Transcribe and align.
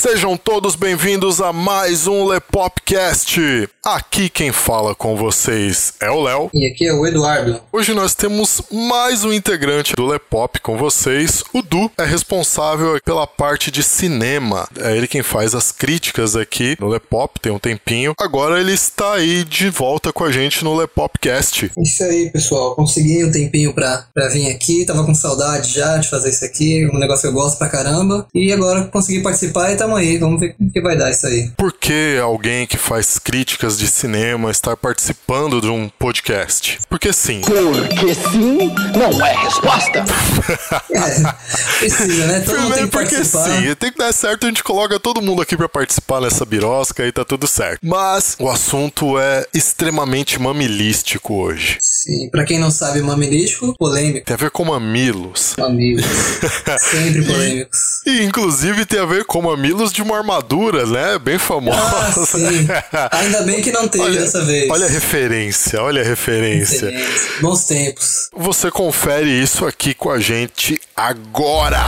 Sejam 0.00 0.34
todos 0.34 0.76
bem-vindos 0.76 1.42
a 1.42 1.52
mais 1.52 2.06
um 2.06 2.24
Lepopcast. 2.24 3.68
Aqui 3.84 4.30
quem 4.30 4.50
fala 4.50 4.94
com 4.94 5.14
vocês 5.14 5.92
é 6.00 6.10
o 6.10 6.22
Léo. 6.22 6.50
E 6.54 6.66
aqui 6.66 6.86
é 6.86 6.92
o 6.94 7.06
Eduardo. 7.06 7.60
Hoje 7.70 7.92
nós 7.92 8.14
temos 8.14 8.62
mais 8.70 9.24
um 9.24 9.32
integrante 9.32 9.94
do 9.94 10.06
Lepop 10.06 10.58
com 10.60 10.78
vocês. 10.78 11.44
O 11.52 11.60
Du 11.60 11.90
é 11.98 12.04
responsável 12.06 12.98
pela 13.04 13.26
parte 13.26 13.70
de 13.70 13.82
cinema. 13.82 14.66
É 14.78 14.96
ele 14.96 15.06
quem 15.06 15.22
faz 15.22 15.54
as 15.54 15.70
críticas 15.70 16.34
aqui 16.34 16.78
no 16.80 16.88
Lepop, 16.88 17.38
tem 17.38 17.52
um 17.52 17.58
tempinho. 17.58 18.14
Agora 18.18 18.58
ele 18.58 18.72
está 18.72 19.14
aí 19.14 19.44
de 19.44 19.68
volta 19.68 20.14
com 20.14 20.24
a 20.24 20.32
gente 20.32 20.64
no 20.64 20.74
Lepopcast. 20.74 21.72
Isso 21.76 22.04
aí, 22.04 22.30
pessoal. 22.30 22.74
Consegui 22.74 23.22
um 23.22 23.30
tempinho 23.30 23.74
pra, 23.74 24.06
pra 24.14 24.28
vir 24.28 24.50
aqui. 24.50 24.86
Tava 24.86 25.04
com 25.04 25.14
saudade 25.14 25.74
já 25.74 25.98
de 25.98 26.08
fazer 26.08 26.30
isso 26.30 26.44
aqui. 26.44 26.88
Um 26.90 26.98
negócio 26.98 27.22
que 27.22 27.28
eu 27.28 27.38
gosto 27.38 27.58
pra 27.58 27.68
caramba. 27.68 28.26
E 28.34 28.50
agora 28.50 28.84
consegui 28.84 29.22
participar 29.22 29.72
e 29.72 29.76
tamo 29.90 29.96
aí. 29.96 30.18
Vamos 30.18 30.40
ver 30.40 30.54
o 30.58 30.70
que 30.70 30.80
vai 30.80 30.96
dar 30.96 31.10
isso 31.10 31.26
aí. 31.26 31.50
Por 31.56 31.72
que 31.72 32.18
alguém 32.22 32.66
que 32.66 32.76
faz 32.76 33.18
críticas 33.18 33.78
de 33.78 33.88
cinema 33.88 34.50
estar 34.50 34.76
participando 34.76 35.60
de 35.60 35.68
um 35.68 35.88
podcast? 35.88 36.78
Porque 36.88 37.12
sim. 37.12 37.40
Porque 37.40 38.14
sim 38.14 38.74
não 38.96 39.26
é 39.26 39.44
resposta. 39.44 40.04
É, 40.90 41.78
precisa, 41.78 42.26
né? 42.26 42.40
Todo 42.40 42.60
mundo 42.60 42.74
tem 42.74 42.86
Primeiro 42.86 42.88
que 42.88 42.90
porque 42.90 43.14
participar. 43.14 43.62
sim, 43.62 43.74
tem 43.76 43.92
que 43.92 43.98
dar 43.98 44.12
certo, 44.12 44.44
a 44.44 44.48
gente 44.48 44.62
coloca 44.62 44.98
todo 44.98 45.22
mundo 45.22 45.40
aqui 45.40 45.56
pra 45.56 45.68
participar 45.68 46.20
nessa 46.20 46.44
birosca 46.44 47.06
e 47.06 47.12
tá 47.12 47.24
tudo 47.24 47.46
certo. 47.46 47.78
Mas 47.82 48.36
o 48.38 48.48
assunto 48.48 49.18
é 49.18 49.46
extremamente 49.54 50.38
mamilístico 50.40 51.34
hoje. 51.34 51.78
Sim, 52.02 52.30
pra 52.30 52.44
quem 52.44 52.58
não 52.58 52.70
sabe, 52.70 53.02
mamilístico, 53.02 53.74
polêmico. 53.76 54.24
Tem 54.24 54.32
a 54.32 54.38
ver 54.38 54.50
com 54.50 54.64
mamilos. 54.64 55.54
Amigos. 55.58 56.02
Sempre 56.80 57.26
polêmicos. 57.26 57.78
E 58.06 58.22
inclusive 58.22 58.86
tem 58.86 59.00
a 59.00 59.04
ver 59.04 59.26
com 59.26 59.42
mamilos 59.42 59.92
de 59.92 60.00
uma 60.00 60.16
armadura, 60.16 60.86
né? 60.86 61.18
Bem 61.18 61.38
famosa. 61.38 61.78
Ah, 61.78 62.12
sim. 62.24 62.66
Ainda 63.12 63.42
bem 63.42 63.60
que 63.60 63.70
não 63.70 63.86
teve 63.86 64.04
Olha, 64.04 64.20
dessa 64.20 64.42
vez. 64.46 64.70
olha 64.70 64.86
a 64.86 64.88
referência, 64.88 65.82
olha 65.82 66.00
a 66.00 66.04
referência. 66.04 66.86
Excelente. 66.86 67.42
Bons 67.42 67.64
tempos. 67.64 68.30
Você 68.34 68.70
confere 68.70 69.28
isso 69.28 69.66
aqui 69.66 69.92
com 69.92 70.10
a 70.10 70.18
gente 70.18 70.80
agora. 70.96 71.84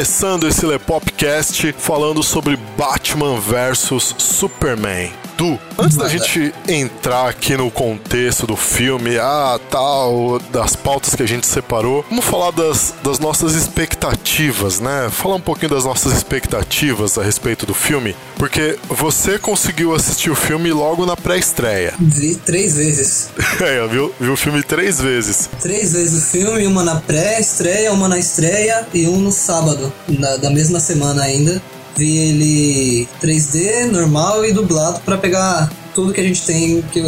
Começando 0.00 0.48
esse 0.48 0.64
Lepopcast 0.64 1.74
falando 1.74 2.22
sobre 2.22 2.56
Batman 2.56 3.38
vs 3.38 4.14
Superman. 4.16 5.19
Du, 5.40 5.58
antes 5.78 5.96
da 5.96 6.06
gente 6.06 6.52
entrar 6.68 7.26
aqui 7.26 7.56
no 7.56 7.70
contexto 7.70 8.46
do 8.46 8.56
filme, 8.56 9.16
ah, 9.16 9.58
tal, 9.70 10.38
das 10.52 10.76
pautas 10.76 11.14
que 11.14 11.22
a 11.22 11.26
gente 11.26 11.46
separou, 11.46 12.04
vamos 12.10 12.26
falar 12.26 12.50
das, 12.50 12.92
das 13.02 13.18
nossas 13.18 13.54
expectativas, 13.54 14.80
né? 14.80 15.08
Falar 15.10 15.36
um 15.36 15.40
pouquinho 15.40 15.70
das 15.70 15.82
nossas 15.86 16.12
expectativas 16.12 17.16
a 17.16 17.22
respeito 17.22 17.64
do 17.64 17.72
filme, 17.72 18.14
porque 18.36 18.78
você 18.86 19.38
conseguiu 19.38 19.94
assistir 19.94 20.30
o 20.30 20.34
filme 20.34 20.70
logo 20.74 21.06
na 21.06 21.16
pré-estreia. 21.16 21.94
Vi 21.98 22.34
três 22.34 22.74
vezes. 22.76 23.30
É, 23.62 23.86
viu, 23.88 24.12
viu 24.20 24.32
o 24.34 24.36
filme 24.36 24.62
três 24.62 25.00
vezes. 25.00 25.48
Três 25.60 25.92
vezes 25.92 26.22
o 26.22 26.26
filme, 26.26 26.66
uma 26.66 26.82
na 26.84 26.96
pré-estreia, 26.96 27.92
uma 27.92 28.08
na 28.08 28.18
estreia 28.18 28.86
e 28.92 29.06
um 29.08 29.18
no 29.18 29.32
sábado, 29.32 29.90
na- 30.06 30.36
da 30.36 30.50
mesma 30.50 30.80
semana 30.80 31.22
ainda. 31.22 31.62
Vi 31.96 32.18
ele 32.18 33.08
3D, 33.22 33.90
normal 33.90 34.44
e 34.44 34.52
dublado 34.52 35.00
pra 35.00 35.18
pegar 35.18 35.70
tudo 35.94 36.12
que 36.12 36.20
a 36.20 36.24
gente 36.24 36.42
tem 36.42 36.82
que, 36.82 37.02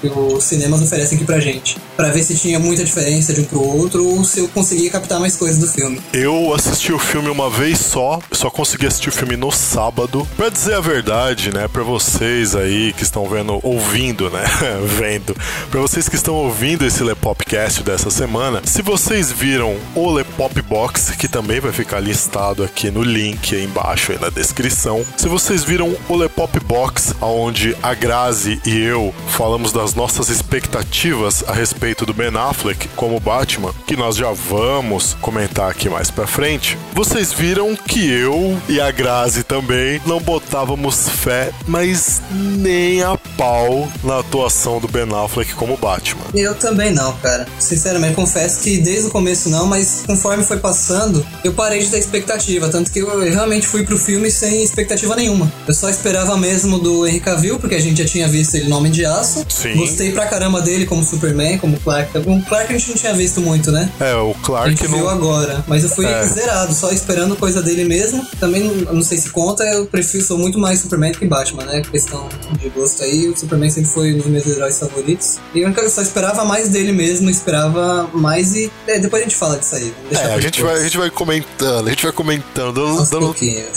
que 0.00 0.08
os 0.08 0.44
cinemas 0.44 0.82
oferecem 0.82 1.16
aqui 1.16 1.24
pra 1.24 1.40
gente. 1.40 1.76
Pra 1.96 2.10
ver 2.10 2.22
se 2.22 2.36
tinha 2.36 2.58
muita 2.58 2.84
diferença 2.84 3.32
de 3.32 3.40
um 3.40 3.44
pro 3.44 3.62
outro 3.62 4.06
ou 4.06 4.24
se 4.24 4.40
eu 4.40 4.48
conseguia 4.48 4.90
captar 4.90 5.20
mais 5.20 5.36
coisas 5.36 5.58
do 5.58 5.66
filme. 5.66 6.00
Eu 6.12 6.54
assisti 6.54 6.92
o 6.92 6.98
filme 6.98 7.28
uma 7.28 7.50
vez 7.50 7.78
só, 7.78 8.20
só 8.32 8.50
consegui 8.50 8.86
assistir 8.86 9.08
o 9.08 9.12
filme 9.12 9.36
no 9.36 9.50
sábado. 9.50 10.26
Pra 10.36 10.48
dizer 10.48 10.74
a 10.74 10.80
verdade, 10.80 11.52
né, 11.52 11.68
pra 11.68 11.82
vocês 11.82 12.54
aí 12.54 12.92
que 12.92 13.02
estão 13.02 13.28
vendo, 13.28 13.58
ouvindo, 13.62 14.30
né, 14.30 14.44
vendo, 14.98 15.36
pra 15.70 15.80
vocês 15.80 16.08
que 16.08 16.16
estão 16.16 16.34
ouvindo 16.34 16.86
esse 16.86 17.02
Lepopcast 17.02 17.82
dessa 17.82 18.10
semana, 18.10 18.62
se 18.64 18.82
vocês 18.82 19.30
viram 19.30 19.76
o 19.94 20.10
Lepop 20.10 20.60
Box, 20.62 21.12
que 21.16 21.28
também 21.28 21.60
vai 21.60 21.72
ficar 21.72 22.00
listado 22.00 22.62
aqui 22.62 22.90
no 22.90 23.02
link 23.02 23.54
aí 23.54 23.64
embaixo 23.64 24.12
aí 24.12 24.18
na 24.20 24.30
descrição, 24.30 25.04
se 25.16 25.28
vocês 25.28 25.64
viram 25.64 25.94
o 26.08 26.16
Lepop 26.16 26.58
Box, 26.60 27.14
onde 27.20 27.76
a 27.82 27.94
Grazi 28.10 28.60
e 28.66 28.76
eu 28.76 29.14
falamos 29.28 29.70
das 29.70 29.94
nossas 29.94 30.28
expectativas 30.30 31.44
a 31.46 31.52
respeito 31.52 32.04
do 32.04 32.12
Ben 32.12 32.36
Affleck 32.36 32.88
como 32.96 33.20
Batman, 33.20 33.72
que 33.86 33.94
nós 33.94 34.16
já 34.16 34.32
vamos 34.32 35.14
comentar 35.20 35.70
aqui 35.70 35.88
mais 35.88 36.10
pra 36.10 36.26
frente, 36.26 36.76
vocês 36.92 37.32
viram 37.32 37.76
que 37.76 38.10
eu 38.10 38.60
e 38.68 38.80
a 38.80 38.90
Grazi 38.90 39.44
também 39.44 40.02
não 40.04 40.18
botávamos 40.18 41.08
fé, 41.08 41.52
mas 41.68 42.20
nem 42.32 43.00
a 43.00 43.16
pau 43.36 43.88
na 44.02 44.18
atuação 44.18 44.80
do 44.80 44.88
Ben 44.88 45.06
Affleck 45.24 45.54
como 45.54 45.76
Batman. 45.76 46.24
Eu 46.34 46.56
também 46.56 46.92
não, 46.92 47.12
cara. 47.18 47.46
Sinceramente, 47.60 48.16
confesso 48.16 48.60
que 48.60 48.78
desde 48.78 49.06
o 49.06 49.10
começo 49.10 49.48
não, 49.48 49.66
mas 49.66 50.02
conforme 50.04 50.42
foi 50.42 50.56
passando, 50.56 51.24
eu 51.44 51.52
parei 51.52 51.78
de 51.78 51.88
ter 51.88 51.98
expectativa. 51.98 52.68
Tanto 52.68 52.90
que 52.90 52.98
eu 52.98 53.20
realmente 53.30 53.68
fui 53.68 53.84
pro 53.84 53.96
filme 53.96 54.32
sem 54.32 54.64
expectativa 54.64 55.14
nenhuma. 55.14 55.50
Eu 55.68 55.74
só 55.74 55.88
esperava 55.88 56.36
mesmo 56.36 56.80
do 56.80 57.06
Henry 57.06 57.20
Cavill, 57.20 57.60
porque 57.60 57.76
a 57.76 57.80
gente 57.80 57.99
já 58.02 58.08
tinha 58.08 58.28
visto 58.28 58.54
ele 58.54 58.68
no 58.68 58.76
Homem 58.76 58.90
de 58.92 59.04
Aço. 59.04 59.44
Sim. 59.48 59.74
Gostei 59.76 60.12
pra 60.12 60.26
caramba 60.26 60.60
dele 60.60 60.86
como 60.86 61.04
Superman, 61.04 61.58
como 61.58 61.78
Clark. 61.80 62.16
O 62.18 62.42
Clark 62.42 62.72
a 62.74 62.78
gente 62.78 62.88
não 62.90 62.96
tinha 62.96 63.14
visto 63.14 63.40
muito, 63.40 63.70
né? 63.70 63.90
É, 64.00 64.14
o 64.14 64.30
A 64.32 64.34
Clark 64.44 64.70
gente 64.70 64.86
viu 64.86 64.98
não. 65.04 65.08
agora, 65.08 65.64
mas 65.66 65.84
eu 65.84 65.90
fui 65.90 66.06
É. 66.06 66.26
zerado, 66.26 66.74
só 66.74 66.90
esperando 66.90 67.36
coisa 67.36 67.62
dele 67.62 67.84
mesmo. 67.84 68.24
Também 68.38 68.62
não, 68.62 69.02
sei 69.02 69.18
se 69.18 69.30
conta, 69.30 69.64
eu 69.64 69.86
prefiro, 69.86 70.24
sou 70.24 70.38
muito 70.38 70.58
mais 70.58 70.80
Superman 70.80 71.12
do 71.12 71.18
que 71.18 71.26
Batman, 71.26 71.64
né? 71.64 71.82
Questão 71.90 72.28
de 72.58 72.68
gosto 72.70 73.02
aí, 73.02 73.28
o 73.28 73.36
Superman 73.36 73.70
sempre 73.70 73.90
foi 73.90 74.14
um 74.14 74.18
dos 74.18 74.26
meus 74.26 74.46
heróis 74.46 74.78
favoritos. 74.78 75.38
E 75.54 75.60
eu 75.60 75.90
só 75.90 76.02
esperava 76.02 76.44
mais 76.44 76.68
dele 76.68 76.92
mesmo, 76.92 77.28
esperava 77.30 78.08
mais 78.12 78.54
e 78.54 78.70
é, 78.86 78.98
depois 78.98 79.22
a 79.22 79.24
gente 79.24 79.36
fala 79.36 79.58
disso 79.58 79.74
aí. 79.76 79.92
É, 80.12 80.34
a 80.34 80.40
gente, 80.40 80.56
depois. 80.58 80.72
vai, 80.72 80.80
a 80.80 80.84
gente 80.84 80.98
vai 80.98 81.10
comentando, 81.10 81.86
a 81.86 81.90
gente 81.90 82.02
vai 82.02 82.12
comentando, 82.12 82.72
dando, 82.72 83.10
dando 83.10 83.34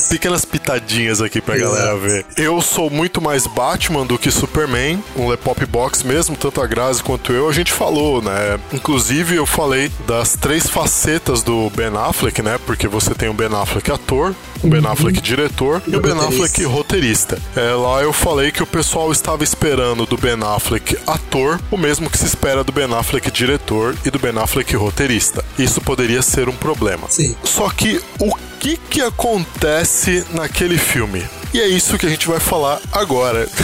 pequenas 0.10 0.46
pitadinhas 0.46 1.22
aqui 1.22 1.42
pra 1.42 1.56
Exato. 1.58 1.72
galera 1.74 1.98
ver. 1.98 2.26
Eu 2.38 2.62
sou 2.62 2.90
muito 2.90 3.22
mais 3.22 3.46
Batman 3.48 4.06
do 4.06 4.13
que 4.18 4.32
Superman, 4.32 5.04
um 5.16 5.28
Lepop 5.28 5.66
Box 5.66 6.04
mesmo, 6.04 6.36
tanto 6.36 6.62
a 6.62 6.68
Grazi 6.68 7.04
quanto 7.04 7.32
eu, 7.32 7.50
a 7.50 7.52
gente 7.52 7.72
falou, 7.72 8.22
né? 8.22 8.60
Inclusive 8.72 9.36
eu 9.36 9.46
falei 9.46 9.92
das 10.08 10.36
três 10.36 10.70
facetas 10.70 11.44
do 11.44 11.70
Ben 11.72 11.92
Affleck, 11.96 12.42
né? 12.42 12.60
Porque 12.66 12.88
você 12.88 13.14
tem 13.14 13.30
o 13.30 13.34
Ben 13.34 13.50
Affleck 13.54 13.92
ator, 13.92 14.36
o 14.64 14.68
Ben 14.68 14.86
Affleck 14.86 15.22
diretor 15.22 15.82
e 15.86 15.96
o 15.96 16.02
Ben. 16.02 16.14
Affleck 16.14 16.64
roteirista. 16.64 17.38
É, 17.56 17.74
lá 17.74 18.02
eu 18.02 18.14
falei 18.14 18.52
que 18.52 18.64
o 18.64 18.68
pessoal 18.68 19.12
estava 19.12 19.44
esperando 19.44 20.06
do 20.06 20.18
Ben 20.18 20.38
Affleck 20.42 20.98
ator 21.06 21.60
o 21.70 21.78
mesmo 21.78 22.10
que 22.10 22.18
se 22.18 22.26
espera 22.26 22.64
do 22.64 22.72
Ben 22.72 22.92
Affleck 22.94 23.30
diretor 23.30 23.96
e 24.06 24.10
do 24.10 24.20
Ben 24.20 24.38
Affleck 24.38 24.74
roteirista. 24.76 25.44
Isso 25.60 25.82
poderia 25.82 26.22
ser 26.22 26.48
um 26.48 26.56
problema. 26.56 27.08
Sim. 27.10 27.36
Só 27.44 27.70
que 27.70 28.02
o 28.20 28.34
que 28.64 28.78
que 28.78 29.02
acontece 29.02 30.24
naquele 30.32 30.78
filme? 30.78 31.26
E 31.54 31.60
é 31.60 31.68
isso 31.68 32.00
que 32.00 32.06
a 32.06 32.10
gente 32.10 32.28
vai 32.28 32.40
falar 32.40 32.80
agora. 32.92 33.48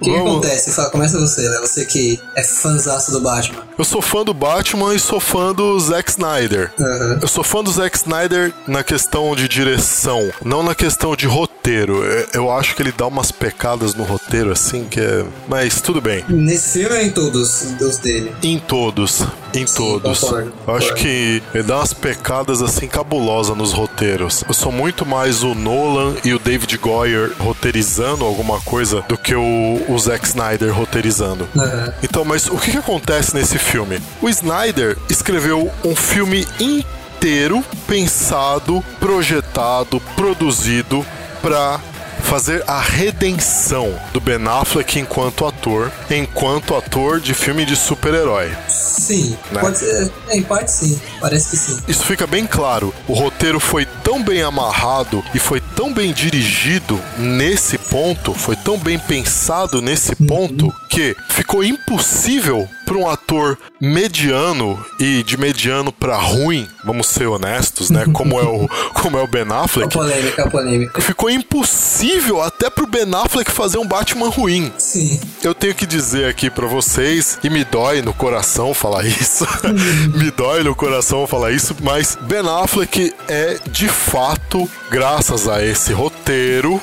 O 0.00 0.04
que, 0.04 0.14
acontece? 0.16 0.70
Fala, 0.72 0.90
começa 0.90 1.18
você, 1.18 1.48
né? 1.48 1.58
Você 1.60 1.84
que 1.84 2.20
é 2.36 2.42
fãzaço 2.44 3.10
do 3.10 3.20
Batman. 3.20 3.62
Eu 3.76 3.84
sou 3.84 4.00
fã 4.00 4.22
do 4.24 4.32
Batman 4.32 4.94
e 4.94 4.98
sou 5.00 5.18
fã 5.18 5.52
do 5.52 5.78
Zack 5.80 6.10
Snyder. 6.10 6.70
Aham. 6.78 7.18
Eu 7.20 7.26
sou 7.28 7.42
fã 7.42 7.62
do 7.64 7.70
Zack 7.70 7.96
Snyder 7.96 8.52
na 8.68 8.84
questão 8.84 9.34
de 9.34 9.48
direção, 9.48 10.30
não 10.44 10.62
na 10.62 10.74
questão 10.74 11.16
de 11.16 11.26
roteiro. 11.26 12.02
Eu 12.32 12.50
acho 12.52 12.74
que 12.76 12.82
ele 12.82 12.92
dá 12.92 13.06
umas 13.06 13.32
pecadas 13.32 13.94
no 13.94 14.04
roteiro, 14.04 14.52
assim, 14.52 14.84
que 14.84 15.00
é. 15.00 15.24
Mas 15.48 15.80
tudo 15.80 16.00
bem. 16.00 16.24
Nesse 16.28 16.78
filme 16.80 16.94
ou 16.96 17.02
em 17.02 17.10
todos 17.10 17.64
os 17.80 17.98
dele? 17.98 18.32
Em 18.42 18.58
todos. 18.58 19.22
Em 19.54 19.64
todos. 19.64 20.20
concordo, 20.20 20.52
Eu 20.66 20.74
acho 20.76 20.88
concordo. 20.88 20.94
que 21.02 21.42
ele 21.54 21.64
dá 21.64 21.78
umas 21.78 21.92
pecadas 21.94 22.62
assim 22.62 22.86
cabulosas 22.86 23.56
nos 23.56 23.72
roteiros. 23.72 24.03
Eu 24.04 24.54
sou 24.54 24.70
muito 24.70 25.06
mais 25.06 25.42
o 25.42 25.54
Nolan 25.54 26.14
e 26.24 26.34
o 26.34 26.38
David 26.38 26.76
Goyer 26.78 27.32
roteirizando 27.38 28.24
alguma 28.24 28.60
coisa 28.60 29.02
do 29.08 29.16
que 29.16 29.34
o, 29.34 29.82
o 29.88 29.98
Zack 29.98 30.26
Snyder 30.26 30.72
roteirizando. 30.74 31.48
Aham. 31.56 31.94
Então, 32.02 32.24
mas 32.24 32.46
o 32.46 32.58
que, 32.58 32.72
que 32.72 32.78
acontece 32.78 33.34
nesse 33.34 33.58
filme? 33.58 34.00
O 34.20 34.28
Snyder 34.28 34.96
escreveu 35.08 35.70
um 35.84 35.96
filme 35.96 36.46
inteiro 36.60 37.64
pensado, 37.86 38.84
projetado, 39.00 40.00
produzido 40.16 41.04
pra 41.40 41.80
fazer 42.24 42.64
a 42.66 42.80
redenção 42.80 43.94
do 44.12 44.20
Ben 44.20 44.44
Affleck 44.48 44.98
enquanto 44.98 45.46
ator, 45.46 45.92
enquanto 46.10 46.74
ator 46.74 47.20
de 47.20 47.34
filme 47.34 47.64
de 47.64 47.76
super-herói. 47.76 48.50
Sim, 48.68 49.36
Né? 49.50 49.60
pode 49.60 49.78
ser. 49.78 50.10
Em 50.30 50.42
parte 50.42 50.70
sim, 50.70 51.00
parece 51.20 51.50
que 51.50 51.56
sim. 51.56 51.78
Isso 51.88 52.04
fica 52.04 52.26
bem 52.26 52.46
claro. 52.46 52.94
O 53.08 53.12
roteiro 53.12 53.58
foi 53.60 53.84
tão 53.84 54.22
bem 54.22 54.42
amarrado 54.42 55.22
e 55.34 55.38
foi 55.38 55.60
tão 55.60 55.92
bem 55.92 56.12
dirigido 56.12 57.00
nesse 57.18 57.76
ponto, 57.76 58.32
foi 58.32 58.56
tão 58.56 58.78
bem 58.78 58.98
pensado 58.98 59.82
nesse 59.82 60.14
ponto 60.14 60.72
que 60.88 61.16
ficou 61.28 61.62
impossível 61.64 62.68
para 62.84 62.96
um 62.96 63.08
ator 63.08 63.58
mediano 63.80 64.84
e 64.98 65.22
de 65.22 65.36
mediano 65.36 65.92
para 65.92 66.16
ruim, 66.16 66.68
vamos 66.84 67.06
ser 67.08 67.26
honestos, 67.26 67.90
né? 67.90 68.04
Como 68.12 68.38
é 68.38 68.44
o 68.44 68.68
como 69.00 69.18
é 69.18 69.22
o 69.22 69.26
Ben 69.26 69.46
Affleck. 69.50 69.92
polêmica, 69.92 70.44
a 70.44 70.50
polêmica. 70.50 71.00
Ficou 71.00 71.28
impossível 71.30 72.42
até 72.42 72.68
pro 72.70 72.86
Ben 72.86 73.06
Affleck 73.14 73.50
fazer 73.50 73.78
um 73.78 73.86
Batman 73.86 74.28
ruim. 74.28 74.72
Sim. 74.78 75.20
Eu 75.42 75.54
tenho 75.54 75.74
que 75.74 75.86
dizer 75.86 76.26
aqui 76.26 76.50
pra 76.50 76.66
vocês, 76.66 77.38
e 77.42 77.50
me 77.50 77.64
dói 77.64 78.02
no 78.02 78.12
coração 78.14 78.72
falar 78.74 79.04
isso, 79.06 79.46
me 80.14 80.30
dói 80.30 80.62
no 80.62 80.74
coração 80.74 81.26
falar 81.26 81.52
isso, 81.52 81.74
mas 81.82 82.16
Ben 82.22 82.46
Affleck 82.48 83.12
é 83.28 83.58
de 83.70 83.88
fato, 83.88 84.68
graças 84.90 85.48
a 85.48 85.64
esse 85.64 85.92
roteiro, 85.92 86.80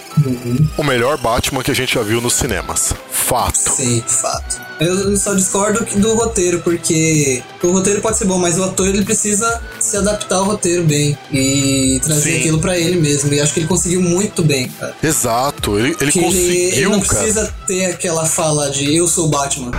o 0.77 0.83
melhor 0.83 1.18
Batman 1.18 1.63
que 1.63 1.71
a 1.71 1.75
gente 1.75 1.94
já 1.95 2.01
viu 2.01 2.21
nos 2.21 2.33
cinemas. 2.33 2.94
Fato. 3.12 3.57
Sim, 3.57 4.04
fato. 4.06 4.59
Eu 4.80 5.15
só 5.15 5.33
discordo 5.33 5.86
que- 5.86 5.90
do 5.95 6.13
roteiro, 6.15 6.59
porque 6.61 7.41
o 7.63 7.71
roteiro 7.71 8.01
pode 8.01 8.17
ser 8.17 8.25
bom, 8.25 8.38
mas 8.38 8.57
o 8.57 8.63
ator 8.63 8.88
ele 8.88 9.03
precisa 9.03 9.61
se 9.79 9.97
adaptar 9.97 10.38
ao 10.38 10.45
roteiro 10.45 10.83
bem 10.83 11.17
e 11.31 11.99
trazer 12.03 12.31
Sim. 12.33 12.38
aquilo 12.39 12.59
pra 12.59 12.77
ele 12.77 12.99
mesmo. 12.99 13.33
E 13.33 13.39
acho 13.41 13.53
que 13.53 13.59
ele 13.59 13.67
conseguiu 13.67 14.01
muito 14.01 14.41
bem, 14.43 14.67
cara. 14.69 14.95
Exato, 15.03 15.77
ele, 15.77 15.95
ele 15.99 16.11
Que 16.11 16.19
ele, 16.19 16.27
ele 16.27 16.35
conseguiu, 16.35 16.89
não 16.91 17.01
cara. 17.01 17.19
precisa 17.19 17.53
ter 17.67 17.85
aquela 17.85 18.25
fala 18.25 18.69
de 18.69 18.95
eu 18.95 19.07
sou 19.07 19.25
o 19.25 19.29
Batman. 19.29 19.71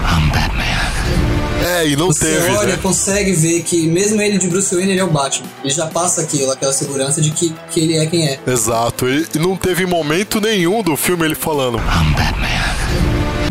É, 1.64 1.87
e 1.87 1.94
não 1.94 2.09
Você 2.09 2.25
teve, 2.25 2.50
olha, 2.56 2.73
né? 2.75 2.79
consegue 2.82 3.32
ver 3.32 3.62
que 3.62 3.87
mesmo 3.87 4.20
ele 4.20 4.37
de 4.37 4.49
Bruce 4.49 4.75
Wayne, 4.75 4.91
ele 4.93 5.00
é 5.00 5.05
o 5.05 5.11
Batman. 5.11 5.47
Ele 5.62 5.73
já 5.73 5.87
passa 5.87 6.20
aquilo, 6.20 6.50
aquela 6.50 6.73
segurança 6.73 7.20
de 7.20 7.31
que, 7.31 7.55
que 7.70 7.81
ele 7.81 7.97
é 7.97 8.06
quem 8.06 8.26
é. 8.26 8.41
Exato, 8.47 9.08
e 9.08 9.26
e 9.35 9.38
não 9.38 9.56
teve 9.56 9.87
momento 9.87 10.41
nenhum 10.41 10.82
do 10.82 10.97
filme 10.97 11.25
ele 11.25 11.37
falando. 11.37 11.79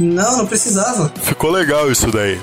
Não, 0.02 0.38
não 0.40 0.48
precisava. 0.48 1.12
Ficou 1.22 1.52
legal 1.52 1.92
isso 1.92 2.12
daí. 2.12 2.40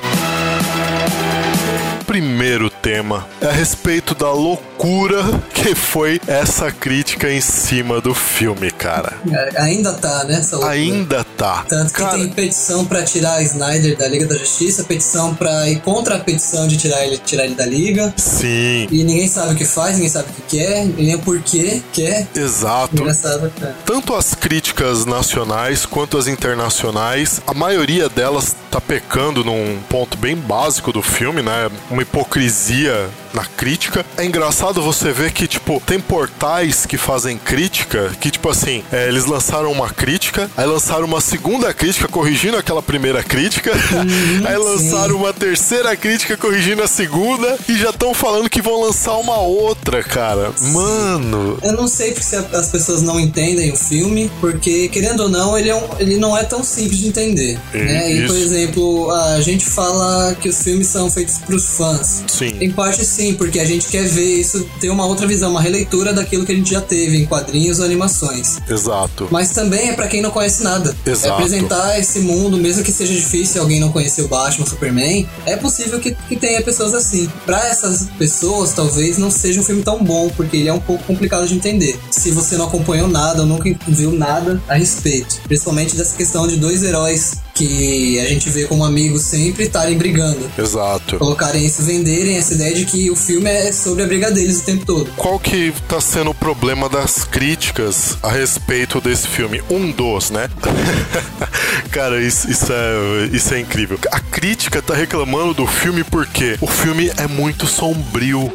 Primeiro 2.06 2.37
tema 2.82 3.26
é 3.42 3.46
a 3.46 3.52
respeito 3.52 4.14
da 4.14 4.32
loucura 4.32 5.22
que 5.52 5.74
foi 5.74 6.20
essa 6.26 6.70
crítica 6.70 7.30
em 7.30 7.40
cima 7.40 8.00
do 8.00 8.14
filme, 8.14 8.70
cara. 8.70 9.12
É, 9.30 9.60
Ainda 9.62 9.92
tá, 9.94 10.24
né? 10.24 10.36
Essa 10.36 10.56
loucura. 10.56 10.74
Ainda 10.74 11.24
tá. 11.36 11.64
Tanto 11.68 11.92
que 11.92 11.98
cara, 11.98 12.16
tem 12.16 12.28
petição 12.30 12.86
pra 12.86 13.02
tirar 13.02 13.42
Snyder 13.42 13.96
da 13.98 14.08
Liga 14.08 14.26
da 14.26 14.36
Justiça, 14.36 14.84
petição 14.84 15.34
pra 15.34 15.68
ir 15.68 15.80
contra 15.80 16.14
a 16.14 16.18
petição 16.18 16.66
de 16.66 16.76
tirar 16.78 17.04
ele, 17.04 17.18
tirar 17.18 17.44
ele 17.44 17.54
da 17.54 17.66
Liga. 17.66 18.14
Sim, 18.16 18.86
E 18.90 19.04
ninguém 19.04 19.28
sabe 19.28 19.52
o 19.52 19.56
que 19.56 19.64
faz, 19.64 19.94
ninguém 19.96 20.08
sabe 20.08 20.28
o 20.30 20.32
que 20.32 20.56
quer, 20.56 20.86
nem 20.86 21.14
o 21.16 21.18
porquê 21.18 21.82
quer. 21.92 22.26
exato. 22.34 23.02
Engraçado, 23.02 23.52
cara. 23.60 23.76
Tanto 23.84 24.14
as 24.14 24.34
críticas 24.34 25.04
nacionais 25.04 25.84
quanto 25.84 26.16
as 26.16 26.26
internacionais, 26.26 27.42
a 27.46 27.52
maioria 27.52 28.08
delas 28.08 28.56
tá 28.70 28.80
pecando 28.80 29.44
num 29.44 29.78
ponto 29.88 30.16
bem 30.16 30.36
básico 30.36 30.92
do 30.92 31.02
filme, 31.02 31.42
né? 31.42 31.70
Uma 31.90 32.02
hipocrisia 32.02 32.37
hipocrisia 32.38 33.10
na 33.32 33.44
crítica. 33.44 34.04
É 34.16 34.24
engraçado 34.24 34.82
você 34.82 35.12
ver 35.12 35.32
que, 35.32 35.46
tipo, 35.46 35.82
tem 35.84 36.00
portais 36.00 36.86
que 36.86 36.96
fazem 36.96 37.36
crítica, 37.38 38.10
que, 38.20 38.30
tipo 38.30 38.48
assim, 38.48 38.82
é, 38.92 39.08
eles 39.08 39.24
lançaram 39.26 39.70
uma 39.72 39.90
crítica, 39.90 40.50
aí 40.56 40.66
lançaram 40.66 41.04
uma 41.04 41.20
segunda 41.20 41.72
crítica 41.72 42.08
corrigindo 42.08 42.56
aquela 42.56 42.82
primeira 42.82 43.22
crítica, 43.22 43.72
aí 44.46 44.56
lançaram 44.56 45.16
uma 45.16 45.32
terceira 45.32 45.94
crítica 45.96 46.36
corrigindo 46.36 46.82
a 46.82 46.88
segunda, 46.88 47.58
e 47.68 47.76
já 47.76 47.90
estão 47.90 48.12
falando 48.14 48.48
que 48.50 48.62
vão 48.62 48.80
lançar 48.80 49.16
uma 49.16 49.38
outra, 49.38 50.02
cara. 50.02 50.52
Mano, 50.60 51.58
Eu 51.62 51.72
não 51.72 51.88
sei 51.88 52.14
se 52.14 52.36
as 52.36 52.68
pessoas 52.68 53.02
não 53.02 53.18
entendem 53.20 53.72
o 53.72 53.76
filme, 53.76 54.30
porque, 54.40 54.88
querendo 54.88 55.20
ou 55.24 55.28
não, 55.28 55.56
ele, 55.58 55.68
é 55.70 55.74
um- 55.74 55.88
ele 55.98 56.16
não 56.16 56.36
é 56.36 56.44
tão 56.44 56.62
simples 56.64 56.98
de 56.98 57.08
entender. 57.08 57.58
E- 57.74 57.78
né? 57.78 58.12
E, 58.12 58.26
por 58.26 58.36
exemplo, 58.36 59.10
a 59.10 59.40
gente 59.40 59.64
fala 59.66 60.34
que 60.40 60.48
os 60.48 60.62
filmes 60.62 60.86
são 60.88 61.10
feitos 61.10 61.38
pros 61.38 61.66
fãs. 61.76 62.22
Sim. 62.28 62.56
Em 62.60 62.70
parte 62.70 63.04
sim, 63.18 63.34
porque 63.34 63.58
a 63.58 63.64
gente 63.64 63.88
quer 63.88 64.06
ver 64.06 64.40
isso, 64.40 64.64
ter 64.80 64.90
uma 64.90 65.04
outra 65.04 65.26
visão, 65.26 65.50
uma 65.50 65.60
releitura 65.60 66.12
daquilo 66.12 66.46
que 66.46 66.52
a 66.52 66.54
gente 66.54 66.70
já 66.70 66.80
teve 66.80 67.16
em 67.16 67.26
quadrinhos 67.26 67.80
ou 67.80 67.84
animações. 67.84 68.58
exato. 68.70 69.26
Mas 69.30 69.50
também 69.50 69.88
é 69.88 69.92
pra 69.92 70.06
quem 70.06 70.22
não 70.22 70.30
conhece 70.30 70.62
nada. 70.62 70.96
Exato. 71.04 71.26
É 71.26 71.30
apresentar 71.30 71.98
esse 71.98 72.20
mundo, 72.20 72.56
mesmo 72.56 72.84
que 72.84 72.92
seja 72.92 73.12
difícil 73.12 73.60
alguém 73.60 73.80
não 73.80 73.90
conhecer 73.90 74.22
o 74.22 74.28
Batman, 74.28 74.64
o 74.64 74.68
Superman, 74.68 75.28
é 75.44 75.56
possível 75.56 75.98
que, 75.98 76.16
que 76.28 76.36
tenha 76.36 76.62
pessoas 76.62 76.94
assim. 76.94 77.28
Pra 77.44 77.66
essas 77.66 78.04
pessoas, 78.16 78.72
talvez 78.72 79.18
não 79.18 79.30
seja 79.30 79.60
um 79.60 79.64
filme 79.64 79.82
tão 79.82 80.02
bom, 80.02 80.30
porque 80.30 80.56
ele 80.56 80.68
é 80.68 80.72
um 80.72 80.80
pouco 80.80 81.02
complicado 81.04 81.46
de 81.48 81.54
entender. 81.54 81.98
Se 82.10 82.30
você 82.30 82.56
não 82.56 82.66
acompanhou 82.66 83.08
nada 83.08 83.40
ou 83.42 83.46
nunca 83.48 83.68
viu 83.88 84.12
nada 84.12 84.62
a 84.68 84.74
respeito. 84.74 85.40
Principalmente 85.44 85.96
dessa 85.96 86.16
questão 86.16 86.46
de 86.46 86.56
dois 86.56 86.84
heróis 86.84 87.38
que 87.58 88.20
a 88.20 88.26
gente 88.26 88.48
vê 88.48 88.64
como 88.64 88.84
amigos 88.84 89.22
sempre 89.22 89.64
estarem 89.64 89.98
brigando. 89.98 90.48
Exato. 90.56 91.18
Colocarem 91.18 91.66
isso, 91.66 91.82
venderem 91.82 92.36
essa 92.36 92.54
ideia 92.54 92.72
de 92.72 92.84
que 92.84 93.10
o 93.10 93.16
filme 93.16 93.50
é 93.50 93.72
sobre 93.72 94.04
a 94.04 94.06
briga 94.06 94.30
deles 94.30 94.60
o 94.60 94.64
tempo 94.64 94.86
todo. 94.86 95.10
Qual 95.16 95.40
que 95.40 95.72
tá 95.88 96.00
sendo 96.00 96.30
o 96.30 96.34
problema 96.34 96.88
das 96.88 97.24
críticas 97.24 98.16
a 98.22 98.30
respeito 98.30 99.00
desse 99.00 99.26
filme? 99.26 99.60
Um 99.68 99.90
dos, 99.90 100.30
né? 100.30 100.48
Cara, 101.90 102.22
isso, 102.22 102.48
isso 102.48 102.72
é, 102.72 103.28
isso 103.32 103.54
é 103.54 103.60
incrível. 103.60 103.98
A 104.12 104.20
crítica 104.20 104.80
tá 104.80 104.94
reclamando 104.94 105.54
do 105.54 105.66
filme 105.66 106.04
porque 106.04 106.56
o 106.60 106.66
filme 106.66 107.10
é 107.16 107.26
muito 107.26 107.66
sombrio. 107.66 108.52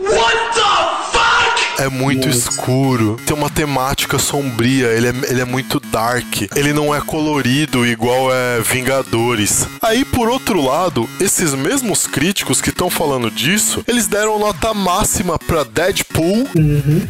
É 1.83 1.89
muito 1.89 2.29
escuro, 2.29 3.17
tem 3.25 3.35
uma 3.35 3.49
temática 3.49 4.17
sombria, 4.17 4.87
ele 4.87 5.07
é, 5.07 5.13
ele 5.29 5.41
é 5.41 5.45
muito 5.45 5.81
dark, 5.81 6.43
ele 6.55 6.71
não 6.71 6.95
é 6.95 7.01
colorido 7.01 7.85
igual 7.85 8.33
é 8.33 8.61
Vingadores. 8.61 9.67
Aí, 9.81 10.05
por 10.05 10.29
outro 10.29 10.61
lado, 10.61 11.09
esses 11.19 11.53
mesmos 11.53 12.07
críticos 12.07 12.61
que 12.61 12.69
estão 12.69 12.89
falando 12.89 13.29
disso, 13.29 13.83
eles 13.85 14.07
deram 14.07 14.39
nota 14.39 14.73
máxima 14.73 15.37
pra 15.37 15.63
Deadpool 15.65 16.47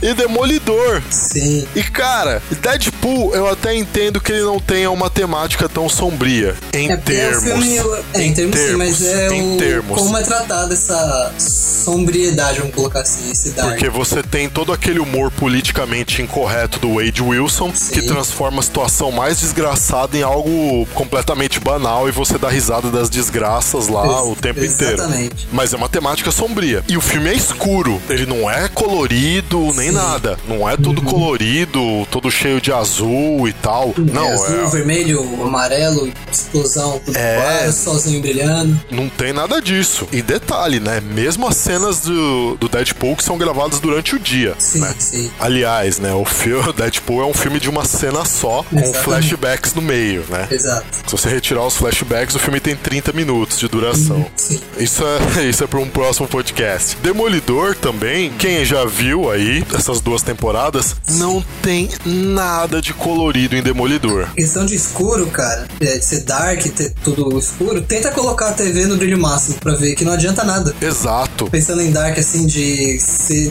e 0.02 0.14
Demolidor. 0.16 1.04
Sim. 1.12 1.68
E 1.76 1.84
cara, 1.84 2.42
Deadpool 2.62 3.36
eu 3.36 3.48
até 3.48 3.76
entendo 3.76 4.20
que 4.20 4.32
ele 4.32 4.42
não 4.42 4.60
tenha 4.60 4.90
uma 4.90 5.10
temática 5.10 5.68
tão 5.70 5.88
sombria 5.88 6.56
em 6.74 6.90
É 6.92 6.96
porque 6.98 7.12
termos. 7.14 7.38
o 7.38 7.42
filme. 7.46 8.04
É, 8.14 8.22
em, 8.24 8.34
termos, 8.34 8.60
sim, 8.60 8.76
mas 8.76 9.02
é 9.06 9.28
em 9.34 9.56
o. 9.56 9.58
termos. 9.58 10.00
Como 10.00 10.18
é 10.18 10.24
tratada 10.24 10.74
essa 10.74 11.32
sombriedade, 11.38 12.60
vamos 12.60 12.74
colocar 12.74 13.02
assim, 13.02 13.30
esse 13.32 13.52
dark. 13.52 13.70
Porque 13.70 13.90
você 13.90 14.24
tem 14.24 14.50
todo 14.50 14.63
aquele 14.72 15.00
humor 15.00 15.32
politicamente 15.32 16.22
incorreto 16.22 16.80
do 16.80 16.96
Wade 16.96 17.22
Wilson, 17.22 17.72
Sim. 17.74 17.94
que 17.94 18.02
transforma 18.04 18.60
a 18.60 18.64
situação 18.64 19.12
mais 19.12 19.40
desgraçada 19.40 20.18
em 20.18 20.22
algo 20.24 20.86
completamente 20.94 21.60
banal 21.60 22.08
e 22.08 22.12
você 22.12 22.38
dá 22.38 22.50
risada 22.50 22.90
das 22.90 23.10
desgraças 23.10 23.88
lá 23.88 24.06
Ex- 24.06 24.28
o 24.28 24.36
tempo 24.36 24.64
inteiro. 24.64 24.94
exatamente. 24.94 25.48
Mas 25.52 25.74
é 25.74 25.78
uma 25.78 25.90
temática 25.90 26.32
sombria. 26.32 26.84
E 26.88 26.96
o 26.96 27.02
filme 27.02 27.30
é 27.30 27.34
escuro. 27.34 28.02
Ele 28.10 28.26
não 28.26 28.50
é 28.50 28.68
colorido 28.70 29.60
nem 29.74 29.74
Sim. 29.74 29.88
Uhum. 29.90 29.94
nada. 29.94 30.40
Não 30.48 30.70
é 30.70 30.78
todo 30.78 31.02
colorido, 31.02 32.06
todo 32.12 32.30
cheio 32.32 32.62
de 32.62 32.72
azul 32.72 33.48
e 33.48 33.54
tal. 33.54 33.94
Não, 33.98 34.26
é 34.26 34.34
azul, 34.34 34.64
é, 34.66 34.70
vermelho, 34.70 35.44
amarelo, 35.44 36.12
explosão, 36.32 37.00
tudo 37.04 37.18
É. 37.18 37.36
claro, 37.42 37.74
solzinho 37.74 38.22
brilhando. 38.22 38.80
não 38.92 39.10
tem 39.10 39.34
nada 39.34 39.62
disso. 39.62 40.08
E 40.12 40.22
detalhe, 40.22 40.80
né? 40.80 41.02
Mesmo 41.02 41.48
as 41.48 41.56
cenas 41.58 42.02
do, 42.02 42.56
do 42.58 42.68
Deadpool 42.70 43.16
que 43.16 43.24
são 43.24 43.38
gravadas 43.38 43.80
durante 43.80 44.16
o 44.16 44.20
dia. 44.20 44.53
Sim, 44.60 44.80
né? 44.80 44.96
sim. 44.98 45.32
Aliás, 45.40 46.00
né, 46.00 46.14
o 46.14 46.26
filme 46.26 46.72
Deadpool 46.74 47.22
é 47.22 47.26
um 47.26 47.34
filme 47.34 47.60
de 47.60 47.70
uma 47.70 47.86
cena 47.86 48.26
só, 48.26 48.64
com 48.64 48.78
Exatamente. 48.78 49.04
flashbacks 49.04 49.74
no 49.74 49.82
meio, 49.82 50.26
né? 50.30 50.48
Exato. 50.50 50.86
Se 51.06 51.12
você 51.12 51.30
retirar 51.30 51.66
os 51.66 51.76
flashbacks, 51.76 52.36
o 52.36 52.40
filme 52.40 52.60
tem 52.60 52.76
30 52.76 53.14
minutos 53.14 53.60
de 53.60 53.68
duração. 53.68 54.26
Sim. 54.36 54.60
Isso 54.78 55.04
é, 55.38 55.44
isso 55.48 55.64
é 55.64 55.68
para 55.68 55.80
um 55.80 55.88
próximo 55.90 56.28
podcast. 56.28 56.98
Demolidor 56.98 57.76
também, 57.76 58.32
quem 58.38 58.64
já 58.66 58.86
viu 58.86 59.30
aí 59.30 59.64
essas 59.74 60.02
duas 60.02 60.22
temporadas, 60.22 60.96
não 61.12 61.44
tem 61.62 61.90
nada 62.06 62.82
de 62.82 62.94
colorido 62.94 63.56
em 63.56 63.62
Demolidor. 63.62 64.28
Questão 64.36 64.66
de 64.66 64.76
escuro, 64.76 65.28
cara, 65.28 65.68
é, 65.80 65.98
de 65.98 66.06
ser 66.06 66.22
dark, 66.22 66.62
ter 66.64 66.94
tudo 67.04 67.38
escuro, 67.38 67.82
tenta 67.82 68.12
colocar 68.12 68.50
a 68.50 68.54
TV 68.54 68.86
no 68.86 68.98
brilho 68.98 69.18
máximo 69.18 69.56
pra 69.60 69.76
ver 69.76 69.96
que 69.96 70.04
não 70.04 70.14
adianta 70.14 70.44
nada. 70.44 70.76
Exato. 70.82 71.50
Pensando 71.50 71.82
em 71.82 71.92
dark, 71.92 72.18
assim, 72.18 72.46
de 72.46 73.00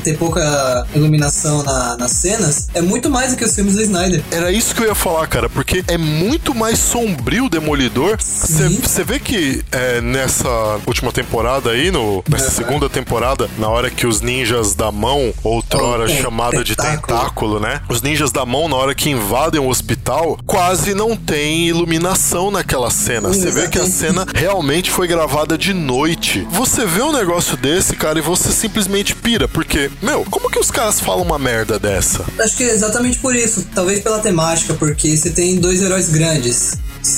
ter 0.03 0.17
pouca 0.17 0.82
iluminação 0.95 1.63
na- 1.63 1.97
nas 1.97 2.13
cenas, 2.13 2.69
é 2.75 2.81
muito 2.83 3.11
mais 3.11 3.31
do 3.33 3.37
que 3.37 3.45
os 3.45 3.55
filmes 3.55 3.75
do 3.75 3.83
Snyder. 3.83 4.23
Era 4.31 4.51
isso 4.51 4.75
que 4.75 4.83
eu 4.83 4.87
ia 4.87 4.95
falar, 4.95 5.27
cara, 5.27 5.49
porque 5.49 5.85
é 5.89 5.97
muito 5.99 6.55
mais 6.55 6.79
sombrio 6.79 7.47
o 7.47 7.49
Demolidor. 7.51 8.17
Você 8.19 9.05
vê 9.05 9.19
que 9.19 9.63
é, 9.73 10.01
nessa 10.01 10.49
última 10.87 11.13
temporada 11.13 11.71
aí, 11.71 11.91
no, 11.91 12.23
nessa 12.29 12.47
Uhum. 12.47 12.51
segunda 12.53 12.89
temporada, 12.91 13.49
na 13.59 13.69
hora 13.69 13.91
que 13.91 14.07
os 14.07 14.21
ninjas 14.21 14.75
da 14.75 14.91
mão, 14.93 15.33
outrora 15.43 16.05
Oh, 16.05 16.07
é, 16.13 16.21
chamada 16.23 16.65
de 16.65 16.75
tentáculo. 16.77 17.07
tentáculo, 17.19 17.61
né? 17.61 17.81
Os 17.89 18.03
ninjas 18.03 18.31
da 18.33 18.45
mão, 18.47 18.69
na 18.69 18.77
hora 18.77 18.95
que 18.95 19.11
invadem 19.11 19.61
o 19.61 19.69
hospital, 19.69 20.39
quase 20.47 20.95
não 20.95 21.17
tem 21.17 21.69
iluminação 21.69 22.51
naquela 22.51 22.91
cena. 22.91 23.29
Você 23.29 23.51
vê 23.51 23.69
que 23.69 23.79
a 23.79 23.87
cena 23.87 24.27
realmente 24.35 24.91
foi 24.91 25.07
gravada 25.07 25.57
de 25.59 25.73
noite. 25.73 26.47
Você 26.51 26.85
vê 26.87 27.03
um 27.03 27.13
negócio 27.13 27.57
desse, 27.57 27.95
cara, 27.97 28.19
e 28.19 28.23
você 28.23 28.51
simplesmente 28.51 29.15
pira, 29.15 29.47
porque, 29.49 29.91
meu, 30.01 30.25
como 30.31 30.51
que 30.51 30.59
os 30.59 30.71
caras 30.73 31.01
falam 31.01 31.23
uma 31.23 31.39
merda 31.39 31.79
dessa? 31.79 32.25
Acho 32.41 32.57
que 32.57 32.65
é 32.65 32.73
exatamente 32.73 33.19
por 33.19 33.37
isso. 33.37 33.67
Talvez 33.75 34.01
pela 34.01 34.19
temática, 34.19 34.75
porque 34.75 35.17
você 35.17 35.31
tem 35.31 35.61
dois 35.61 35.83
heróis 35.83 36.09
grandes. 36.09 36.73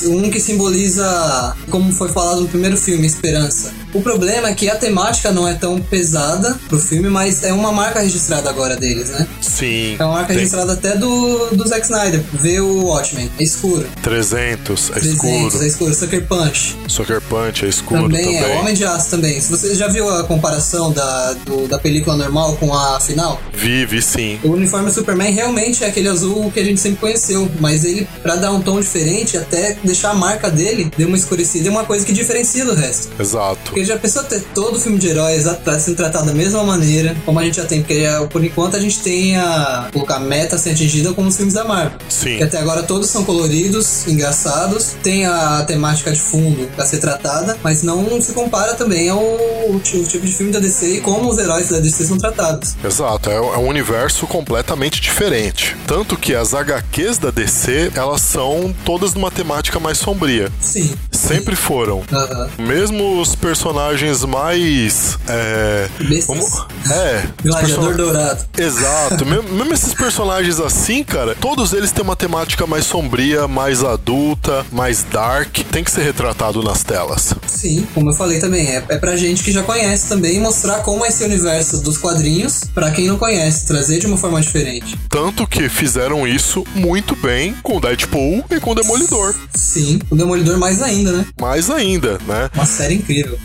Um 0.07 0.31
que 0.31 0.41
simboliza, 0.41 1.57
como 1.71 1.93
foi 1.93 2.09
falado 2.09 2.41
no 2.41 2.49
primeiro 2.49 2.77
filme, 2.77 3.07
esperança. 3.07 3.73
O 3.95 4.03
problema 4.03 4.49
é 4.49 4.55
que 4.55 4.69
a 4.69 4.77
temática 4.77 5.31
não 5.31 5.47
é 5.49 5.55
tão 5.55 5.79
pesada 5.81 6.59
pro 6.69 6.79
filme, 6.79 7.09
mas 7.09 7.43
é 7.45 7.53
uma 7.53 7.73
marca 7.73 8.01
registrada 8.01 8.51
agora 8.51 8.77
deles, 8.77 9.09
né? 9.11 9.27
Sim. 9.41 9.97
É 9.99 10.05
uma 10.05 10.15
marca 10.15 10.29
tem 10.29 10.37
registrada 10.39 10.73
até 10.73 10.97
do, 10.97 11.47
do 11.53 11.67
Zack 11.69 11.83
Snyder. 11.85 12.23
Vê 12.33 12.61
o 12.61 12.87
Watchmen, 12.87 13.31
é 13.39 13.43
escuro. 13.43 13.87
300, 14.03 14.91
é 14.91 14.95
300, 14.95 15.15
escuro. 15.15 15.65
é 15.65 15.67
escuro. 15.69 15.95
Sucker 15.95 16.27
Punch. 16.27 16.77
Sucker 16.89 17.21
Punch 17.23 17.65
é 17.65 17.69
escuro 17.69 18.03
Também, 18.03 18.25
também. 18.25 18.53
é 18.53 18.57
Homem 18.59 18.75
de 18.75 18.85
Aço 18.85 19.11
também. 19.11 19.41
Se 19.41 19.51
você 19.51 19.75
já 19.75 19.89
viu 19.89 20.09
a 20.09 20.25
comparação 20.25 20.93
da, 20.93 21.33
do- 21.45 21.69
da 21.69 21.79
película 21.79 22.17
normal 22.17 22.57
com 22.57 22.75
a 22.75 22.99
final, 23.01 23.41
Vive, 23.53 24.03
sim. 24.03 24.39
o 24.43 24.51
uniforme 24.51 24.87
do 24.89 24.95
Superman 24.95 25.33
realmente 25.33 25.85
é 25.85 25.87
aquele 25.89 26.09
azul 26.09 26.51
que 26.51 26.61
a 26.61 26.65
gente 26.65 26.81
sempre 26.81 26.99
conheceu, 27.01 27.49
mas 27.61 27.85
ele, 27.85 28.07
pra 28.23 28.37
dar 28.37 28.51
um 28.53 28.61
tom 28.61 28.81
diferente, 28.81 29.37
até 29.37 29.77
deixar 29.85 30.11
a 30.11 30.15
marca 30.15 30.51
dele, 30.51 30.91
deu 30.97 31.09
uma 31.09 31.17
escurecida, 31.17 31.69
é 31.69 31.71
uma 31.71 31.85
coisa 31.85 32.05
que 32.05 32.13
diferencia 32.13 32.65
do 32.65 32.75
resto. 32.75 33.09
Exato. 33.19 33.59
Porque 33.71 33.84
já 33.85 33.99
pensou 33.99 34.23
ter 34.25 34.41
todo 34.55 34.77
o 34.77 34.81
filme 34.81 34.99
de 34.99 35.09
heróis 35.09 35.45
sendo 35.81 35.97
tratado 35.97 36.27
da 36.27 36.33
mesma 36.35 36.63
maneira, 36.65 37.17
como 37.25 37.39
a 37.39 37.45
gente 37.45 37.57
já 37.57 37.65
tem, 37.65 37.81
porque 37.83 37.95
é, 37.95 38.25
por 38.27 38.45
enquanto 38.45 38.77
a 38.77 38.81
gente 38.81 39.01
tem 39.01 39.37
a, 39.37 39.89
colocar 39.93 40.17
a 40.17 40.21
meta 40.21 40.57
a 40.57 40.59
ser 40.59 40.71
atingida 40.71 41.13
como 41.13 41.29
os 41.29 41.37
filmes 41.37 41.55
da 41.55 41.65
Marvel. 41.65 41.99
Sim. 42.09 42.37
Que 42.39 42.43
até 42.43 42.59
agora 42.59 42.83
todos 42.83 43.09
são 43.11 43.25
coloridos, 43.25 44.07
engraçados, 44.07 44.97
tem 45.03 45.27
a 45.27 45.65
temática 45.67 46.13
de 46.13 46.21
fundo 46.21 46.69
pra 46.75 46.87
ser 46.87 46.99
tratada, 46.99 47.57
mas 47.63 47.83
não 47.83 48.21
se 48.21 48.33
compara 48.33 48.75
também 48.75 49.09
ao 49.09 49.23
o 49.23 49.81
ti- 49.83 49.97
o 49.99 50.05
tipo 50.05 50.27
de 50.27 50.33
filme 50.33 50.53
da 50.53 50.59
DC 50.59 50.97
e 50.97 51.01
como 51.01 51.29
os 51.31 51.39
heróis 51.39 51.69
da 51.69 51.79
DC 51.81 52.05
são 52.05 52.19
tratados. 52.19 52.75
Exato, 52.85 53.31
é, 53.31 53.35
é 53.37 53.41
um 53.41 53.67
universo 53.69 54.27
completamente 54.27 55.01
diferente. 55.01 55.77
Tanto 55.87 56.17
que 56.17 56.35
as 56.35 56.55
HQs 56.55 57.19
da 57.19 57.31
DC, 57.31 57.93
elas 57.95 58.21
são 58.21 58.75
todas 58.85 59.15
numa 59.15 59.31
temática 59.31 59.79
mais 59.81 59.99
sombria. 59.99 60.51
Sim. 60.61 60.93
Sempre 61.27 61.57
foram. 61.57 62.03
Aham. 62.13 62.49
Mesmo 62.59 63.21
os 63.21 63.35
personagens 63.35 64.25
mais. 64.25 65.19
É. 65.29 65.89
Como, 66.27 66.47
é. 66.91 67.25
Gladiador 67.43 67.97
Dourado. 67.97 68.45
Exato. 68.57 69.25
mesmo, 69.27 69.49
mesmo 69.51 69.75
esses 69.75 69.95
personagens 69.95 70.61
assim, 70.61 71.03
cara, 71.03 71.35
todos 71.35 71.73
eles 71.73 71.91
têm 71.93 72.05
uma 72.05 72.17
temática 72.17 72.67
mais 72.67 72.85
sombria, 72.87 73.49
mais 73.49 73.83
adulta, 73.83 74.65
mais 74.71 75.05
dark. 75.05 75.59
Tem 75.71 75.83
que 75.83 75.91
ser 75.91 76.03
retratado 76.03 76.63
nas 76.63 76.83
telas. 76.83 77.35
Sim, 77.47 77.87
como 77.95 78.11
eu 78.11 78.15
falei 78.15 78.39
também, 78.39 78.69
é, 78.69 78.85
é 78.89 78.99
pra 78.99 79.17
gente 79.17 79.43
que 79.43 79.53
já 79.53 79.63
conhece 79.63 80.09
também 80.09 80.41
mostrar 80.41 80.81
como 80.81 81.05
é 81.05 81.09
esse 81.09 81.25
universo 81.25 81.81
dos 81.83 81.97
quadrinhos 81.99 82.61
pra 82.75 82.91
quem 82.91 83.09
não 83.09 83.17
conhece, 83.19 83.67
trazer 83.67 83.99
de 83.99 84.07
uma 84.07 84.17
forma 84.17 84.41
diferente. 84.41 84.99
Tanto 85.09 85.47
que 85.47 85.69
fizeram 85.69 86.27
isso 86.27 86.65
muito 86.75 87.17
bem 87.17 87.55
com 87.63 87.81
Deadpool 87.81 88.45
e 88.51 88.61
com 88.61 88.75
Demolidor. 88.75 89.35
Sim, 89.55 89.99
o 90.11 90.17
Demolidor 90.17 90.59
mais 90.59 90.83
ainda, 90.83 91.13
né? 91.17 91.27
Mais 91.41 91.71
ainda, 91.71 92.19
né? 92.27 92.51
Uma 92.55 92.67
série 92.67 92.95
incrível. 92.95 93.39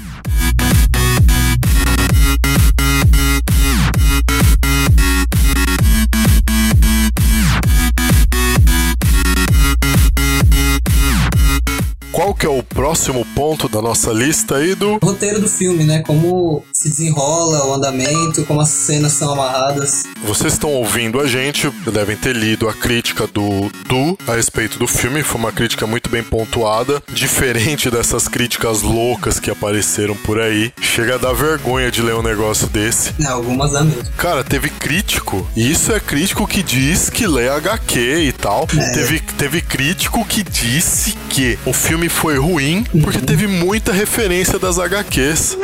Que 12.39 12.45
é 12.45 12.49
o 12.49 12.63
próximo 12.63 13.25
ponto 13.35 13.67
da 13.67 13.81
nossa 13.81 14.11
lista 14.11 14.55
aí 14.55 14.73
do 14.73 14.93
O 15.01 15.05
roteiro 15.05 15.41
do 15.41 15.49
filme, 15.49 15.83
né? 15.83 16.01
Como 16.03 16.63
se 16.71 16.87
desenrola 16.87 17.67
o 17.67 17.73
andamento, 17.73 18.45
como 18.45 18.61
as 18.61 18.69
cenas 18.69 19.11
são 19.11 19.33
amarradas. 19.33 20.05
Vocês 20.23 20.53
estão 20.53 20.71
ouvindo 20.71 21.19
a 21.19 21.27
gente, 21.27 21.69
devem 21.91 22.15
ter 22.15 22.33
lido 22.33 22.69
a 22.69 22.73
crítica 22.73 23.27
do 23.27 23.69
Du 23.85 24.17
a 24.25 24.35
respeito 24.35 24.79
do 24.79 24.87
filme. 24.87 25.21
Foi 25.21 25.37
uma 25.37 25.51
crítica 25.51 25.85
muito 25.85 26.09
bem 26.09 26.23
pontuada, 26.23 27.03
diferente 27.11 27.91
dessas 27.91 28.29
críticas 28.29 28.81
loucas 28.83 29.37
que 29.37 29.51
apareceram 29.51 30.15
por 30.15 30.39
aí. 30.39 30.71
Chega 30.79 31.15
a 31.15 31.17
dar 31.17 31.33
vergonha 31.33 31.91
de 31.91 32.01
ler 32.01 32.15
um 32.15 32.23
negócio 32.23 32.67
desse. 32.67 33.13
É, 33.21 33.27
algumas 33.27 33.73
dá 33.73 33.83
mesmo. 33.83 34.05
Cara, 34.15 34.45
teve 34.45 34.69
crítico, 34.69 35.45
e 35.57 35.69
isso 35.69 35.91
é 35.91 35.99
crítico 35.99 36.47
que 36.47 36.63
diz 36.63 37.09
que 37.09 37.27
lê 37.27 37.49
HQ 37.49 37.99
e 37.99 38.31
tal. 38.31 38.65
É. 38.77 38.91
Teve, 38.93 39.19
teve 39.19 39.61
crítico 39.61 40.23
que 40.23 40.41
disse 40.41 41.17
que 41.29 41.59
o 41.65 41.73
filme 41.73 42.07
foi 42.07 42.28
ruim 42.37 42.83
porque 43.01 43.19
teve 43.19 43.47
muita 43.47 43.91
referência 43.91 44.59
das 44.59 44.77
HQs. 44.77 45.57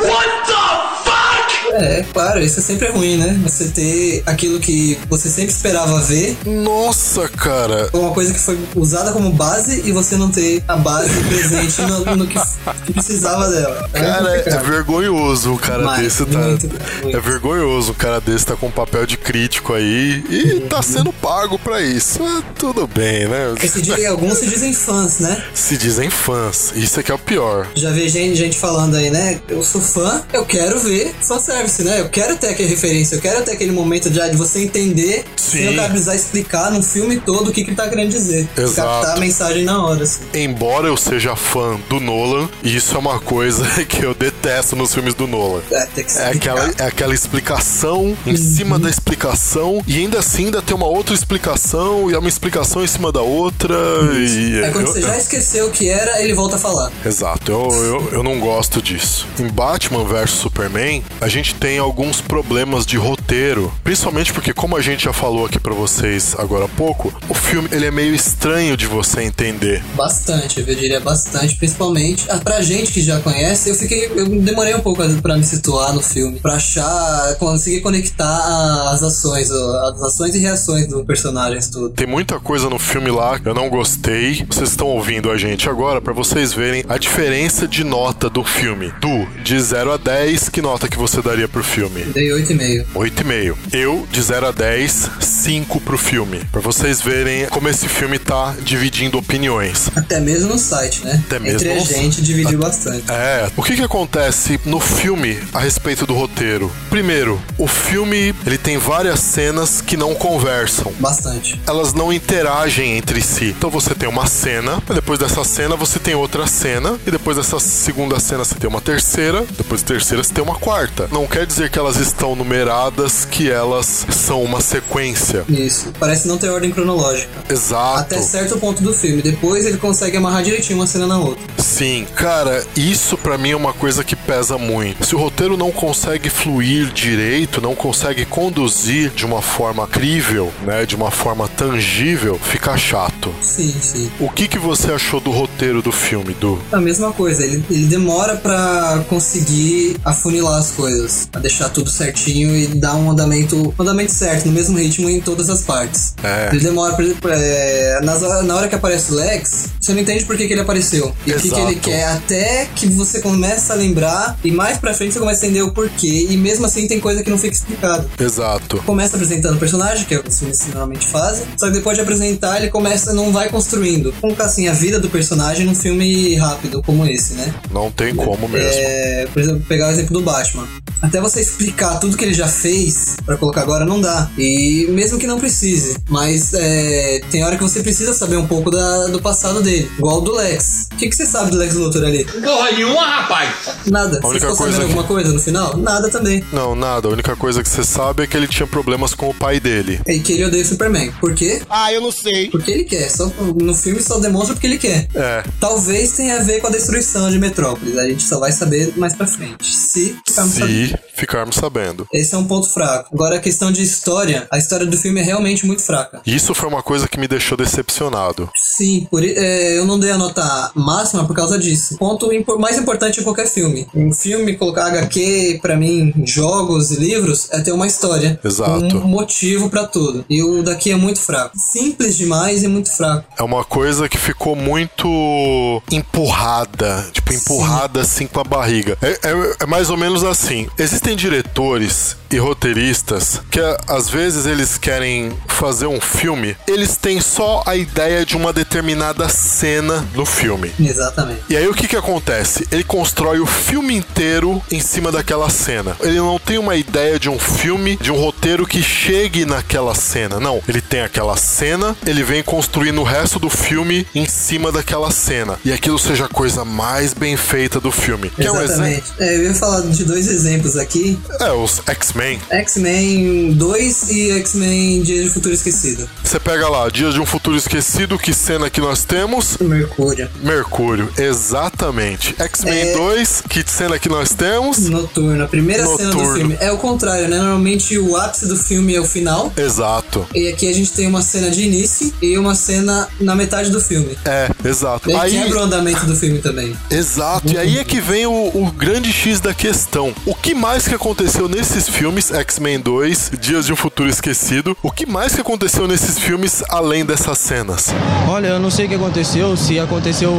É, 1.75 2.05
claro, 2.13 2.39
isso 2.41 2.59
é 2.59 2.63
sempre 2.63 2.87
ruim, 2.89 3.17
né? 3.17 3.39
Você 3.43 3.65
ter 3.69 4.23
aquilo 4.25 4.59
que 4.59 4.97
você 5.09 5.29
sempre 5.29 5.51
esperava 5.51 5.99
ver, 6.01 6.37
Nossa, 6.45 7.27
cara, 7.29 7.89
uma 7.93 8.11
coisa 8.11 8.33
que 8.33 8.39
foi 8.39 8.57
usada 8.75 9.11
como 9.11 9.31
base 9.31 9.81
e 9.85 9.91
você 9.91 10.15
não 10.15 10.29
ter 10.29 10.63
a 10.67 10.75
base 10.75 11.09
presente 11.23 11.81
no, 11.81 12.15
no 12.15 12.27
que, 12.27 12.39
que 12.85 12.93
precisava 12.93 13.49
dela. 13.49 13.89
É 13.93 13.99
Cara, 13.99 14.37
é, 14.37 14.57
vergonhoso 14.59 15.53
um 15.53 15.57
cara 15.57 15.83
Mas, 15.83 16.01
desse, 16.03 16.25
tá? 16.25 16.39
muito, 16.39 16.65
É 16.67 17.03
muito. 17.03 17.21
vergonhoso 17.21 17.91
um 17.91 17.95
cara 17.95 18.19
desse 18.21 18.45
tá 18.45 18.55
com 18.55 18.69
papel 18.71 19.05
de 19.05 19.17
crítico 19.17 19.73
aí 19.73 20.23
e 20.29 20.59
tá 20.69 20.81
sendo 20.81 21.11
pago 21.11 21.57
pra 21.59 21.81
isso. 21.81 22.19
É, 22.21 22.43
tudo 22.57 22.87
bem, 22.87 23.27
né? 23.27 23.53
Diz- 23.59 24.05
alguns 24.05 24.37
se 24.37 24.45
dizem 24.47 24.73
fãs, 24.73 25.19
né? 25.19 25.43
Se 25.53 25.77
dizem 25.77 26.09
fãs, 26.09 26.71
isso 26.75 26.99
é 26.99 27.03
que 27.03 27.11
é 27.11 27.15
o 27.15 27.19
pior. 27.19 27.67
Já 27.75 27.91
vi 27.91 28.07
gente, 28.09 28.35
gente 28.35 28.57
falando 28.57 28.95
aí, 28.95 29.09
né? 29.09 29.39
Eu 29.49 29.63
sou 29.63 29.81
fã, 29.81 30.21
eu 30.33 30.45
quero 30.45 30.79
ver 30.79 31.13
fanservice, 31.21 31.64
né? 31.83 32.01
Eu 32.01 32.09
quero 32.09 32.35
ter 32.37 32.47
aquela 32.49 32.69
referência, 32.69 33.15
eu 33.15 33.21
quero 33.21 33.43
ter 33.43 33.51
aquele 33.51 33.71
momento 33.71 34.11
já 34.13 34.27
de 34.27 34.35
você 34.37 34.59
entender 34.63 35.23
Sim. 35.35 35.57
sem 35.65 35.75
cara 35.75 35.89
precisar 35.89 36.15
explicar 36.15 36.71
num 36.71 36.81
filme 36.83 37.17
todo 37.19 37.49
o 37.49 37.51
que, 37.51 37.63
que 37.63 37.69
ele 37.71 37.75
tá 37.77 37.87
querendo 37.87 38.09
dizer. 38.09 38.47
Exato. 38.57 38.75
Captar 38.89 39.17
a 39.17 39.19
mensagem 39.19 39.63
na 39.63 39.83
hora, 39.85 40.03
assim. 40.03 40.21
Embora 40.33 40.87
eu 40.87 40.97
seja 40.97 41.35
fã 41.35 41.79
do 41.89 41.99
Nolan, 41.99 42.49
isso 42.63 42.95
é 42.95 42.99
uma 42.99 43.19
coisa 43.19 43.63
que 43.85 44.03
eu 44.03 44.13
detesto 44.13 44.75
nos 44.75 44.93
filmes 44.93 45.13
do 45.13 45.27
Nolan. 45.27 45.61
É, 45.71 45.85
tem 45.87 46.03
que 46.05 46.17
É 46.17 46.27
aquela, 46.27 46.71
é 46.77 46.83
aquela 46.83 47.13
explicação 47.13 48.15
em 48.25 48.35
cima 48.35 48.77
da 48.79 48.89
explicação, 48.89 49.81
e 49.87 49.97
ainda 49.99 50.19
assim 50.19 50.45
ainda 50.45 50.61
tem 50.61 50.75
uma 50.75 50.87
outra 50.87 51.13
explicação, 51.15 52.09
e 52.09 52.13
é 52.13 52.17
uma 52.17 52.29
explicação 52.29 52.83
em 52.83 52.87
cima 52.87 53.11
da 53.11 53.21
outra. 53.21 53.75
E 54.13 54.63
Aí 54.63 54.71
quando 54.71 54.87
eu- 54.87 54.93
você 54.93 55.01
já 55.01 55.17
esqueceu 55.17 55.67
o 55.67 55.71
que 55.71 55.89
era, 55.89 56.21
ele 56.21 56.33
volta 56.33 56.55
a 56.55 56.59
falar. 56.59 56.91
Exato, 57.05 57.51
eu, 57.51 57.69
eu, 57.83 58.09
eu 58.13 58.23
não 58.23 58.39
gosto 58.39 58.81
disso. 58.81 59.27
Em 59.39 59.47
Batman 59.47 60.03
vs 60.03 60.31
Superman, 60.31 61.03
a 61.21 61.27
gente 61.27 61.54
tem 61.59 61.77
alguns 61.77 62.21
problemas 62.21 62.85
de 62.85 62.97
roteiro, 62.97 63.71
principalmente 63.83 64.33
porque, 64.33 64.53
como 64.53 64.77
a 64.77 64.81
gente 64.81 65.05
já 65.05 65.13
falou 65.13 65.45
aqui 65.45 65.59
pra 65.59 65.73
vocês 65.73 66.35
agora 66.37 66.65
há 66.65 66.69
pouco, 66.69 67.13
o 67.29 67.33
filme 67.33 67.69
ele 67.71 67.85
é 67.85 67.91
meio 67.91 68.13
estranho 68.13 68.77
de 68.77 68.85
você 68.85 69.21
entender. 69.21 69.83
Bastante, 69.95 70.59
eu 70.59 70.65
diria 70.75 70.99
bastante, 70.99 71.55
principalmente. 71.55 72.25
Ah, 72.29 72.37
pra 72.37 72.61
gente 72.61 72.91
que 72.91 73.01
já 73.01 73.19
conhece, 73.19 73.69
eu 73.69 73.75
fiquei. 73.75 74.11
Eu 74.15 74.27
demorei 74.27 74.75
um 74.75 74.81
pouco 74.81 75.01
pra 75.21 75.37
me 75.37 75.45
situar 75.45 75.93
no 75.93 76.01
filme. 76.01 76.39
Pra 76.39 76.55
achar. 76.55 77.35
conseguir 77.35 77.81
conectar 77.81 78.91
as 78.91 79.03
ações, 79.03 79.49
as 79.51 80.01
ações 80.01 80.35
e 80.35 80.39
reações 80.39 80.87
dos 80.87 81.05
personagens 81.05 81.69
tudo. 81.69 81.89
Tem 81.91 82.07
muita 82.07 82.39
coisa 82.39 82.69
no 82.69 82.79
filme 82.79 83.09
lá 83.09 83.39
que 83.39 83.47
eu 83.47 83.53
não 83.53 83.69
gostei. 83.69 84.45
Vocês 84.49 84.69
estão 84.69 84.87
ouvindo 84.87 85.31
a 85.31 85.37
gente 85.37 85.69
agora 85.69 86.01
pra 86.01 86.13
vocês 86.13 86.53
verem 86.53 86.83
a 86.87 86.97
diferença 86.97 87.67
de 87.67 87.83
nota 87.83 88.29
do 88.29 88.43
filme. 88.43 88.93
Du, 88.99 89.25
de 89.43 89.59
0 89.59 89.93
a 89.93 89.97
10, 89.97 90.49
que 90.49 90.61
nota 90.61 90.87
que 90.87 90.97
você 90.97 91.21
daria 91.21 91.44
daria 91.45 91.47
pro 91.47 91.63
filme? 91.63 92.03
Dei 92.05 92.29
8,5. 92.29 92.85
8,5. 92.95 93.55
Eu, 93.71 94.07
de 94.11 94.21
0 94.21 94.47
a 94.47 94.51
10, 94.51 95.09
5 95.19 95.79
pro 95.81 95.97
filme. 95.97 96.41
Pra 96.51 96.61
vocês 96.61 97.01
verem 97.01 97.45
como 97.47 97.69
esse 97.69 97.87
filme 97.87 98.19
tá 98.19 98.55
dividindo 98.61 99.17
opiniões. 99.17 99.89
Até 99.95 100.19
mesmo 100.19 100.49
no 100.49 100.59
site, 100.59 101.03
né? 101.05 101.21
Até 101.25 101.39
mesmo 101.39 101.69
Entre 101.69 101.69
a 101.71 101.79
gente 101.79 102.21
dividiu 102.21 102.59
bastante. 102.59 103.09
É, 103.09 103.49
o 103.55 103.63
que 103.63 103.75
que 103.75 103.83
acontece 103.83 104.59
no 104.65 104.79
filme 104.79 105.37
a 105.53 105.59
respeito 105.59 106.05
do 106.05 106.13
roteiro? 106.13 106.71
Primeiro, 106.89 107.41
o 107.57 107.67
filme 107.67 108.33
ele 108.45 108.57
tem 108.57 108.77
várias 108.77 109.19
cenas 109.19 109.81
que 109.81 109.95
não 109.95 110.15
conversam. 110.15 110.91
Bastante. 110.99 111.59
Elas 111.67 111.93
não 111.93 112.11
interagem 112.11 112.97
entre 112.97 113.21
si. 113.21 113.53
Então 113.57 113.69
você 113.69 113.93
tem 113.93 114.09
uma 114.09 114.27
cena, 114.27 114.81
depois 114.93 115.19
dessa 115.19 115.43
cena 115.43 115.75
você 115.75 115.99
tem 115.99 116.15
outra 116.15 116.47
cena, 116.47 116.97
e 117.05 117.11
depois 117.11 117.37
dessa 117.37 117.59
segunda 117.59 118.19
cena 118.19 118.43
você 118.43 118.55
tem 118.55 118.69
uma 118.69 118.81
terceira, 118.81 119.45
depois 119.57 119.81
da 119.81 119.87
terceira 119.87 120.23
você 120.23 120.33
tem 120.33 120.43
uma 120.43 120.55
quarta. 120.55 121.07
Não 121.11 121.24
quer 121.27 121.45
dizer 121.45 121.69
que 121.69 121.79
elas 121.79 121.97
estão 121.97 122.35
numeradas, 122.35 123.25
que 123.25 123.49
elas 123.49 124.05
são 124.11 124.43
uma 124.43 124.61
sequência. 124.61 125.43
Isso. 125.49 125.91
Parece 125.99 126.27
não 126.27 126.37
ter 126.37 126.49
ordem 126.49 126.71
cronológica. 126.71 127.29
Exato. 127.49 127.99
Até 127.99 128.21
certo 128.21 128.57
ponto 128.57 128.81
do 128.83 128.93
filme. 128.93 129.21
Depois 129.21 129.65
ele 129.65 129.77
consegue 129.77 130.17
amarrar 130.17 130.43
direitinho 130.43 130.79
uma 130.79 130.87
cena 130.87 131.07
na 131.07 131.17
outra. 131.17 131.43
Sim, 131.57 132.07
cara, 132.15 132.65
isso 132.75 133.17
pra 133.17 133.37
mim 133.37 133.51
é 133.51 133.55
uma 133.55 133.73
coisa 133.73 134.03
que 134.03 134.15
pesa 134.15 134.57
muito. 134.57 135.05
Se 135.05 135.15
o 135.15 135.19
roteiro 135.19 135.57
não 135.57 135.71
consegue 135.71 136.29
fluir 136.29 136.87
direito, 136.93 137.59
não 137.59 137.75
consegue 137.75 138.25
conduzir 138.25 139.09
de 139.09 139.25
uma 139.25 139.41
forma 139.41 139.85
crível, 139.87 140.53
né, 140.63 140.85
de 140.85 140.95
uma 140.95 141.11
forma 141.11 141.47
tangível, 141.47 142.39
fica 142.41 142.77
chato. 142.77 143.33
Sim, 143.41 143.73
sim. 143.81 144.11
O 144.19 144.29
que 144.29 144.47
que 144.47 144.57
você 144.57 144.91
achou 144.91 145.19
do 145.19 145.31
roteiro 145.31 145.81
do 145.81 145.91
filme, 145.91 146.33
Du? 146.33 146.61
A 146.71 146.79
mesma 146.79 147.11
coisa, 147.11 147.43
ele, 147.43 147.63
ele 147.69 147.87
demora 147.87 148.35
pra 148.37 149.03
conseguir 149.09 149.97
afunilar 150.03 150.59
as 150.59 150.71
coisas, 150.71 151.11
pra 151.31 151.41
deixar 151.41 151.69
tudo 151.69 151.89
certinho 151.89 152.55
e 152.55 152.67
dar 152.67 152.95
um 152.95 153.11
andamento, 153.11 153.73
um 153.77 153.81
andamento 153.81 154.11
certo, 154.11 154.45
no 154.45 154.51
mesmo 154.51 154.77
ritmo 154.77 155.09
em 155.09 155.19
todas 155.19 155.49
as 155.49 155.61
partes. 155.61 156.13
É. 156.23 156.49
Ele 156.51 156.63
demora, 156.63 156.93
por 156.93 157.03
exemplo, 157.03 157.29
é, 157.31 157.99
nas 158.03 158.21
na 158.43 158.55
hora 158.55 158.67
que 158.67 158.75
aparece 158.75 159.11
o 159.11 159.15
Lex, 159.15 159.69
você 159.79 159.93
não 159.93 160.01
entende 160.01 160.25
por 160.25 160.35
que, 160.35 160.47
que 160.47 160.53
ele 160.53 160.61
apareceu 160.61 161.13
e 161.25 161.31
o 161.31 161.39
que, 161.39 161.49
que 161.49 161.59
ele 161.59 161.75
quer, 161.75 162.05
até 162.05 162.67
que 162.75 162.87
você 162.87 163.21
começa 163.21 163.73
a 163.73 163.75
lembrar 163.75 164.37
e 164.43 164.51
mais 164.51 164.77
pra 164.77 164.93
frente 164.93 165.13
você 165.13 165.19
começa 165.19 165.45
a 165.45 165.47
entender 165.47 165.61
o 165.61 165.71
porquê 165.71 166.27
e 166.29 166.37
mesmo 166.37 166.65
assim 166.65 166.87
tem 166.87 166.99
coisa 166.99 167.23
que 167.23 167.29
não 167.29 167.37
fica 167.37 167.53
explicado. 167.53 168.09
Exato. 168.19 168.77
Começa 168.85 169.15
apresentando 169.15 169.55
o 169.55 169.59
personagem, 169.59 170.05
que 170.05 170.15
é 170.15 170.19
o 170.19 170.23
que 170.23 170.29
os 170.29 170.39
filmes 170.39 170.65
normalmente 170.67 171.07
fazem, 171.07 171.45
só 171.57 171.67
que 171.67 171.73
depois 171.73 171.95
de 171.95 172.01
apresentar, 172.01 172.57
ele 172.57 172.69
começa, 172.69 173.13
não 173.13 173.31
vai 173.31 173.49
construindo. 173.49 174.13
Como 174.19 174.35
assim, 174.39 174.67
a 174.67 174.73
vida 174.73 174.99
do 174.99 175.09
personagem 175.09 175.65
num 175.65 175.75
filme 175.75 176.35
rápido 176.35 176.81
como 176.83 177.05
esse, 177.05 177.33
né? 177.33 177.53
Não 177.71 177.91
tem 177.91 178.15
como 178.15 178.47
mesmo. 178.47 178.79
É, 178.79 179.27
por 179.31 179.41
exemplo, 179.41 179.61
pegar 179.67 179.87
o 179.87 179.91
exemplo 179.91 180.13
do 180.13 180.21
Batman. 180.21 180.67
Até 181.05 181.21
você 181.21 181.39
explicar 181.41 181.99
tudo 181.99 182.17
que 182.17 182.23
ele 182.25 182.33
já 182.33 182.47
fez 182.47 183.15
pra 183.25 183.37
colocar 183.37 183.61
agora 183.61 183.85
não 183.85 183.99
dá. 184.01 184.29
E 184.37 184.87
mesmo 184.89 185.17
que 185.19 185.27
não 185.27 185.39
precise, 185.39 185.97
mas 186.09 186.53
é, 186.53 187.21
tem 187.31 187.43
hora 187.43 187.57
que 187.57 187.63
você 187.63 187.81
precisa 187.81 188.13
saber 188.13 188.37
um 188.37 188.47
pouco 188.47 188.69
da- 188.71 189.07
do 189.07 189.21
passado 189.21 189.61
dele. 189.61 189.89
Igual 189.97 190.17
o 190.17 190.21
do 190.21 190.33
Lex. 190.35 190.87
O 190.91 190.95
que, 190.97 191.09
que 191.09 191.15
você 191.15 191.25
sabe 191.25 191.51
do 191.51 191.57
Lex 191.57 191.73
Luthor 191.75 192.03
ali? 192.03 192.25
Porra 192.25 192.71
nenhuma, 192.71 193.05
rapaz! 193.05 193.49
Nada. 193.87 194.17
A 194.17 194.21
Você 194.21 194.27
única 194.27 194.39
ficou 194.47 194.57
coisa 194.57 194.71
sabendo 194.73 194.77
que- 194.77 194.97
alguma 194.99 195.03
coisa 195.03 195.31
no 195.33 195.39
final? 195.39 195.77
Nada 195.77 196.09
também. 196.09 196.43
Não, 196.51 196.75
nada. 196.75 197.07
A 197.07 197.11
única 197.11 197.35
coisa 197.35 197.61
que 197.63 197.69
você 197.69 197.83
sabe 197.83 198.23
é 198.23 198.27
que 198.27 198.35
ele 198.35 198.47
tinha 198.47 198.65
problemas 198.67 199.13
com 199.13 199.29
o 199.29 199.33
pai 199.33 199.59
dele. 199.59 199.99
É 200.05 200.17
que 200.19 200.33
ele 200.33 200.45
odeia 200.45 200.63
o 200.63 200.65
Superman. 200.67 201.11
Por 201.19 201.33
quê? 201.33 201.61
Ah, 201.69 201.91
eu 201.91 202.01
não 202.01 202.11
sei. 202.11 202.49
Porque 202.49 202.71
ele 202.71 202.83
quer. 202.83 203.09
Só, 203.09 203.31
no 203.55 203.73
filme 203.75 204.01
só 204.01 204.19
demonstra 204.19 204.53
porque 204.55 204.67
ele 204.67 204.77
quer. 204.77 205.07
É. 205.13 205.43
Talvez 205.59 206.13
tenha 206.13 206.37
a 206.39 206.43
ver 206.43 206.59
com 206.61 206.67
a 206.67 206.71
destruição 206.71 207.29
de 207.29 207.37
Metrópolis. 207.39 207.97
A 207.97 208.07
gente 208.07 208.23
só 208.23 208.39
vai 208.39 208.51
saber 208.51 208.93
mais 208.97 209.13
pra 209.15 209.27
frente. 209.27 209.75
Se 209.75 210.15
ficarmos 210.25 210.53
sabendo. 210.55 210.94
Ficarmos 211.13 211.55
sabendo. 211.55 212.05
Esse 212.13 212.35
é 212.35 212.37
um 212.37 212.45
ponto 212.45 212.69
fraco. 212.69 213.09
Agora, 213.13 213.37
a 213.37 213.39
questão 213.39 213.71
de 213.71 213.81
história, 213.81 214.47
a 214.51 214.57
história 214.57 214.85
do 214.85 214.97
filme 214.97 215.21
é 215.21 215.23
realmente 215.23 215.65
muito 215.65 215.81
fraca. 215.81 216.21
Isso 216.25 216.53
foi 216.53 216.67
uma 216.67 216.83
coisa 216.83 217.07
que 217.07 217.17
me 217.19 217.27
deixou 217.27 217.57
decepcionado. 217.57 218.49
Sim, 218.55 219.07
por, 219.09 219.23
é, 219.23 219.77
eu 219.77 219.85
não 219.85 219.97
dei 219.97 220.11
a 220.11 220.17
nota 220.17 220.71
máxima 220.75 221.25
por 221.25 221.33
causa 221.35 221.57
disso. 221.57 221.97
Ponto 221.97 222.33
impo- 222.33 222.59
mais 222.59 222.77
importante 222.77 223.21
em 223.21 223.23
qualquer 223.23 223.47
filme. 223.47 223.87
Um 223.95 224.11
filme, 224.11 224.55
colocar 224.57 224.87
HQ, 224.87 225.59
pra 225.61 225.77
mim, 225.77 226.13
jogos 226.25 226.91
e 226.91 226.95
livros, 226.99 227.47
é 227.51 227.61
ter 227.61 227.71
uma 227.71 227.87
história. 227.87 228.37
Exato. 228.43 228.97
Um 228.97 229.07
motivo 229.07 229.69
pra 229.69 229.85
tudo. 229.85 230.25
E 230.29 230.43
o 230.43 230.61
daqui 230.63 230.91
é 230.91 230.95
muito 230.97 231.19
fraco. 231.21 231.57
Simples 231.57 232.17
demais 232.17 232.61
e 232.63 232.67
muito 232.67 232.91
fraco. 232.91 233.25
É 233.39 233.43
uma 233.43 233.63
coisa 233.63 234.09
que 234.09 234.17
ficou 234.17 234.55
muito 234.55 235.81
empurrada, 235.91 237.05
tipo, 237.11 237.33
empurrada 237.33 238.01
assim 238.01 238.27
com 238.27 238.39
a 238.39 238.43
barriga. 238.43 238.97
É, 239.01 239.11
é- 239.23 239.55
é 239.61 239.65
mais 239.65 239.89
ou 239.89 239.97
menos 239.97 240.23
assim. 240.23 240.67
Existem 240.85 241.15
diretores 241.15 242.15
e 242.35 242.37
roteiristas 242.37 243.41
que 243.49 243.61
às 243.87 244.09
vezes 244.09 244.45
eles 244.45 244.77
querem 244.77 245.31
fazer 245.47 245.87
um 245.87 246.01
filme, 246.01 246.57
eles 246.67 246.97
têm 246.97 247.21
só 247.21 247.63
a 247.65 247.75
ideia 247.77 248.25
de 248.25 248.35
uma 248.35 248.51
determinada 248.51 249.29
cena 249.29 250.05
no 250.13 250.25
filme. 250.25 250.69
Exatamente. 250.77 251.41
E 251.49 251.55
aí 251.55 251.65
o 251.65 251.73
que 251.73 251.87
que 251.87 251.95
acontece? 251.95 252.67
Ele 252.71 252.83
constrói 252.83 253.39
o 253.39 253.45
filme 253.45 253.95
inteiro 253.95 254.61
em 254.69 254.81
cima 254.81 255.13
daquela 255.13 255.49
cena. 255.49 255.95
Ele 256.01 256.17
não 256.17 256.37
tem 256.37 256.57
uma 256.57 256.75
ideia 256.75 257.17
de 257.17 257.29
um 257.29 257.39
filme, 257.39 257.95
de 257.95 258.11
um 258.11 258.17
roteiro 258.17 258.67
que 258.67 258.83
chegue 258.83 259.45
naquela 259.45 259.95
cena. 259.95 260.37
Não, 260.37 260.61
ele 260.67 260.81
tem 260.81 261.01
aquela 261.01 261.37
cena, 261.37 261.95
ele 262.05 262.23
vem 262.23 262.43
construindo 262.43 262.99
o 262.99 263.05
resto 263.05 263.39
do 263.39 263.49
filme 263.49 264.05
em 264.13 264.27
cima 264.27 264.73
daquela 264.73 265.09
cena. 265.09 265.57
E 265.63 265.71
aquilo 265.71 265.97
seja 265.97 266.25
a 266.25 266.29
coisa 266.29 266.65
mais 266.65 267.13
bem 267.13 267.37
feita 267.37 267.79
do 267.79 267.91
filme. 267.91 268.29
Quer 268.29 268.51
um 268.51 268.61
exemplo? 268.61 268.85
Exatamente. 268.87 269.13
É, 269.19 269.37
eu 269.37 269.43
ia 269.43 269.53
falar 269.53 269.81
de 269.81 270.03
dois 270.03 270.27
exemplos 270.27 270.75
aqui. 270.75 271.17
É, 271.39 271.51
os 271.53 271.81
X-Men. 271.85 272.24
X-Men 272.49 273.53
2 273.53 274.09
e 274.11 274.31
X-Men 274.39 275.01
Dia 275.03 275.23
de 275.23 275.29
Futuro 275.29 275.53
Esquecido. 275.53 276.09
Você 276.23 276.39
pega 276.39 276.67
lá, 276.67 276.89
Dias 276.89 277.13
de 277.13 277.19
um 277.21 277.25
Futuro 277.25 277.55
Esquecido, 277.55 278.17
que 278.17 278.33
cena 278.33 278.69
que 278.69 278.81
nós 278.81 279.03
temos? 279.03 279.57
Mercúrio. 279.59 280.27
Mercúrio, 280.41 281.09
exatamente. 281.17 282.35
X-Men 282.37 282.89
É. 282.89 282.93
2, 282.93 283.43
que 283.49 283.63
cena 283.65 283.97
que 283.99 284.09
nós 284.09 284.33
temos? 284.33 284.79
Noturno. 284.89 285.43
A 285.43 285.47
primeira 285.47 285.85
cena 285.85 285.97
do 286.09 286.17
Noturno. 286.17 286.35
filme. 286.37 286.57
É 286.59 286.71
o 286.71 286.77
contrário, 286.77 287.27
né? 287.27 287.37
Normalmente 287.37 287.97
o 287.97 288.15
ápice 288.17 288.47
do 288.47 288.55
filme 288.57 288.95
é 288.95 288.99
o 288.99 289.05
final. 289.05 289.51
Exato. 289.55 290.04
E 290.33 290.47
aqui 290.47 290.69
a 290.69 290.73
gente 290.73 290.91
tem 290.91 291.07
uma 291.07 291.21
cena 291.21 291.49
de 291.49 291.61
início 291.63 292.13
e 292.21 292.37
uma 292.37 292.55
cena 292.55 293.07
na 293.19 293.35
metade 293.35 293.69
do 293.69 293.81
filme. 293.81 294.17
É, 294.25 294.49
exato. 294.63 295.09
E 295.09 295.15
aí 295.15 295.31
quebra 295.31 295.59
o 295.59 295.63
andamento 295.63 296.05
do 296.05 296.15
filme 296.15 296.39
também. 296.39 296.75
exato. 296.89 297.51
E 297.51 297.57
aí 297.57 297.79
é 297.79 297.83
que 297.83 297.99
vem 297.99 298.25
o, 298.25 298.31
o 298.53 298.71
grande 298.71 299.11
X 299.11 299.39
da 299.39 299.53
questão. 299.53 300.13
O 300.25 300.35
que 300.35 300.53
mais 300.53 300.87
que 300.87 300.95
aconteceu 300.95 301.47
nesses 301.49 301.89
filmes, 301.89 302.31
X-Men 302.31 302.79
2, 302.79 303.31
Dias 303.39 303.65
de 303.65 303.73
um 303.73 303.75
Futuro 303.75 304.09
Esquecido, 304.09 304.77
o 304.83 304.91
que 304.91 305.05
mais 305.05 305.33
que 305.33 305.41
aconteceu 305.41 305.87
nesses 305.87 306.19
filmes 306.19 306.63
além 306.69 307.05
dessas 307.05 307.37
cenas? 307.37 307.87
Olha, 308.27 308.47
eu 308.47 308.59
não 308.59 308.69
sei 308.69 308.85
o 308.85 308.89
que 308.89 308.95
aconteceu, 308.95 309.55
se 309.57 309.79
aconteceu, 309.79 310.31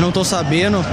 não 0.00 0.12
tô 0.12 0.24
sabendo. 0.24 0.84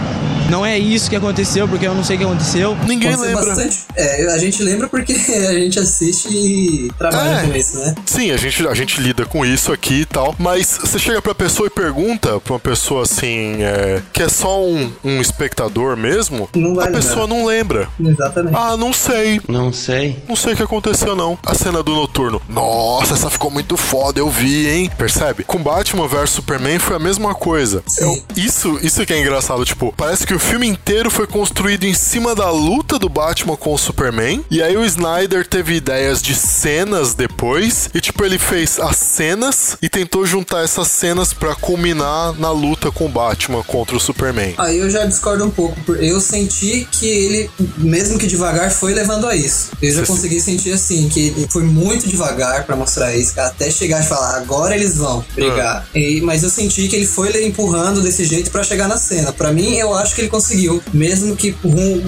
Não 0.47 0.63
é 0.63 0.77
isso 0.77 1.09
que 1.09 1.15
aconteceu, 1.15 1.67
porque 1.67 1.87
eu 1.87 1.95
não 1.95 2.03
sei 2.03 2.17
o 2.17 2.19
que 2.19 2.25
aconteceu. 2.25 2.77
Ninguém 2.87 3.09
Pode 3.15 3.21
lembra. 3.29 3.45
bastante. 3.47 3.79
É, 3.95 4.31
a 4.31 4.37
gente 4.37 4.61
lembra 4.61 4.87
porque 4.87 5.13
a 5.49 5.53
gente 5.53 5.79
assiste 5.79 6.27
e 6.31 6.91
trabalha 6.99 7.39
É. 7.39 7.47
com 7.47 7.55
isso, 7.55 7.79
né? 7.79 7.95
Sim, 8.05 8.29
a 8.29 8.37
gente, 8.37 8.67
a 8.67 8.73
gente 8.75 9.01
lida 9.01 9.25
com 9.25 9.43
isso 9.43 9.73
aqui 9.73 10.01
e 10.01 10.05
tal, 10.05 10.35
mas 10.37 10.77
você 10.79 10.99
chega 10.99 11.19
pra 11.19 11.33
pessoa 11.33 11.65
e 11.65 11.69
pergunta 11.71 12.39
pra 12.39 12.53
uma 12.53 12.59
pessoa 12.59 13.01
assim, 13.01 13.55
é, 13.63 14.03
que 14.13 14.21
é 14.21 14.29
só 14.29 14.63
um, 14.63 14.91
um 15.03 15.19
espectador 15.19 15.97
mesmo, 15.97 16.47
Não 16.55 16.75
vai 16.75 16.85
a 16.85 16.89
lembrar. 16.91 17.01
pessoa 17.01 17.25
não 17.25 17.43
lembra. 17.47 17.89
Exatamente. 17.99 18.55
Ah, 18.55 18.77
não 18.77 18.93
sei. 18.93 19.41
Não 19.49 19.73
sei. 19.73 20.19
Não 20.29 20.35
sei 20.35 20.53
o 20.53 20.57
que 20.57 20.61
aconteceu, 20.63 21.15
não. 21.15 21.39
A 21.43 21.55
cena 21.55 21.81
do 21.81 21.95
noturno. 21.95 22.39
Nossa, 22.47 23.15
essa 23.15 23.31
ficou 23.31 23.49
muito 23.49 23.75
foda, 23.77 24.19
eu 24.19 24.29
vi, 24.29 24.67
hein? 24.69 24.91
Percebe? 24.95 25.43
Com 25.43 25.57
Batman 25.57 26.07
vs 26.07 26.29
Superman 26.29 26.77
foi 26.77 26.97
a 26.97 26.99
mesma 26.99 27.33
coisa. 27.33 27.81
Sim. 27.87 28.03
Eu- 28.03 28.23
isso, 28.45 28.77
isso 28.83 28.94
que 29.03 29.13
é 29.13 29.19
engraçado, 29.19 29.65
tipo, 29.65 29.91
parece 29.97 30.27
que 30.27 30.33
o 30.35 30.39
filme 30.39 30.67
inteiro 30.67 31.09
foi 31.09 31.25
construído 31.25 31.85
em 31.85 31.93
cima 31.95 32.35
da 32.35 32.51
luta 32.51 32.99
do 32.99 33.09
Batman 33.09 33.57
com 33.57 33.73
o 33.73 33.77
Superman. 33.79 34.45
E 34.51 34.61
aí 34.61 34.77
o 34.77 34.85
Snyder 34.85 35.47
teve 35.47 35.73
ideias 35.73 36.21
de 36.21 36.35
cenas 36.35 37.15
depois. 37.15 37.89
E, 37.95 37.99
tipo, 37.99 38.23
ele 38.23 38.37
fez 38.37 38.79
as 38.79 38.97
cenas 38.97 39.75
e 39.81 39.89
tentou 39.89 40.23
juntar 40.25 40.63
essas 40.63 40.87
cenas 40.89 41.33
pra 41.33 41.55
culminar 41.55 42.33
na 42.39 42.51
luta 42.51 42.91
com 42.91 43.05
o 43.05 43.09
Batman 43.09 43.63
contra 43.63 43.95
o 43.95 43.99
Superman. 43.99 44.53
Aí 44.59 44.77
eu 44.77 44.89
já 44.89 45.05
discordo 45.05 45.43
um 45.45 45.49
pouco. 45.49 45.75
por- 45.81 45.95
Eu 46.03 46.19
senti 46.21 46.87
que 46.91 47.07
ele, 47.07 47.49
mesmo 47.77 48.19
que 48.19 48.27
devagar, 48.27 48.69
foi 48.69 48.93
levando 48.93 49.25
a 49.27 49.35
isso. 49.35 49.71
Eu 49.81 49.91
já 49.91 50.01
Você- 50.01 50.05
consegui 50.11 50.39
sentir 50.41 50.71
assim, 50.73 51.09
que 51.09 51.27
ele 51.29 51.47
foi 51.49 51.63
muito 51.63 52.07
devagar 52.07 52.65
pra 52.65 52.75
mostrar 52.75 53.15
isso, 53.15 53.39
até 53.39 53.71
chegar 53.71 54.03
e 54.03 54.05
falar, 54.07 54.35
agora 54.37 54.75
eles 54.75 54.95
vão 54.97 55.25
brigar. 55.33 55.87
Ah. 55.93 55.97
E- 55.97 56.21
mas 56.21 56.43
eu 56.43 56.49
senti 56.49 56.87
que 56.87 56.95
ele 56.95 57.07
foi 57.07 57.25
empurrando 57.45 58.01
desse 58.01 58.25
jeito 58.25 58.51
pra 58.51 58.63
chegar 58.63 58.84
na 58.87 58.97
cena. 58.97 59.31
Pra 59.33 59.51
mim, 59.51 59.75
eu 59.75 59.93
acho 59.93 60.15
que 60.15 60.21
ele 60.21 60.29
conseguiu, 60.29 60.81
mesmo 60.93 61.35
que 61.35 61.55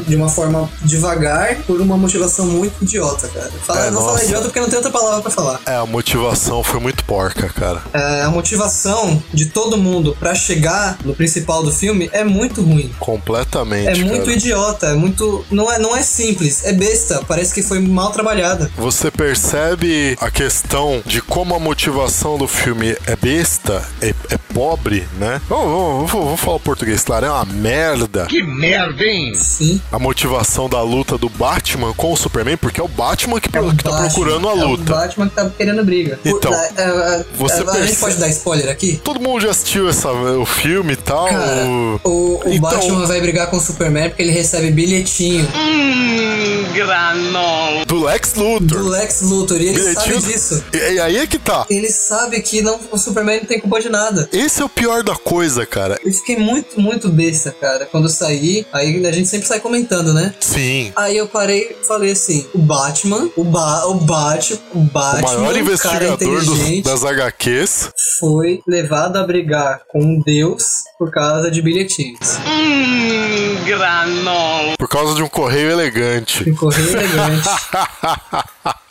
de 0.07 0.15
uma 0.15 0.29
forma 0.29 0.69
devagar 0.83 1.55
por 1.67 1.79
uma 1.81 1.97
motivação 1.97 2.45
muito 2.45 2.83
idiota, 2.83 3.27
cara. 3.27 3.51
Fala, 3.65 3.85
É, 3.85 3.87
eu 3.87 3.91
vou 3.93 4.01
falar 4.01 4.11
nossa. 4.13 4.25
idiota 4.25 4.43
porque 4.45 4.59
não 4.59 4.67
tem 4.67 4.75
outra 4.77 4.91
palavra 4.91 5.21
pra 5.21 5.31
falar. 5.31 5.59
É, 5.65 5.75
a 5.75 5.85
motivação 5.85 6.63
foi 6.63 6.79
muito 6.79 7.03
porca, 7.05 7.47
cara. 7.49 7.81
É, 7.93 8.21
a 8.23 8.29
motivação 8.29 9.21
de 9.33 9.45
todo 9.47 9.77
mundo 9.77 10.15
pra 10.19 10.33
chegar 10.35 10.97
no 11.03 11.13
principal 11.13 11.63
do 11.63 11.71
filme 11.71 12.09
é 12.13 12.23
muito 12.23 12.61
ruim. 12.61 12.91
Completamente, 12.99 13.87
É 14.01 14.03
muito 14.03 14.25
cara. 14.25 14.33
idiota, 14.33 14.87
é 14.87 14.93
muito. 14.95 15.45
Não 15.51 15.71
é, 15.71 15.79
não 15.79 15.95
é 15.95 16.01
simples, 16.01 16.63
é 16.65 16.73
besta. 16.73 17.21
Parece 17.27 17.53
que 17.53 17.61
foi 17.63 17.79
mal 17.79 18.11
trabalhada. 18.11 18.69
Você 18.77 19.09
percebe 19.11 20.17
a 20.19 20.29
questão 20.31 21.01
de 21.05 21.21
como 21.21 21.55
a 21.55 21.59
motivação 21.59 22.37
do 22.37 22.47
filme 22.47 22.95
é 23.05 23.15
besta, 23.15 23.83
é, 24.01 24.09
é 24.29 24.37
pobre, 24.53 25.07
né? 25.19 25.41
Vamos, 25.47 25.65
vamos, 25.65 26.11
vamos, 26.11 26.25
vamos 26.25 26.39
falar 26.41 26.59
português, 26.67 27.01
claro, 27.01 27.25
é 27.25 27.31
uma 27.31 27.45
merda. 27.45 28.25
Que 28.25 28.43
merda, 28.43 29.01
hein? 29.03 29.33
Sim. 29.35 29.81
A 29.89 29.97
motivação 29.97 30.67
da 30.67 30.81
luta 30.81 31.17
do 31.17 31.29
Batman 31.29 31.93
com 31.93 32.11
o 32.11 32.17
Superman, 32.17 32.57
porque 32.57 32.81
é 32.81 32.83
o 32.83 32.89
Batman 32.89 33.39
que, 33.39 33.47
pro- 33.47 33.73
que 33.73 33.83
tá 33.85 33.91
Batman, 33.91 34.07
procurando 34.09 34.49
a 34.49 34.51
É 34.51 34.55
luta. 34.55 34.91
o 34.91 34.95
Batman 34.95 35.29
que 35.29 35.35
tá 35.35 35.49
querendo 35.57 35.83
briga. 35.85 36.19
Então, 36.25 36.51
O- 36.51 36.55
é, 36.55 36.71
é, 36.77 37.25
você 37.35 37.63
a, 37.63 37.71
a 37.71 37.85
gente 37.85 37.97
pode 37.99 38.15
dar 38.17 38.27
spoiler 38.27 38.69
aqui? 38.69 38.99
Todo 39.01 39.21
mundo 39.21 39.39
já 39.41 39.51
assistiu 39.51 39.87
essa, 39.87 40.11
o 40.11 40.45
filme 40.45 40.91
e 40.93 40.97
tal. 40.97 41.27
Cara, 41.27 41.65
o, 42.03 42.41
o 42.45 42.53
Então- 42.53 42.59
Batman 42.69 43.05
vai 43.05 43.21
brigar 43.21 43.49
com 43.49 43.55
o 43.57 43.61
Superman 43.61 44.09
porque 44.09 44.21
ele 44.23 44.31
recebe 44.31 44.69
bilhetinho 44.71 45.47
Hum, 45.55 46.73
granola. 46.73 47.85
Do 47.85 48.03
Lex 48.03 48.33
do 48.33 48.43
Luthor. 48.43 48.89
Lex 48.89 49.21
Luthor 49.21 49.61
e 49.61 49.67
ele 49.67 49.79
Bilhetinho- 49.79 50.21
sabe 50.21 50.33
disso. 50.33 50.63
E, 50.73 50.77
e 50.95 50.99
aí 50.99 51.17
é 51.17 51.27
que 51.27 51.37
tá. 51.39 51.65
Ele 51.69 51.89
sabe 51.89 52.41
que 52.41 52.61
não, 52.61 52.79
o 52.91 52.97
Superman 52.97 53.39
não 53.39 53.45
tem 53.45 53.59
culpa 53.59 53.79
de 53.79 53.89
nada. 53.89 54.27
Esse 54.33 54.61
é 54.61 54.65
o 54.65 54.69
pior 54.69 55.03
da 55.03 55.15
coisa, 55.15 55.65
cara. 55.65 55.97
Eu 56.03 56.11
fiquei 56.13 56.37
muito, 56.37 56.46
muito 56.77 57.09
besta, 57.09 57.51
cara. 57.51 57.85
Quando 57.85 58.05
eu 58.05 58.09
saí, 58.09 58.65
aí 58.73 59.05
a 59.05 59.11
gente 59.11 59.27
sempre 59.29 59.47
sai 59.47 59.59
comentando, 59.59 60.13
né? 60.13 60.33
Sim. 60.39 60.91
Aí 60.95 61.17
eu 61.17 61.27
parei 61.27 61.75
e 61.81 61.85
falei 61.87 62.11
assim: 62.11 62.45
o 62.53 62.59
Batman, 62.59 63.29
o, 63.35 63.43
ba 63.43 63.85
o 63.87 63.95
Batman, 63.95 64.59
o 64.73 64.79
O 64.79 64.83
Batman, 64.83 65.21
maior 65.21 65.45
cara 65.47 65.59
investigador 65.59 66.17
dos- 66.17 66.21
inteligente, 66.59 66.83
das 66.85 67.03
HQs. 67.03 67.89
foi 68.19 68.61
levado 68.67 69.17
a 69.17 69.23
brigar 69.23 69.81
com 69.89 70.19
Deus 70.25 70.83
por 70.97 71.11
causa 71.11 71.49
de 71.51 71.61
bilhetinhos. 71.61 72.37
Hum, 72.47 73.65
granola. 73.65 74.75
Por 74.77 74.87
causa 74.87 75.13
de 75.15 75.23
um 75.23 75.27
correio 75.27 75.69
elegante. 75.71 76.49
Um 76.49 76.55
correio 76.55 76.89
elegante. 76.97 77.49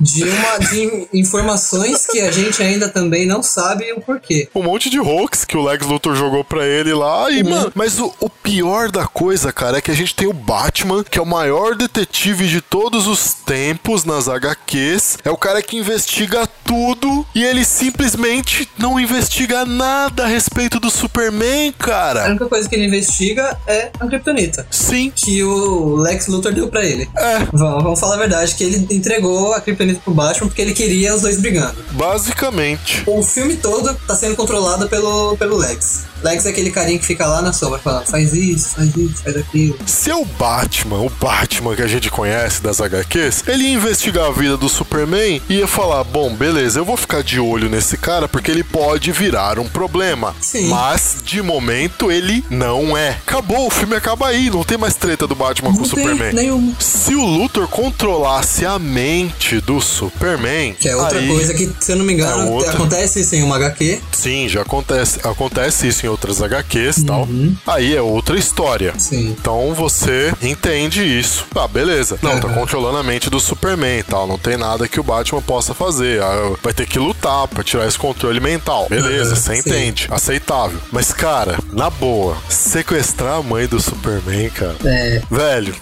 De, 0.00 0.24
uma, 0.24 0.58
de 0.58 1.08
informações 1.12 2.06
que 2.06 2.20
a 2.20 2.30
gente 2.30 2.62
ainda 2.62 2.88
também 2.88 3.26
não 3.26 3.42
sabe 3.42 3.92
o 3.92 4.00
porquê. 4.00 4.48
Um 4.54 4.62
monte 4.62 4.90
de 4.90 4.98
hoax 5.00 5.44
que 5.44 5.56
o 5.56 5.62
Lex 5.62 5.86
Luthor 5.86 6.14
jogou 6.14 6.44
pra 6.44 6.66
ele 6.66 6.92
lá. 6.92 7.30
E, 7.30 7.42
mano, 7.42 7.72
mas 7.74 7.98
o, 7.98 8.12
o 8.20 8.28
pior 8.28 8.90
da 8.90 9.06
coisa, 9.06 9.52
cara, 9.52 9.78
é 9.78 9.80
que 9.80 9.90
a 9.90 9.94
gente 9.94 10.14
tem 10.14 10.26
o 10.28 10.32
Batman, 10.32 11.02
que 11.04 11.18
é 11.18 11.22
o 11.22 11.26
maior 11.26 11.74
detetive 11.74 12.46
de 12.46 12.60
todos 12.60 13.06
os 13.06 13.32
tempos 13.34 14.04
nas 14.04 14.28
HQs. 14.28 15.18
É 15.24 15.30
o 15.30 15.36
cara 15.36 15.62
que 15.62 15.76
investiga 15.76 16.46
tudo 16.64 17.26
e 17.34 17.42
ele 17.44 17.64
simplesmente 17.64 18.68
não 18.78 18.98
investiga 19.00 19.64
nada 19.64 20.24
a 20.24 20.26
respeito 20.26 20.78
do 20.78 20.90
Superman, 20.90 21.74
A 21.78 21.84
cara. 21.84 22.28
única 22.28 22.46
coisa 22.46 22.68
que 22.68 22.74
ele 22.74 22.86
investiga 22.86 23.56
é 23.66 23.90
a 23.98 24.06
Kryptonita. 24.06 24.66
Sim. 24.70 25.12
Que 25.14 25.42
o 25.42 25.96
Lex 25.96 26.26
Luthor 26.26 26.52
deu 26.52 26.68
pra 26.68 26.84
ele. 26.84 27.08
É, 27.16 27.38
Vamos, 27.52 27.82
vamos 27.82 28.00
falar 28.00 28.14
a 28.16 28.18
verdade, 28.18 28.54
que 28.54 28.64
ele 28.64 28.86
entregou 28.90 29.52
a 29.52 29.60
Kryptonita 29.60 29.85
pro 29.94 30.12
Batman 30.12 30.48
porque 30.48 30.62
ele 30.62 30.72
queria 30.72 31.14
os 31.14 31.22
dois 31.22 31.40
brigando. 31.40 31.76
basicamente. 31.92 33.02
O 33.06 33.22
filme 33.22 33.56
todo 33.56 33.94
tá 34.06 34.14
sendo 34.14 34.36
controlado 34.36 34.88
pelo, 34.88 35.36
pelo 35.36 35.56
Lex. 35.56 36.04
Lex 36.26 36.46
é 36.46 36.50
aquele 36.50 36.70
carinha 36.70 36.98
que 36.98 37.06
fica 37.06 37.26
lá 37.26 37.40
na 37.42 37.52
sombra 37.52 37.78
falando, 37.78 38.06
faz 38.06 38.32
isso, 38.32 38.70
faz 38.70 38.94
isso, 38.96 39.22
faz 39.22 39.36
aquilo. 39.36 39.78
Se 39.86 40.10
é 40.10 40.14
o 40.14 40.24
Batman, 40.24 40.98
o 41.00 41.10
Batman 41.20 41.74
que 41.76 41.82
a 41.82 41.86
gente 41.86 42.10
conhece 42.10 42.60
das 42.62 42.80
HQs, 42.80 43.44
ele 43.46 43.64
ia 43.64 43.74
investigar 43.74 44.26
a 44.26 44.30
vida 44.32 44.56
do 44.56 44.68
Superman 44.68 45.40
e 45.48 45.54
ia 45.54 45.66
falar: 45.66 46.02
bom, 46.04 46.34
beleza, 46.34 46.80
eu 46.80 46.84
vou 46.84 46.96
ficar 46.96 47.22
de 47.22 47.38
olho 47.40 47.68
nesse 47.68 47.96
cara 47.96 48.26
porque 48.28 48.50
ele 48.50 48.64
pode 48.64 49.12
virar 49.12 49.58
um 49.58 49.68
problema. 49.68 50.34
Sim. 50.40 50.68
Mas, 50.68 51.16
de 51.24 51.40
momento, 51.42 52.10
ele 52.10 52.44
não 52.50 52.96
é. 52.96 53.10
Acabou, 53.26 53.66
o 53.66 53.70
filme 53.70 53.94
acaba 53.94 54.28
aí, 54.28 54.50
não 54.50 54.64
tem 54.64 54.76
mais 54.78 54.94
treta 54.94 55.26
do 55.26 55.34
Batman 55.34 55.70
com 55.72 55.78
o 55.78 55.82
Não 55.82 55.88
tem 55.88 56.04
Superman. 56.04 56.32
nenhuma. 56.34 56.72
Se 56.80 57.14
o 57.14 57.24
Luthor 57.24 57.68
controlasse 57.68 58.64
a 58.66 58.78
mente 58.78 59.60
do 59.60 59.80
Superman. 59.80 60.74
Que 60.74 60.88
é 60.88 60.96
outra 60.96 61.18
aí- 61.18 61.28
coisa 61.28 61.54
que, 61.54 61.70
se 61.80 61.92
eu 61.92 61.96
não 61.96 62.04
me 62.04 62.12
É 62.12 62.16
engano, 62.16 62.50
outra. 62.52 62.72
acontece 62.72 63.20
isso 63.20 63.34
em 63.34 63.42
uma 63.42 63.56
HQ. 63.56 64.00
Sim, 64.12 64.48
já 64.48 64.62
acontece, 64.62 65.20
acontece 65.22 65.88
isso 65.88 66.04
em 66.06 66.08
outras 66.16 66.42
HQs 66.42 66.98
e 66.98 67.04
tal. 67.04 67.28
Aí 67.66 67.94
é 67.94 68.00
outra 68.02 68.38
história. 68.38 68.92
Uhum. 68.94 68.98
Sim. 68.98 69.36
Então 69.38 69.74
você 69.74 70.32
entende 70.42 71.02
isso. 71.04 71.44
Ah, 71.54 71.68
beleza. 71.68 72.18
Não, 72.22 72.40
tá 72.40 72.48
Uhum. 72.48 72.54
controlando 72.54 72.98
a 72.98 73.02
mente 73.02 73.28
do 73.30 73.38
Superman 73.38 73.98
e 73.98 74.02
tal. 74.02 74.26
Não 74.26 74.38
tem 74.38 74.56
nada 74.56 74.88
que 74.88 74.98
o 74.98 75.02
Batman 75.02 75.42
possa 75.42 75.74
fazer. 75.74 76.22
Ah, 76.22 76.54
Vai 76.62 76.72
ter 76.72 76.86
que 76.86 76.98
lutar 76.98 77.46
pra 77.48 77.62
tirar 77.62 77.86
esse 77.86 77.98
controle 77.98 78.40
mental. 78.40 78.86
Beleza, 78.88 79.30
Uhum, 79.30 79.36
você 79.36 79.54
sim. 79.54 79.58
entende. 79.60 80.08
Aceitável. 80.10 80.78
Mas, 80.90 81.12
cara, 81.12 81.58
na 81.72 81.90
boa, 81.90 82.36
sequestrar 82.48 83.34
a 83.38 83.42
mãe 83.42 83.66
do 83.66 83.80
Superman, 83.80 84.48
cara. 84.50 84.76
É. 84.84 85.22
Velho. 85.30 85.74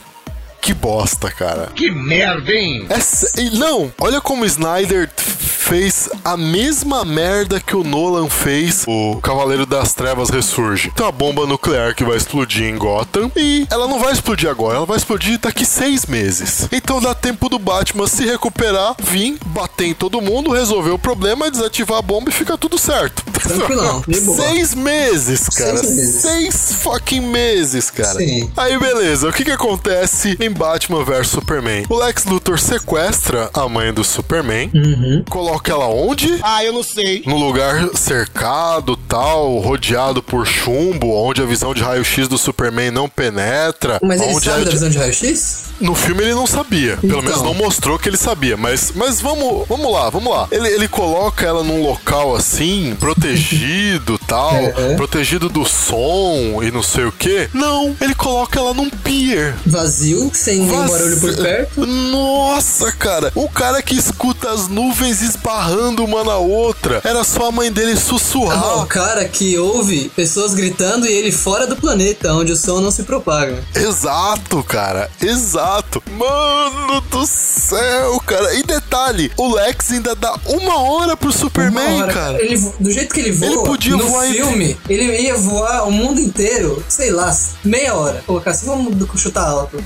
Que 0.64 0.72
bosta, 0.72 1.30
cara. 1.30 1.68
Que 1.76 1.90
merda, 1.90 2.50
hein? 2.50 2.86
Sé- 2.98 3.38
e 3.42 3.50
não, 3.58 3.92
olha 4.00 4.18
como 4.18 4.44
o 4.44 4.46
Snyder 4.46 5.10
fez 5.14 6.08
a 6.24 6.36
mesma 6.38 7.04
merda 7.04 7.58
que 7.60 7.74
o 7.76 7.82
Nolan 7.84 8.28
fez 8.30 8.84
o 8.86 9.18
Cavaleiro 9.22 9.66
das 9.66 9.92
Trevas 9.94 10.30
Ressurge. 10.30 10.90
Tem 10.94 11.04
uma 11.04 11.12
bomba 11.12 11.46
nuclear 11.46 11.94
que 11.94 12.02
vai 12.04 12.16
explodir 12.16 12.64
em 12.64 12.76
Gotham 12.78 13.30
e 13.36 13.66
ela 13.70 13.86
não 13.86 13.98
vai 13.98 14.12
explodir 14.12 14.48
agora, 14.48 14.76
ela 14.76 14.86
vai 14.86 14.96
explodir 14.96 15.38
daqui 15.38 15.66
seis 15.66 16.06
meses. 16.06 16.66
Então 16.72 17.00
dá 17.00 17.14
tempo 17.14 17.48
do 17.50 17.58
Batman 17.58 18.06
se 18.06 18.24
recuperar, 18.24 18.94
vir, 19.02 19.38
bater 19.46 19.86
em 19.86 19.94
todo 19.94 20.20
mundo, 20.20 20.50
resolver 20.52 20.90
o 20.90 20.98
problema, 20.98 21.50
desativar 21.50 21.98
a 21.98 22.02
bomba 22.02 22.30
e 22.30 22.32
fica 22.32 22.56
tudo 22.56 22.78
certo. 22.78 23.22
Tranquilão. 23.44 24.02
Seis 24.08 24.74
meses, 24.74 25.48
cara. 25.50 25.76
Seis 25.76 25.90
meses. 25.96 26.22
Seis 26.22 26.72
fucking 26.82 27.20
meses, 27.20 27.90
cara. 27.90 28.18
Sim. 28.18 28.50
Aí 28.56 28.78
beleza, 28.78 29.28
o 29.28 29.32
que 29.32 29.44
que 29.44 29.50
acontece 29.50 30.34
em 30.40 30.50
Batman 30.54 31.04
vs 31.04 31.28
Superman? 31.28 31.84
O 31.88 31.96
Lex 31.96 32.24
Luthor 32.24 32.58
sequestra 32.58 33.50
a 33.52 33.68
mãe 33.68 33.92
do 33.92 34.02
Superman, 34.04 34.70
Uhum. 34.74 35.24
coloca 35.28 35.72
ela 35.72 35.86
onde? 35.88 36.38
Ah, 36.42 36.64
eu 36.64 36.72
não 36.72 36.82
sei. 36.82 37.22
No 37.26 37.36
lugar 37.36 37.88
cercado, 37.94 38.96
tal, 38.96 39.58
rodeado 39.58 40.22
por 40.22 40.46
chumbo, 40.46 41.12
onde 41.14 41.42
a 41.42 41.44
visão 41.46 41.74
de 41.74 41.82
raio-x 41.82 42.28
do 42.28 42.38
Superman 42.38 42.90
não 42.90 43.08
penetra. 43.08 43.98
Mas 44.02 44.20
ele 44.20 44.34
onde 44.34 44.44
sabe 44.46 44.62
a- 44.62 44.64
da 44.64 44.70
visão 44.70 44.88
de 44.90 44.98
raio-x? 44.98 45.64
no 45.80 45.94
filme 45.94 46.22
ele 46.22 46.34
não 46.34 46.46
sabia. 46.46 46.96
Pelo 46.98 47.06
Então. 47.18 47.22
menos 47.22 47.42
não 47.42 47.52
mostrou 47.54 47.98
que 47.98 48.08
ele 48.08 48.16
sabia. 48.16 48.56
Mas, 48.56 48.92
mas 48.94 49.20
vamos, 49.20 49.66
vamos 49.68 49.92
lá, 49.92 50.08
vamos 50.08 50.32
lá. 50.32 50.46
Ele, 50.50 50.68
ele 50.68 50.86
coloca 50.88 51.44
ela 51.44 51.62
num 51.64 51.82
local 51.82 52.34
assim, 52.36 52.96
protegido 53.00 54.18
tal, 54.26 54.54
É. 54.56 54.94
protegido 54.94 55.48
do 55.48 55.64
som 55.64 56.62
e 56.62 56.70
não 56.70 56.82
sei 56.82 57.04
o 57.04 57.12
que. 57.12 57.48
Não, 57.52 57.94
ele 58.00 58.14
coloca 58.14 58.58
ela 58.58 58.72
num 58.72 58.88
pier. 58.88 59.54
Vazio, 59.66 60.30
sem 60.44 60.58
nenhum 60.60 60.76
Vaz- 60.80 60.90
barulho 60.90 61.20
por 61.20 61.36
perto. 61.36 61.86
Nossa, 61.86 62.92
cara. 62.92 63.32
O 63.34 63.48
cara 63.48 63.82
que 63.82 63.94
escuta 63.96 64.50
as 64.50 64.68
nuvens 64.68 65.22
esbarrando 65.22 66.04
uma 66.04 66.22
na 66.22 66.36
outra. 66.36 67.00
Era 67.04 67.24
só 67.24 67.48
a 67.48 67.52
mãe 67.52 67.72
dele 67.72 67.96
sussurrar. 67.96 68.62
Ah, 68.62 68.76
o 68.82 68.86
cara 68.86 69.24
que 69.26 69.56
ouve 69.58 70.10
pessoas 70.14 70.54
gritando 70.54 71.06
e 71.06 71.12
ele 71.12 71.32
fora 71.32 71.66
do 71.66 71.76
planeta, 71.76 72.32
onde 72.34 72.52
o 72.52 72.56
som 72.56 72.80
não 72.80 72.90
se 72.90 73.02
propaga. 73.04 73.62
Exato, 73.74 74.62
cara. 74.64 75.10
Exato. 75.20 76.02
Mano 76.10 77.00
do 77.10 77.26
céu, 77.26 78.20
cara. 78.26 78.54
E 78.54 78.62
detalhe, 78.62 79.32
o 79.36 79.54
Lex 79.54 79.92
ainda 79.92 80.14
dá 80.14 80.36
uma 80.46 80.78
hora 80.82 81.16
pro 81.16 81.32
Superman, 81.32 82.02
hora, 82.02 82.12
cara. 82.12 82.42
Ele, 82.42 82.58
do 82.78 82.90
jeito 82.90 83.14
que 83.14 83.20
ele 83.20 83.32
voa, 83.32 83.46
Ele 83.52 83.62
podia 83.62 83.96
no 83.96 84.06
voar 84.06 84.28
em- 84.28 84.32
filme, 84.34 84.76
ele 84.88 85.04
ia 85.22 85.36
voar 85.36 85.88
o 85.88 85.90
mundo 85.90 86.20
inteiro, 86.20 86.84
sei 86.88 87.10
lá, 87.10 87.34
meia 87.64 87.94
hora. 87.94 88.22
Cara, 88.44 88.56
se 88.56 88.66
vamos 88.66 88.94
chutar 89.20 89.48
alto. 89.48 89.82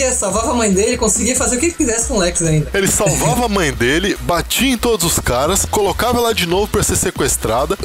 Conseguia, 0.00 0.12
salvava 0.12 0.50
a 0.52 0.54
mãe 0.54 0.72
dele, 0.72 0.96
conseguia 0.96 1.36
fazer 1.36 1.56
o 1.56 1.60
que 1.60 1.66
ele 1.66 1.74
quisesse 1.74 2.08
com 2.08 2.14
o 2.14 2.18
Lex 2.18 2.40
ainda. 2.42 2.70
Ele 2.72 2.86
salvava 2.88 3.44
a 3.44 3.48
mãe 3.48 3.70
dele, 3.70 4.16
batia 4.22 4.72
em 4.72 4.78
todos 4.78 5.04
os 5.04 5.18
caras, 5.18 5.66
colocava 5.66 6.18
ela 6.18 6.34
de 6.34 6.46
novo 6.46 6.68
pra 6.68 6.82
ser 6.82 6.96
sequestrada. 6.96 7.76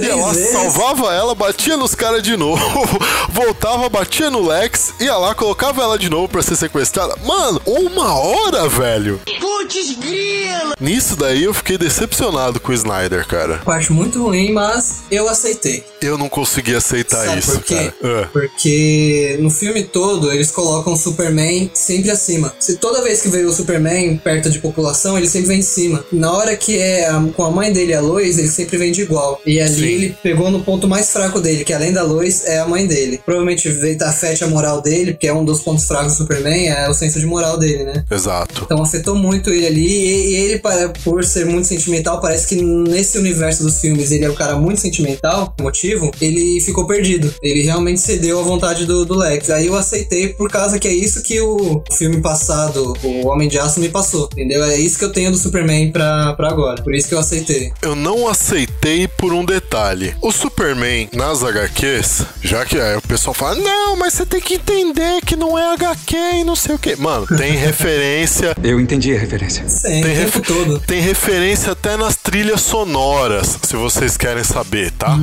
ia 0.00 0.16
lá, 0.16 0.32
vezes. 0.32 0.50
salvava 0.50 1.14
ela, 1.14 1.32
batia 1.34 1.76
nos 1.76 1.94
caras 1.94 2.22
de 2.22 2.36
novo, 2.36 2.60
voltava, 3.30 3.88
batia 3.88 4.30
no 4.30 4.44
Lex, 4.44 4.94
ia 4.98 5.16
lá, 5.16 5.32
colocava 5.34 5.80
ela 5.82 5.96
de 5.96 6.08
novo 6.10 6.28
pra 6.28 6.42
ser 6.42 6.56
sequestrada. 6.56 7.14
Mano, 7.24 7.60
uma 7.66 8.14
hora, 8.14 8.68
velho. 8.68 9.20
Putz 9.40 9.96
grila! 9.96 10.74
Nisso 10.80 11.14
daí 11.14 11.44
eu 11.44 11.54
fiquei 11.54 11.78
decepcionado 11.78 12.58
com 12.58 12.72
o 12.72 12.74
Snyder, 12.74 13.26
cara. 13.28 13.58
Parte 13.58 13.82
acho 13.82 13.94
muito 13.94 14.22
ruim, 14.22 14.52
mas 14.52 15.02
eu 15.10 15.28
aceitei. 15.28 15.84
Eu 16.00 16.16
não 16.16 16.28
consegui 16.28 16.74
aceitar 16.74 17.26
Sabe 17.26 17.38
isso, 17.40 17.52
por 17.52 17.62
quê? 17.62 17.92
cara. 18.00 18.22
Ah. 18.24 18.28
Porque 18.32 19.38
no 19.40 19.50
filme 19.50 19.82
todo 19.82 20.32
eles 20.32 20.50
colocam 20.52 20.92
o 20.92 20.96
Superman 21.12 21.70
sempre 21.74 22.10
acima. 22.10 22.52
Se 22.58 22.76
toda 22.76 23.02
vez 23.02 23.20
que 23.20 23.28
veio 23.28 23.48
o 23.48 23.52
Superman 23.52 24.16
perto 24.16 24.50
de 24.50 24.58
população, 24.58 25.16
ele 25.16 25.28
sempre 25.28 25.48
vem 25.48 25.60
de 25.60 25.66
cima. 25.66 26.04
Na 26.12 26.32
hora 26.32 26.56
que 26.56 26.78
é 26.78 27.06
a- 27.08 27.22
com 27.36 27.44
a 27.44 27.50
mãe 27.50 27.72
dele, 27.72 27.94
a 27.94 28.00
Lois, 28.00 28.38
ele 28.38 28.48
sempre 28.48 28.76
vem 28.78 28.90
de 28.92 29.02
igual. 29.02 29.40
E 29.46 29.60
ali 29.60 29.74
Sim. 29.74 29.84
ele 29.84 30.16
pegou 30.22 30.50
no 30.50 30.62
ponto 30.62 30.88
mais 30.88 31.10
fraco 31.10 31.40
dele, 31.40 31.64
que 31.64 31.72
além 31.72 31.92
da 31.92 32.02
Lois 32.02 32.44
é 32.46 32.58
a 32.58 32.66
mãe 32.66 32.86
dele. 32.86 33.20
Provavelmente 33.24 33.68
veio 33.68 33.96
afete 34.02 34.42
a 34.42 34.46
moral 34.48 34.80
dele, 34.80 35.12
porque 35.12 35.28
é 35.28 35.32
um 35.34 35.44
dos 35.44 35.60
pontos 35.60 35.84
fracos 35.84 36.12
do 36.14 36.18
Superman, 36.18 36.68
é 36.68 36.88
o 36.88 36.94
senso 36.94 37.20
de 37.20 37.26
moral 37.26 37.58
dele, 37.58 37.84
né? 37.84 38.04
Exato. 38.10 38.62
Então 38.64 38.82
afetou 38.82 39.14
muito 39.14 39.50
ele 39.50 39.66
ali. 39.66 39.86
E, 39.92 40.30
e 40.30 40.34
ele, 40.36 40.62
por 41.04 41.22
ser 41.24 41.44
muito 41.46 41.68
sentimental, 41.68 42.20
parece 42.20 42.46
que 42.48 42.56
nesse 42.62 43.18
universo 43.18 43.62
dos 43.62 43.78
filmes 43.80 44.10
ele 44.10 44.24
é 44.24 44.30
um 44.30 44.34
cara 44.34 44.56
muito 44.56 44.80
sentimental, 44.80 45.54
motivo, 45.60 46.10
ele 46.20 46.60
ficou 46.60 46.86
perdido. 46.86 47.32
Ele 47.42 47.62
realmente 47.62 48.00
cedeu 48.00 48.38
à 48.40 48.42
vontade 48.42 48.86
do, 48.86 49.04
do 49.04 49.14
Lex. 49.14 49.50
Aí 49.50 49.66
eu 49.66 49.76
aceitei 49.76 50.28
por 50.28 50.50
causa 50.50 50.78
que 50.78 50.88
é 50.92 50.96
isso 50.96 51.22
que 51.22 51.40
o 51.40 51.82
filme 51.96 52.20
passado, 52.20 52.94
o 53.02 53.26
Homem 53.26 53.48
de 53.48 53.58
Aço, 53.58 53.80
me 53.80 53.88
passou. 53.88 54.28
Entendeu? 54.32 54.62
É 54.64 54.76
isso 54.76 54.98
que 54.98 55.04
eu 55.04 55.12
tenho 55.12 55.30
do 55.30 55.36
Superman 55.36 55.90
pra, 55.92 56.34
pra 56.34 56.48
agora. 56.48 56.82
Por 56.82 56.94
isso 56.94 57.08
que 57.08 57.14
eu 57.14 57.18
aceitei. 57.18 57.72
Eu 57.82 57.94
não 57.94 58.28
aceitei 58.28 59.08
por 59.08 59.32
um 59.32 59.44
detalhe. 59.44 60.14
O 60.20 60.30
Superman 60.32 61.08
nas 61.12 61.42
HQs, 61.42 62.22
já 62.42 62.64
que 62.64 62.78
aí 62.78 62.96
o 62.96 63.02
pessoal 63.02 63.34
fala, 63.34 63.54
não, 63.56 63.96
mas 63.96 64.14
você 64.14 64.26
tem 64.26 64.40
que 64.40 64.54
entender 64.54 65.20
que 65.24 65.36
não 65.36 65.58
é 65.58 65.72
HQ 65.74 66.16
e 66.40 66.44
não 66.44 66.56
sei 66.56 66.74
o 66.74 66.78
que. 66.78 66.96
Mano, 66.96 67.26
tem 67.26 67.52
referência. 67.56 68.54
Eu 68.62 68.80
entendi 68.80 69.14
a 69.14 69.18
referência. 69.18 69.68
Sempre, 69.68 70.02
Tem, 70.02 70.12
o 70.12 70.16
tempo 70.30 70.38
refer- 70.38 70.42
todo. 70.46 70.80
tem 70.80 71.00
referência 71.00 71.72
até 71.72 71.96
nas 71.96 72.16
trilhas 72.16 72.60
sonoras, 72.60 73.58
se 73.62 73.76
vocês 73.76 74.16
querem 74.16 74.44
saber, 74.44 74.90
tá? 74.92 75.16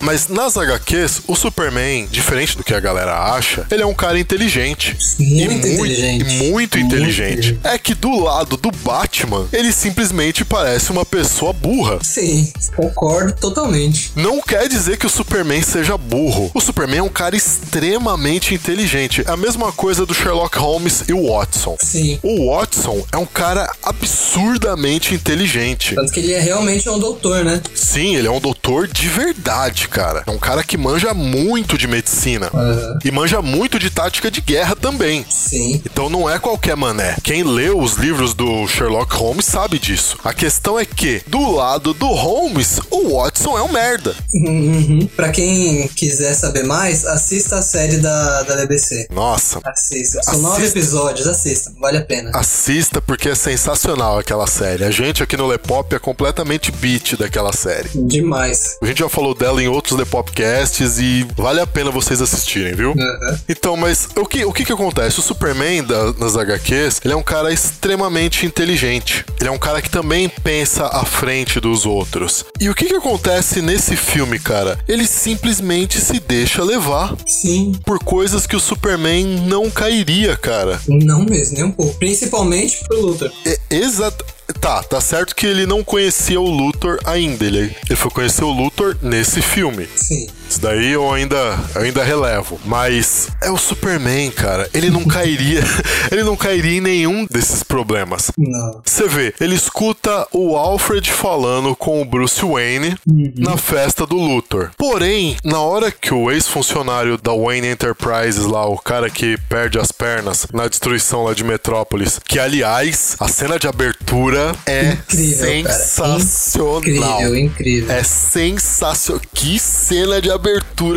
Mas 0.00 0.28
nas 0.28 0.56
HQs, 0.56 1.22
o 1.26 1.34
Superman, 1.34 2.06
diferente 2.10 2.56
do 2.56 2.64
que 2.64 2.74
a 2.74 2.80
galera 2.80 3.16
acha, 3.34 3.66
ele 3.70 3.82
é 3.82 3.86
um 3.86 3.94
cara 3.94 4.18
inteligente. 4.18 4.96
Muito 5.18 5.66
e 5.66 5.72
inteligente. 5.72 6.24
Muito, 6.24 6.52
muito 6.52 6.78
inteligente. 6.78 7.58
É 7.64 7.78
que 7.78 7.94
do 7.94 8.18
lado 8.20 8.56
do 8.56 8.70
Batman, 8.70 9.46
ele 9.52 9.72
simplesmente 9.72 10.44
parece 10.44 10.90
uma 10.90 11.04
pessoa 11.04 11.52
burra. 11.52 11.98
Sim, 12.02 12.52
concordo 12.74 13.32
totalmente. 13.32 14.12
Não 14.14 14.40
quer 14.40 14.68
dizer 14.68 14.96
que 14.96 15.06
o 15.06 15.10
Superman 15.10 15.62
seja 15.62 15.96
burro. 15.96 16.50
O 16.54 16.60
Superman 16.60 16.98
é 16.98 17.02
um 17.02 17.08
cara 17.08 17.36
extremamente 17.36 18.54
inteligente. 18.54 19.22
É 19.26 19.30
a 19.30 19.36
mesma 19.36 19.72
coisa 19.72 20.04
do 20.04 20.14
Sherlock 20.14 20.58
Holmes 20.58 21.04
e 21.08 21.12
o 21.12 21.32
Watson. 21.32 21.76
Sim. 21.82 22.18
O 22.22 22.50
Watson 22.50 23.04
é 23.12 23.16
um 23.16 23.26
cara 23.26 23.70
absurdamente 23.82 25.14
inteligente. 25.14 25.94
Tanto 25.94 26.12
que 26.12 26.20
ele 26.20 26.32
é 26.32 26.40
realmente 26.40 26.88
um 26.88 26.98
doutor, 26.98 27.44
né? 27.44 27.60
Sim, 27.74 28.16
ele 28.16 28.26
é 28.26 28.30
um 28.30 28.40
doutor 28.40 28.86
de 28.86 29.08
verdade, 29.08 29.88
cara. 29.88 30.22
É 30.26 30.30
um 30.30 30.38
cara 30.38 30.62
que 30.62 30.76
manja 30.76 31.14
muito 31.14 31.78
de 31.78 31.86
medicina. 31.86 32.50
Aham. 32.52 32.98
E 33.04 33.10
manja 33.10 33.40
muito 33.40 33.78
de 33.78 33.90
tática 33.90 34.30
de 34.30 34.40
guerra 34.40 34.74
também. 34.76 35.05
Sim. 35.28 35.80
Então 35.84 36.08
não 36.10 36.28
é 36.28 36.38
qualquer 36.38 36.76
mané. 36.76 37.16
Quem 37.22 37.42
leu 37.42 37.78
os 37.78 37.94
livros 37.94 38.34
do 38.34 38.66
Sherlock 38.66 39.14
Holmes 39.14 39.44
sabe 39.46 39.78
disso. 39.78 40.18
A 40.24 40.32
questão 40.34 40.78
é 40.78 40.84
que, 40.84 41.22
do 41.26 41.52
lado 41.52 41.92
do 41.94 42.06
Holmes, 42.08 42.80
o 42.90 43.16
Watson 43.16 43.56
é 43.58 43.62
um 43.62 43.72
merda. 43.72 44.14
Uhum. 44.34 45.08
Pra 45.16 45.30
quem 45.30 45.88
quiser 45.88 46.34
saber 46.34 46.64
mais, 46.64 47.04
assista 47.04 47.56
a 47.58 47.62
série 47.62 47.98
da, 47.98 48.42
da 48.42 48.56
BBC. 48.56 49.06
Nossa, 49.10 49.60
Assista. 49.64 50.22
São 50.22 50.38
nove 50.38 50.62
Assista. 50.62 50.78
episódios, 50.78 51.26
assista. 51.26 51.72
Vale 51.80 51.98
a 51.98 52.02
pena. 52.04 52.30
assista 52.34 53.00
porque 53.00 53.28
é 53.28 53.34
sensacional 53.34 54.18
aquela 54.18 54.46
série. 54.46 54.84
A 54.84 54.90
gente 54.90 55.22
aqui 55.22 55.36
no 55.36 55.46
Lepop 55.46 55.94
é 55.94 55.98
completamente 55.98 56.70
beat 56.72 57.16
daquela 57.16 57.52
série. 57.52 57.88
Demais. 57.94 58.76
A 58.82 58.86
gente 58.86 58.98
já 59.00 59.08
falou 59.08 59.34
dela 59.34 59.62
em 59.62 59.68
outros 59.68 59.98
Lepopcasts 59.98 60.98
e 60.98 61.26
vale 61.36 61.60
a 61.60 61.66
pena 61.66 61.90
vocês 61.90 62.20
assistirem, 62.20 62.74
viu? 62.74 62.90
Aham. 62.92 63.40
Então, 63.48 63.76
mas 63.76 64.08
o 64.16 64.24
que, 64.26 64.44
o 64.44 64.52
que 64.52 64.64
que 64.64 64.72
acontece? 64.72 64.95
O 64.96 65.10
Superman 65.22 65.84
da- 65.84 66.12
nas 66.14 66.36
HQs, 66.36 67.00
ele 67.04 67.12
é 67.12 67.16
um 67.16 67.22
cara 67.22 67.52
extremamente 67.52 68.46
inteligente. 68.46 69.26
Ele 69.38 69.48
é 69.48 69.52
um 69.52 69.58
cara 69.58 69.82
que 69.82 69.90
também 69.90 70.26
pensa 70.42 70.86
à 70.86 71.04
frente 71.04 71.60
dos 71.60 71.84
outros. 71.84 72.46
E 72.58 72.70
o 72.70 72.74
que 72.74 72.86
que 72.86 72.94
acontece 72.94 73.60
nesse 73.60 73.94
filme, 73.94 74.38
cara? 74.38 74.78
Ele 74.88 75.06
simplesmente 75.06 76.00
se 76.00 76.18
deixa 76.18 76.64
levar 76.64 77.14
Sim. 77.26 77.72
por 77.84 77.98
coisas 78.02 78.46
que 78.46 78.56
o 78.56 78.60
Superman 78.60 79.24
não 79.46 79.70
cairia, 79.70 80.34
cara. 80.34 80.80
Não 80.88 81.24
mesmo, 81.26 81.54
nem 81.56 81.64
um 81.64 81.72
pouco. 81.72 81.94
Principalmente 81.98 82.78
pro 82.88 83.00
Luthor. 83.00 83.30
É 83.44 83.58
exato. 83.70 84.24
Tá, 84.60 84.82
tá 84.82 85.00
certo 85.00 85.34
que 85.34 85.44
ele 85.44 85.66
não 85.66 85.82
conhecia 85.84 86.40
o 86.40 86.48
Luthor 86.48 86.98
ainda. 87.04 87.44
Ele, 87.44 87.58
ele 87.88 87.96
foi 87.96 88.10
conhecer 88.10 88.44
o 88.44 88.50
Luthor 88.50 88.96
nesse 89.02 89.42
filme. 89.42 89.88
Sim. 89.94 90.26
Isso 90.48 90.60
daí 90.60 90.92
eu 90.92 91.12
ainda, 91.12 91.58
eu 91.74 91.82
ainda 91.82 92.04
relevo. 92.04 92.58
Mas 92.64 93.28
é 93.42 93.50
o 93.50 93.56
Superman, 93.56 94.30
cara. 94.30 94.68
Ele 94.72 94.90
não 94.90 95.04
cairia. 95.04 95.62
ele 96.10 96.22
não 96.22 96.36
cairia 96.36 96.78
em 96.78 96.80
nenhum 96.80 97.26
desses 97.30 97.62
problemas. 97.62 98.30
Não. 98.38 98.80
Você 98.84 99.08
vê, 99.08 99.34
ele 99.40 99.54
escuta 99.54 100.26
o 100.32 100.56
Alfred 100.56 101.10
falando 101.10 101.74
com 101.74 102.00
o 102.00 102.04
Bruce 102.04 102.40
Wayne 102.44 102.96
na 103.36 103.56
festa 103.56 104.06
do 104.06 104.16
Luthor. 104.16 104.70
Porém, 104.76 105.36
na 105.44 105.60
hora 105.60 105.90
que 105.90 106.14
o 106.14 106.30
ex-funcionário 106.30 107.18
da 107.18 107.32
Wayne 107.32 107.68
Enterprises 107.68 108.44
lá, 108.44 108.66
o 108.66 108.78
cara 108.78 109.10
que 109.10 109.36
perde 109.48 109.78
as 109.78 109.90
pernas 109.92 110.46
na 110.52 110.68
destruição 110.68 111.24
lá 111.24 111.34
de 111.34 111.44
Metrópolis, 111.44 112.20
que 112.24 112.38
aliás, 112.38 113.16
a 113.18 113.28
cena 113.28 113.58
de 113.58 113.66
abertura 113.66 114.54
é 114.64 114.92
Incrível, 114.92 115.64
cara. 115.64 115.78
sensacional. 115.78 116.78
Incrível, 116.78 117.36
incrível. 117.36 117.94
É 117.94 118.02
sensacional. 118.02 119.22
Que 119.34 119.58
cena 119.58 120.20
de 120.20 120.30
abertura 120.30 120.35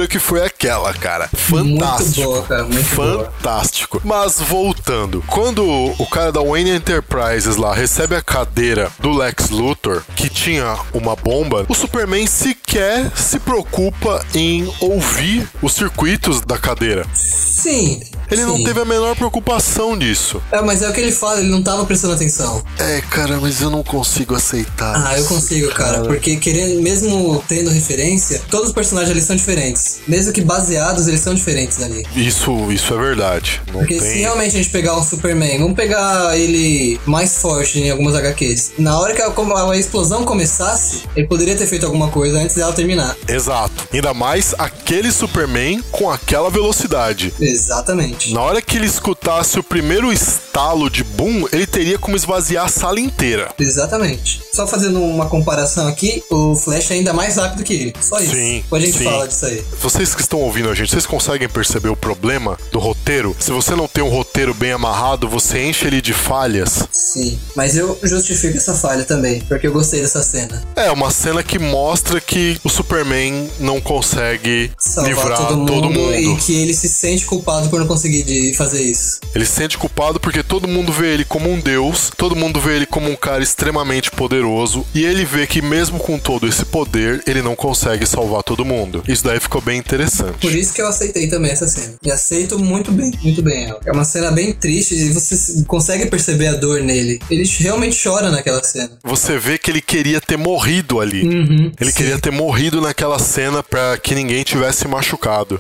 que 0.09 0.19
foi 0.19 0.43
aquela, 0.45 0.93
cara. 0.93 1.29
Fantástico. 1.33 2.23
boa, 2.23 2.43
cara, 2.43 2.63
muito 2.63 2.95
boa. 2.95 3.25
Fantástico. 3.25 4.01
Mas 4.03 4.39
voltando, 4.39 5.23
quando 5.27 5.65
o 5.65 6.05
cara 6.07 6.31
da 6.31 6.41
Wayne 6.41 6.71
Enterprises 6.71 7.55
lá 7.55 7.73
recebe 7.73 8.15
a 8.15 8.21
cadeira 8.21 8.91
do 8.99 9.11
Lex 9.11 9.49
Luthor, 9.49 10.03
que 10.15 10.29
tinha 10.29 10.77
uma 10.93 11.15
bomba, 11.15 11.65
o 11.67 11.75
Superman 11.75 12.27
sequer 12.27 13.11
se 13.15 13.39
preocupa 13.39 14.25
em 14.33 14.71
ouvir 14.79 15.47
os 15.61 15.73
circuitos 15.73 16.41
da 16.41 16.57
cadeira. 16.57 17.05
Sim. 17.13 17.99
Ele 18.31 18.45
não 18.45 18.57
sim. 18.57 18.63
teve 18.63 18.79
a 18.79 18.85
menor 18.85 19.15
preocupação 19.15 19.97
disso. 19.97 20.41
É, 20.51 20.61
mas 20.61 20.81
é 20.81 20.89
o 20.89 20.93
que 20.93 21.01
ele 21.01 21.11
fala, 21.11 21.39
ele 21.39 21.49
não 21.49 21.63
tava 21.63 21.85
prestando 21.85 22.13
atenção. 22.13 22.63
É, 22.77 23.01
cara, 23.01 23.39
mas 23.41 23.59
eu 23.59 23.69
não 23.69 23.83
consigo 23.83 24.35
aceitar. 24.35 25.07
Ah, 25.07 25.15
eu 25.15 25.21
isso, 25.21 25.33
consigo, 25.33 25.69
cara. 25.73 26.01
Porque 26.03 26.37
querendo, 26.37 26.81
mesmo 26.81 27.43
tendo 27.47 27.69
referência, 27.71 28.41
todos 28.49 28.67
os 28.67 28.73
personagens 28.73 29.11
ali 29.11 29.21
são 29.29 29.35
diferentes. 29.35 30.01
Mesmo 30.07 30.33
que 30.33 30.41
baseados, 30.41 31.07
eles 31.07 31.19
são 31.21 31.33
diferentes 31.33 31.81
ali. 31.81 32.05
Isso, 32.15 32.71
isso 32.71 32.93
é 32.93 32.97
verdade. 32.97 33.61
Não 33.67 33.79
Porque 33.79 33.95
se 33.99 34.05
tem. 34.05 34.17
realmente 34.19 34.55
a 34.55 34.57
gente 34.57 34.69
pegar 34.69 34.97
um 34.97 35.03
Superman, 35.03 35.59
vamos 35.59 35.75
pegar 35.75 36.37
ele 36.37 36.99
mais 37.05 37.37
forte 37.37 37.79
em 37.79 37.89
algumas 37.91 38.15
HQs. 38.15 38.73
Na 38.79 38.99
hora 38.99 39.13
que 39.13 39.21
a, 39.21 39.29
a 39.71 39.77
explosão 39.77 40.23
começasse, 40.25 41.03
ele 41.15 41.27
poderia 41.27 41.55
ter 41.55 41.67
feito 41.67 41.85
alguma 41.85 42.09
coisa 42.09 42.39
antes 42.39 42.55
dela 42.55 42.73
terminar. 42.73 43.15
Exato. 43.27 43.87
Ainda 43.93 44.13
mais 44.13 44.53
aquele 44.57 45.11
Superman 45.11 45.81
com 45.91 46.09
aquela 46.09 46.49
velocidade. 46.49 47.33
Exatamente. 47.39 48.33
Na 48.33 48.41
hora 48.41 48.61
que 48.61 48.77
ele 48.77 48.87
escutasse 48.87 49.59
o 49.59 49.63
primeiro 49.63 50.11
estalo 50.11 50.89
de 50.89 51.03
boom, 51.03 51.47
ele 51.51 51.67
teria 51.67 51.97
como 51.99 52.15
esvaziar 52.15 52.65
a 52.65 52.69
sala 52.69 52.99
inteira. 52.99 53.51
Exatamente. 53.59 54.41
Só 54.53 54.65
fazendo 54.67 55.01
uma 55.01 55.27
comparação 55.27 55.87
aqui, 55.87 56.23
o 56.29 56.55
Flash 56.55 56.91
é 56.91 56.95
ainda 56.95 57.13
mais 57.13 57.37
rápido 57.37 57.63
que 57.63 57.73
ele. 57.73 57.93
Só 58.01 58.19
isso. 58.19 58.33
Sim, 58.33 58.61
Depois 58.61 58.83
a 58.83 58.85
gente 58.85 58.97
sim. 58.97 59.03
fala 59.03 59.18
disso 59.27 59.45
aí. 59.45 59.63
Vocês 59.81 60.13
que 60.15 60.21
estão 60.21 60.39
ouvindo 60.39 60.69
a 60.69 60.75
gente, 60.75 60.91
vocês 60.91 61.05
conseguem 61.05 61.47
perceber 61.49 61.89
o 61.89 61.95
problema 61.95 62.57
do 62.71 62.79
roteiro? 62.79 63.35
Se 63.39 63.51
você 63.51 63.75
não 63.75 63.87
tem 63.87 64.03
um 64.03 64.09
roteiro 64.09 64.53
bem 64.53 64.71
amarrado, 64.71 65.27
você 65.27 65.63
enche 65.63 65.85
ele 65.87 66.01
de 66.01 66.13
falhas. 66.13 66.87
Sim. 66.91 67.39
Mas 67.55 67.75
eu 67.77 67.97
justifico 68.03 68.57
essa 68.57 68.73
falha 68.73 69.03
também, 69.03 69.41
porque 69.41 69.67
eu 69.67 69.71
gostei 69.71 70.01
dessa 70.01 70.21
cena. 70.23 70.63
É 70.75 70.91
uma 70.91 71.11
cena 71.11 71.43
que 71.43 71.59
mostra 71.59 72.19
que 72.21 72.59
o 72.63 72.69
Superman 72.69 73.49
não 73.59 73.79
consegue 73.81 74.71
Salvar 74.77 75.09
livrar 75.09 75.37
todo 75.37 75.57
mundo, 75.57 75.71
todo 75.73 75.89
mundo. 75.89 76.13
e 76.13 76.35
que 76.37 76.53
ele 76.61 76.73
se 76.73 76.89
sente 76.89 77.25
culpado 77.25 77.69
por 77.69 77.79
não 77.79 77.87
conseguir 77.87 78.23
de 78.23 78.53
fazer 78.55 78.81
isso. 78.81 79.19
Ele 79.33 79.45
se 79.45 79.53
sente 79.53 79.77
culpado 79.77 80.19
porque 80.19 80.43
todo 80.43 80.67
mundo 80.67 80.91
vê 80.91 81.13
ele 81.13 81.25
como 81.25 81.49
um 81.51 81.59
deus, 81.59 82.11
todo 82.15 82.35
mundo 82.35 82.59
vê 82.59 82.75
ele 82.75 82.85
como 82.85 83.09
um 83.09 83.15
cara 83.15 83.43
extremamente 83.43 84.11
poderoso, 84.11 84.85
e 84.93 85.03
ele 85.05 85.25
vê 85.25 85.45
que 85.47 85.61
mesmo 85.61 85.99
com 85.99 86.17
todo 86.17 86.47
esse 86.47 86.65
poder, 86.65 87.23
ele 87.27 87.41
não 87.41 87.55
consegue 87.55 88.05
salvar 88.05 88.43
todo 88.43 88.65
mundo. 88.65 89.03
Isso 89.09 89.23
daí 89.23 89.39
ficou 89.39 89.59
bem 89.59 89.79
interessante. 89.79 90.37
Por 90.39 90.55
isso 90.55 90.71
que 90.71 90.81
eu 90.81 90.87
aceitei 90.87 91.27
também 91.27 91.51
essa 91.51 91.67
cena. 91.67 91.95
E 92.03 92.11
aceito 92.11 92.59
muito 92.59 92.91
bem, 92.91 93.11
muito 93.23 93.41
bem 93.41 93.65
ela. 93.65 93.79
É 93.83 93.91
uma 93.91 94.05
cena 94.05 94.29
bem 94.29 94.53
triste 94.53 94.93
e 94.93 95.09
você 95.09 95.63
consegue 95.65 96.05
perceber 96.05 96.47
a 96.47 96.53
dor 96.53 96.81
nele. 96.81 97.19
Ele 97.29 97.43
realmente 97.57 97.99
chora 98.01 98.29
naquela 98.29 98.63
cena. 98.63 98.91
Você 99.03 99.39
vê 99.39 99.57
que 99.57 99.71
ele 99.71 99.81
queria 99.81 100.21
ter 100.21 100.37
morrido 100.37 100.99
ali. 100.99 101.23
Uhum, 101.23 101.71
ele 101.79 101.89
sim. 101.89 101.97
queria 101.97 102.19
ter 102.19 102.31
morrido 102.31 102.79
naquela 102.79 103.17
cena 103.17 103.63
pra 103.63 103.97
que 103.97 104.13
ninguém 104.13 104.43
tivesse 104.43 104.87
machucado. 104.87 105.59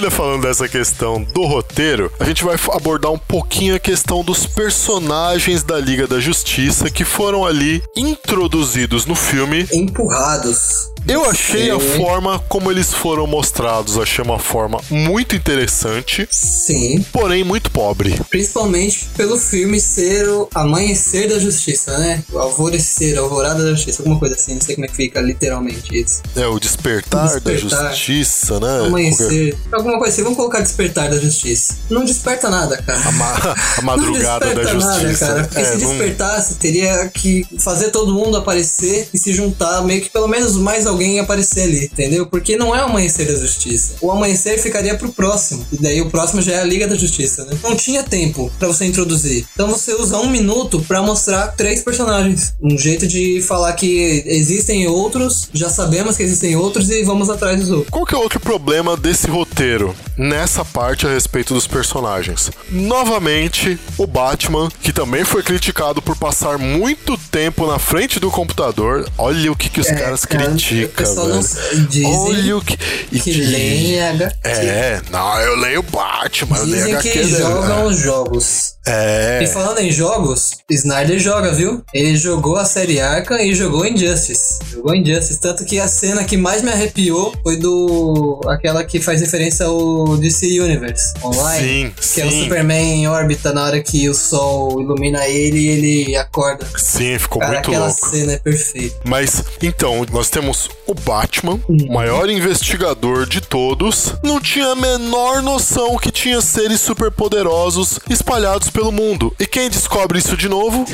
Ainda 0.00 0.10
falando 0.10 0.40
dessa 0.44 0.66
questão 0.66 1.22
do 1.22 1.44
roteiro, 1.44 2.10
a 2.18 2.24
gente 2.24 2.42
vai 2.42 2.56
abordar 2.72 3.12
um 3.12 3.18
pouquinho 3.18 3.74
a 3.74 3.78
questão 3.78 4.24
dos 4.24 4.46
personagens 4.46 5.62
da 5.62 5.78
Liga 5.78 6.06
da 6.06 6.18
Justiça 6.18 6.88
que 6.88 7.04
foram 7.04 7.44
ali 7.44 7.82
introduzidos 7.94 9.04
no 9.04 9.14
filme. 9.14 9.68
Empurrados. 9.70 10.88
Eu 11.08 11.24
achei 11.24 11.70
a 11.70 11.80
Sim. 11.80 11.96
forma 11.96 12.38
como 12.40 12.70
eles 12.70 12.92
foram 12.92 13.26
mostrados, 13.26 13.98
achei 13.98 14.22
uma 14.22 14.38
forma 14.38 14.78
muito 14.90 15.34
interessante, 15.34 16.28
Sim. 16.30 17.04
porém 17.10 17.42
muito 17.42 17.70
pobre. 17.70 18.20
Principalmente 18.28 19.08
pelo 19.16 19.38
filme 19.38 19.80
ser 19.80 20.28
o 20.28 20.48
Amanhecer 20.54 21.28
da 21.30 21.38
Justiça, 21.38 21.96
né? 21.98 22.22
O 22.30 22.38
Alvorecer, 22.38 23.18
Alvorada 23.18 23.64
da 23.64 23.70
Justiça, 23.70 24.02
alguma 24.02 24.18
coisa 24.18 24.34
assim, 24.34 24.54
não 24.54 24.60
sei 24.60 24.74
como 24.74 24.84
é 24.84 24.88
que 24.88 24.96
fica 24.96 25.20
literalmente 25.22 25.96
isso. 25.96 26.20
É 26.36 26.46
o 26.46 26.60
despertar, 26.60 27.40
da 27.40 27.50
Despertar. 27.50 27.90
justiça, 27.94 28.60
né? 28.60 28.86
Amanhecer, 28.86 29.56
alguma 29.72 29.89
coisa 29.98 30.12
assim, 30.12 30.22
vamos 30.22 30.36
colocar 30.36 30.60
Despertar 30.60 31.10
da 31.10 31.18
Justiça. 31.18 31.74
Não 31.88 32.04
desperta 32.04 32.48
nada, 32.50 32.76
cara. 32.82 33.00
A, 33.08 33.12
ma- 33.12 33.54
a 33.78 33.82
madrugada 33.82 34.46
não 34.46 34.54
da 34.54 34.60
desperta 34.62 34.86
nada, 34.86 35.00
justiça. 35.00 35.26
cara. 35.26 35.44
Porque 35.44 35.60
É, 35.60 35.64
se 35.64 35.78
não- 35.82 35.90
despertasse, 35.90 36.54
teria 36.56 37.08
que 37.12 37.46
fazer 37.58 37.90
todo 37.90 38.12
mundo 38.14 38.36
aparecer 38.36 39.08
e 39.12 39.18
se 39.18 39.32
juntar, 39.32 39.82
meio 39.82 40.00
que 40.02 40.10
pelo 40.10 40.28
menos 40.28 40.56
mais 40.56 40.86
alguém 40.86 41.18
aparecer 41.20 41.62
ali, 41.62 41.84
entendeu? 41.86 42.26
Porque 42.26 42.56
não 42.56 42.74
é 42.74 42.82
o 42.82 42.86
amanhecer 42.86 43.26
da 43.26 43.34
justiça. 43.38 43.94
O 44.00 44.10
amanhecer 44.10 44.58
ficaria 44.60 44.96
pro 44.96 45.12
próximo. 45.12 45.64
E 45.72 45.76
daí 45.80 46.00
o 46.00 46.10
próximo 46.10 46.42
já 46.42 46.52
é 46.52 46.60
a 46.60 46.64
Liga 46.64 46.86
da 46.86 46.96
Justiça, 46.96 47.44
né? 47.44 47.56
Não 47.62 47.74
tinha 47.76 48.02
tempo 48.02 48.50
pra 48.58 48.68
você 48.68 48.84
introduzir. 48.84 49.46
Então 49.54 49.68
você 49.68 49.94
usa 49.94 50.18
um 50.18 50.28
minuto 50.30 50.80
pra 50.86 51.02
mostrar 51.02 51.48
três 51.48 51.82
personagens. 51.82 52.52
Um 52.62 52.76
jeito 52.78 53.06
de 53.06 53.42
falar 53.46 53.72
que 53.74 54.22
existem 54.26 54.86
outros, 54.86 55.48
já 55.52 55.68
sabemos 55.70 56.16
que 56.16 56.22
existem 56.22 56.56
outros 56.56 56.90
e 56.90 57.02
vamos 57.04 57.30
atrás 57.30 57.58
dos 57.60 57.70
outros. 57.70 57.90
Qual 57.90 58.04
que 58.04 58.14
é 58.14 58.18
outro 58.18 58.40
problema 58.40 58.96
desse 58.96 59.28
roteiro 59.28 59.79
nessa 60.16 60.64
parte 60.64 61.06
a 61.06 61.10
respeito 61.10 61.54
dos 61.54 61.66
personagens? 61.66 62.50
Novamente, 62.70 63.78
o 63.96 64.06
Batman, 64.06 64.68
que 64.82 64.92
também 64.92 65.24
foi 65.24 65.42
criticado 65.42 66.02
por 66.02 66.16
passar 66.16 66.58
muito 66.58 67.16
tempo 67.30 67.66
na 67.66 67.78
frente 67.78 68.18
do 68.20 68.30
computador. 68.30 69.08
Olha 69.16 69.50
o 69.52 69.56
que, 69.56 69.68
que 69.68 69.80
os 69.80 69.86
É, 69.86 69.94
caras 69.94 70.24
cara, 70.24 70.44
criticam, 70.46 71.14
velho. 71.14 71.88
dizem 71.88 72.06
Olha 72.18 72.56
o 72.56 72.62
que. 72.64 72.78
E 73.12 73.20
Que 73.20 73.32
leem 73.32 74.00
HQ. 74.02 74.36
É, 74.44 75.02
não, 75.10 75.40
eu 75.40 75.56
leio 75.56 75.82
Batman, 75.82 76.56
eu 76.58 76.64
leio 76.64 76.76
Dizem 76.76 76.94
HQ. 76.94 77.10
que 77.10 77.24
jogam 77.28 77.86
os 77.86 77.98
jogos. 77.98 78.74
É. 78.86 79.40
E 79.42 79.46
falando 79.46 79.78
em 79.78 79.90
jogos, 79.92 80.50
Snyder 80.70 81.18
joga, 81.18 81.52
viu? 81.52 81.82
Ele 81.92 82.16
jogou 82.16 82.56
a 82.56 82.64
série 82.64 83.00
Arkham 83.00 83.38
e 83.38 83.54
jogou 83.54 83.86
Injustice. 83.86 84.58
Jogou 84.70 84.94
Injustice, 84.94 85.40
tanto 85.40 85.64
que 85.64 85.78
a 85.78 85.86
cena 85.86 86.24
que 86.24 86.36
mais 86.36 86.62
me 86.62 86.70
arrepiou 86.70 87.34
foi 87.42 87.56
do 87.56 88.40
aquela 88.48 88.82
que 88.84 89.00
faz 89.00 89.20
referência 89.20 89.66
ao 89.66 90.16
DC 90.16 90.60
Universe 90.60 91.14
online, 91.22 91.92
Sim, 92.00 92.14
que 92.14 92.20
é 92.22 92.26
o 92.26 92.30
sim. 92.30 92.42
Superman 92.44 93.02
em 93.02 93.06
órbita 93.08 93.52
na 93.52 93.64
hora 93.64 93.82
que 93.82 94.08
o 94.08 94.14
sol 94.14 94.80
ilumina 94.80 95.26
ele 95.26 95.58
e 95.58 95.68
ele 95.68 96.16
acorda. 96.16 96.66
Sim, 96.76 97.18
ficou 97.18 97.40
Cara, 97.40 97.52
muito 97.54 97.68
aquela 97.68 97.86
louco. 97.86 98.10
cena 98.10 98.32
é 98.32 98.38
perfeita. 98.38 98.96
Mas, 99.04 99.44
então, 99.62 100.06
nós 100.10 100.30
temos 100.30 100.68
o 100.86 100.94
Batman, 100.94 101.60
o 101.68 101.92
maior 101.92 102.28
investigador 102.30 103.26
de 103.26 103.40
todos, 103.40 104.14
não 104.22 104.40
tinha 104.40 104.68
a 104.68 104.74
menor 104.74 105.42
noção 105.42 105.96
que 105.98 106.10
tinha 106.10 106.40
seres 106.40 106.80
superpoderosos 106.80 107.98
espalhados 108.08 108.69
pelo 108.70 108.92
mundo. 108.92 109.34
E 109.38 109.46
quem 109.46 109.68
descobre 109.68 110.18
isso 110.18 110.36
de 110.36 110.48
novo? 110.48 110.84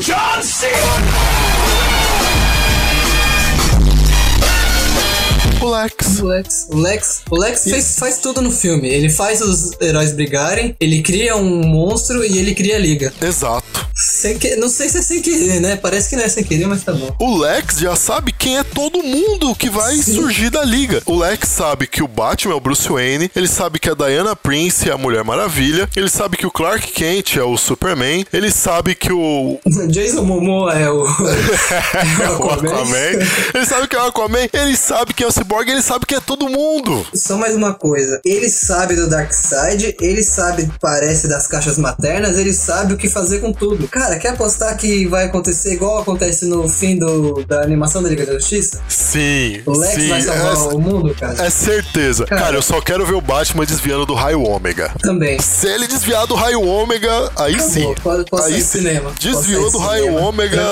O 5.66 5.70
Lex. 5.70 6.20
O 6.20 6.26
Lex, 6.26 6.66
o 6.70 6.76
Lex, 6.76 7.22
o 7.28 7.36
Lex 7.36 7.64
fez- 7.64 7.98
faz 7.98 8.18
tudo 8.18 8.40
no 8.40 8.52
filme. 8.52 8.88
Ele 8.88 9.10
faz 9.10 9.40
os 9.40 9.72
heróis 9.80 10.12
brigarem, 10.12 10.76
ele 10.78 11.02
cria 11.02 11.34
um 11.36 11.66
monstro 11.66 12.24
e 12.24 12.38
ele 12.38 12.54
cria 12.54 12.76
a 12.76 12.78
liga. 12.78 13.12
Exato. 13.20 13.66
Sem 13.96 14.38
que... 14.38 14.54
Não 14.56 14.68
sei 14.68 14.88
se 14.88 14.98
é 14.98 15.02
sem 15.02 15.20
querer, 15.22 15.58
né? 15.60 15.74
Parece 15.74 16.10
que 16.10 16.16
não 16.16 16.22
é 16.22 16.28
sem 16.28 16.44
querer, 16.44 16.66
mas 16.68 16.84
tá 16.84 16.92
bom. 16.92 17.16
O 17.18 17.38
Lex 17.38 17.78
já 17.78 17.96
sabe 17.96 18.30
quem 18.30 18.58
é 18.58 18.62
todo 18.62 19.02
mundo 19.02 19.54
que 19.56 19.68
vai 19.68 19.96
Sim. 19.96 20.14
surgir 20.14 20.50
da 20.50 20.62
liga. 20.62 21.02
O 21.06 21.18
Lex 21.18 21.48
sabe 21.48 21.86
que 21.88 22.02
o 22.02 22.06
Batman 22.06 22.52
é 22.54 22.56
o 22.56 22.60
Bruce 22.60 22.88
Wayne, 22.88 23.30
ele 23.34 23.48
sabe 23.48 23.78
que 23.80 23.88
a 23.90 23.94
Diana 23.94 24.36
Prince 24.36 24.88
é 24.88 24.92
a 24.92 24.98
Mulher 24.98 25.24
Maravilha, 25.24 25.88
ele 25.96 26.08
sabe 26.10 26.36
que 26.36 26.46
o 26.46 26.50
Clark 26.50 26.92
Kent 26.92 27.36
é 27.36 27.42
o 27.42 27.56
Superman, 27.56 28.24
ele 28.32 28.50
sabe 28.52 28.94
que 28.94 29.10
o 29.12 29.58
Jason 29.88 30.22
Momoa 30.22 30.74
é 30.78 30.88
o. 30.90 31.04
é 32.22 32.30
o 32.30 32.50
Aquaman. 32.50 33.26
Ele 33.54 33.66
sabe 33.66 33.88
que 33.88 33.96
é 33.96 33.98
o 34.02 34.06
Aquaman, 34.06 34.48
ele 34.52 34.76
sabe 34.76 35.14
que 35.14 35.24
é 35.24 35.26
o 35.26 35.32
Cyborg, 35.32 35.55
ele 35.64 35.82
sabe 35.82 36.06
que 36.06 36.14
é 36.14 36.20
todo 36.20 36.48
mundo. 36.48 37.06
Só 37.14 37.36
mais 37.36 37.54
uma 37.54 37.74
coisa. 37.74 38.20
Ele 38.24 38.48
sabe 38.50 38.94
do 38.96 39.08
Darkseid, 39.08 39.96
ele 40.00 40.22
sabe, 40.22 40.68
parece, 40.80 41.28
das 41.28 41.46
caixas 41.46 41.78
maternas, 41.78 42.38
ele 42.38 42.52
sabe 42.52 42.94
o 42.94 42.96
que 42.96 43.08
fazer 43.08 43.40
com 43.40 43.52
tudo. 43.52 43.88
Cara, 43.88 44.18
quer 44.18 44.30
apostar 44.30 44.76
que 44.76 45.06
vai 45.06 45.24
acontecer 45.26 45.72
igual 45.74 45.98
acontece 45.98 46.44
no 46.46 46.68
fim 46.68 46.98
do, 46.98 47.44
da 47.44 47.62
animação 47.62 48.02
da 48.02 48.08
Liga 48.08 48.26
da 48.26 48.34
Justiça? 48.34 48.80
Sim, 48.88 49.62
O 49.66 49.76
Lex 49.78 49.94
sim. 49.94 50.08
vai 50.08 50.22
salvar 50.22 50.54
é, 50.54 50.74
o 50.74 50.78
mundo, 50.78 51.14
cara? 51.14 51.42
é 51.44 51.50
certeza. 51.50 52.24
Cara. 52.26 52.40
Cara. 52.42 52.56
eu 52.56 52.62
só 52.62 52.80
quero 52.80 53.04
ver 53.06 53.14
o 53.14 53.20
Batman 53.20 53.64
desviando 53.64 54.06
do 54.06 54.14
raio 54.14 54.42
ômega. 54.42 54.92
Também. 55.02 55.38
Se 55.40 55.66
ele 55.68 55.86
desviar 55.86 56.26
do 56.26 56.34
raio 56.34 56.60
ômega, 56.62 57.30
aí 57.36 57.54
Acabou. 57.54 57.70
sim. 57.72 57.94
Pode, 58.02 58.24
pode 58.30 58.44
aí 58.54 58.60
sim. 58.62 58.78
cinema. 58.78 59.12
Desviou 59.18 59.62
Pode 59.62 59.72
do 59.72 59.78
raio 59.78 60.04
cinema. 60.06 60.26
ômega. 60.26 60.62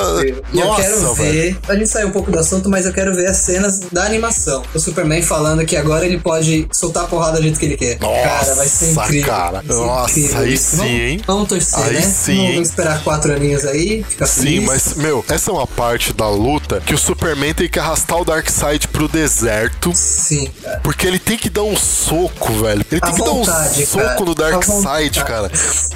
E 0.52 0.60
eu 0.60 0.66
Nossa, 0.66 0.82
quero 0.82 1.14
velho. 1.14 1.32
ver. 1.32 1.58
A 1.68 1.74
gente 1.74 1.88
saiu 1.88 2.08
um 2.08 2.10
pouco 2.12 2.30
do 2.30 2.38
assunto, 2.38 2.68
mas 2.68 2.86
eu 2.86 2.92
quero 2.92 3.14
ver 3.14 3.26
as 3.26 3.38
cenas 3.38 3.80
da 3.90 4.04
animação. 4.04 4.62
O 4.74 4.78
Superman 4.80 5.22
falando 5.22 5.64
que 5.64 5.76
agora 5.76 6.04
ele 6.04 6.18
pode 6.18 6.66
soltar 6.72 7.04
a 7.04 7.06
porrada 7.06 7.37
do 7.38 7.42
jeito 7.42 7.58
que 7.58 7.64
ele 7.64 7.76
quer. 7.76 7.98
Nossa, 8.00 8.22
cara, 8.28 8.54
vai 8.54 8.68
ser 8.68 8.90
incrível. 8.92 9.26
cara. 9.32 9.62
Ser 9.62 9.72
Nossa, 9.74 10.10
incrível 10.18 10.40
aí 10.40 10.54
isso. 10.54 10.70
sim, 10.70 10.76
vamos, 10.78 10.90
hein? 11.00 11.20
Vamos 11.26 11.48
torcer, 11.48 11.78
Aí 11.84 11.94
né? 11.94 12.00
sim, 12.00 12.37
vamos 12.37 12.54
hein? 12.54 12.62
esperar 12.62 13.02
quatro 13.04 13.32
aninhos 13.34 13.64
aí, 13.64 14.04
ficar 14.08 14.26
Sim, 14.26 14.42
feliz. 14.42 14.64
mas, 14.66 14.94
meu, 14.96 15.24
essa 15.28 15.50
é 15.50 15.54
uma 15.54 15.66
parte 15.66 16.12
da 16.12 16.28
luta 16.28 16.80
que 16.84 16.92
o 16.94 16.98
Superman 16.98 17.54
tem 17.54 17.68
que 17.68 17.78
arrastar 17.78 18.18
o 18.20 18.24
Darkseid 18.24 18.88
pro 18.88 19.06
deserto. 19.08 19.92
Sim, 19.94 20.50
cara. 20.62 20.80
Porque 20.82 21.06
ele 21.06 21.18
tem 21.18 21.37
que 21.38 21.48
dar 21.48 21.62
um 21.62 21.76
soco, 21.76 22.52
velho. 22.54 22.84
Ele 22.90 23.00
À 23.00 23.06
tem 23.06 23.14
que 23.14 23.22
dar 23.22 23.30
um 23.30 23.44
vontade, 23.44 23.87
soco 23.87 24.04
cara. 24.04 24.24
no 24.24 24.34
Darkseid, 24.34 24.74
vontade. 25.20 25.24
cara. 25.24 25.50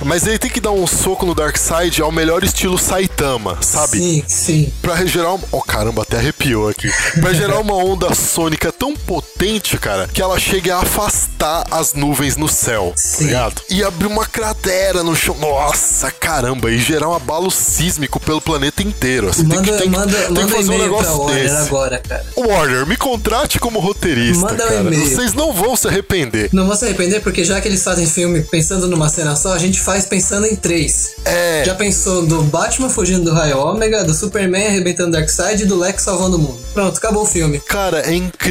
Mas 0.05 0.27
ele 0.27 0.39
tem 0.39 0.51
que 0.51 0.61
dar 0.61 0.71
um 0.71 0.87
soco 0.87 1.27
no 1.27 1.35
Darkseid 1.35 2.01
ao 2.01 2.13
melhor 2.13 2.45
estilo 2.45 2.79
Saitama, 2.79 3.59
sabe? 3.61 3.99
Sim, 3.99 4.25
sim. 4.27 4.73
Pra 4.81 5.05
gerar 5.05 5.35
um... 5.35 5.41
Oh, 5.51 5.61
caramba, 5.63 6.03
até 6.03 6.17
arrepiou 6.19 6.69
aqui. 6.69 6.89
Pra 7.21 7.33
gerar 7.33 7.59
uma 7.59 7.75
onda 7.75 8.15
sônica 8.15 8.68
tão 8.73 8.95
potente, 8.95 9.77
cara, 9.79 10.09
que 10.13 10.21
ela 10.23 10.39
chegue 10.39 10.71
a 10.71 10.79
afastar 10.79 11.67
as 11.71 11.95
nuvens 11.95 12.37
no 12.37 12.49
céu, 12.49 12.93
tá 12.95 13.01
Sim. 13.03 13.29
E 13.71 13.83
abrir 13.85 14.07
uma 14.07 14.27
cratera 14.27 15.03
no 15.03 15.15
chão. 15.15 15.37
Nossa, 15.39 16.11
caramba. 16.11 16.71
E 16.71 16.79
gerar 16.79 17.09
um 17.09 17.15
abalo 17.15 17.51
sísmico 17.51 18.19
pelo 18.21 18.41
planeta 18.41 18.83
inteiro. 18.83 19.29
Assim, 19.29 19.43
Manda, 19.45 19.63
tem 19.63 19.63
que, 19.65 19.79
tem, 19.83 19.91
que- 19.91 19.97
manda, 19.99 20.13
tem 20.17 20.27
que 20.27 20.33
manda 20.33 20.47
um 20.47 20.49
fazer 20.57 20.73
um 20.73 20.79
negócio 20.79 21.19
Warner 21.19 21.43
desse. 21.43 21.57
agora, 21.69 21.99
cara. 22.07 22.25
Warner, 22.37 22.87
me 22.87 22.97
contrate 22.97 23.59
como 23.59 23.79
roteirista, 23.81 24.47
Manda 24.47 24.65
um 24.65 24.69
cara. 24.69 24.81
e-mail. 24.81 25.07
Vocês 25.09 25.33
não 25.35 25.53
vão 25.53 25.77
se 25.77 25.87
arrepender. 25.89 26.49
Não 26.53 26.67
vou 26.67 26.77
se 26.77 26.85
arrepender 26.85 27.21
porque 27.23 27.45
já 27.45 27.61
que 27.61 27.69
eles 27.69 27.83
fazem 27.83 28.07
filme 28.07 28.43
pensando 28.43 28.87
numa 28.89 29.09
cena 29.09 29.37
só, 29.37 29.53
a 29.53 29.59
gente 29.59 29.81
faz 29.81 30.05
pensando 30.07 30.47
em 30.47 30.57
três. 30.57 31.13
É. 31.25 31.63
Já 31.65 31.75
pensou 31.75 32.27
do 32.27 32.43
Batman 32.45 32.89
fugindo 32.89 33.25
do 33.25 33.33
raio 33.35 33.59
ômega, 33.59 34.05
do 34.05 34.15
Superman 34.15 34.67
arrebentando 34.67 35.13
Darkseid 35.13 35.63
e 35.63 35.67
do 35.67 35.79
Lex 35.79 36.03
salvando 36.03 36.37
o 36.37 36.39
mundo. 36.39 36.59
Pronto, 36.75 36.97
acabou 36.99 37.23
o 37.23 37.27
filme. 37.27 37.61
Cara, 37.61 38.01
é 38.01 38.15
incrível. 38.15 38.48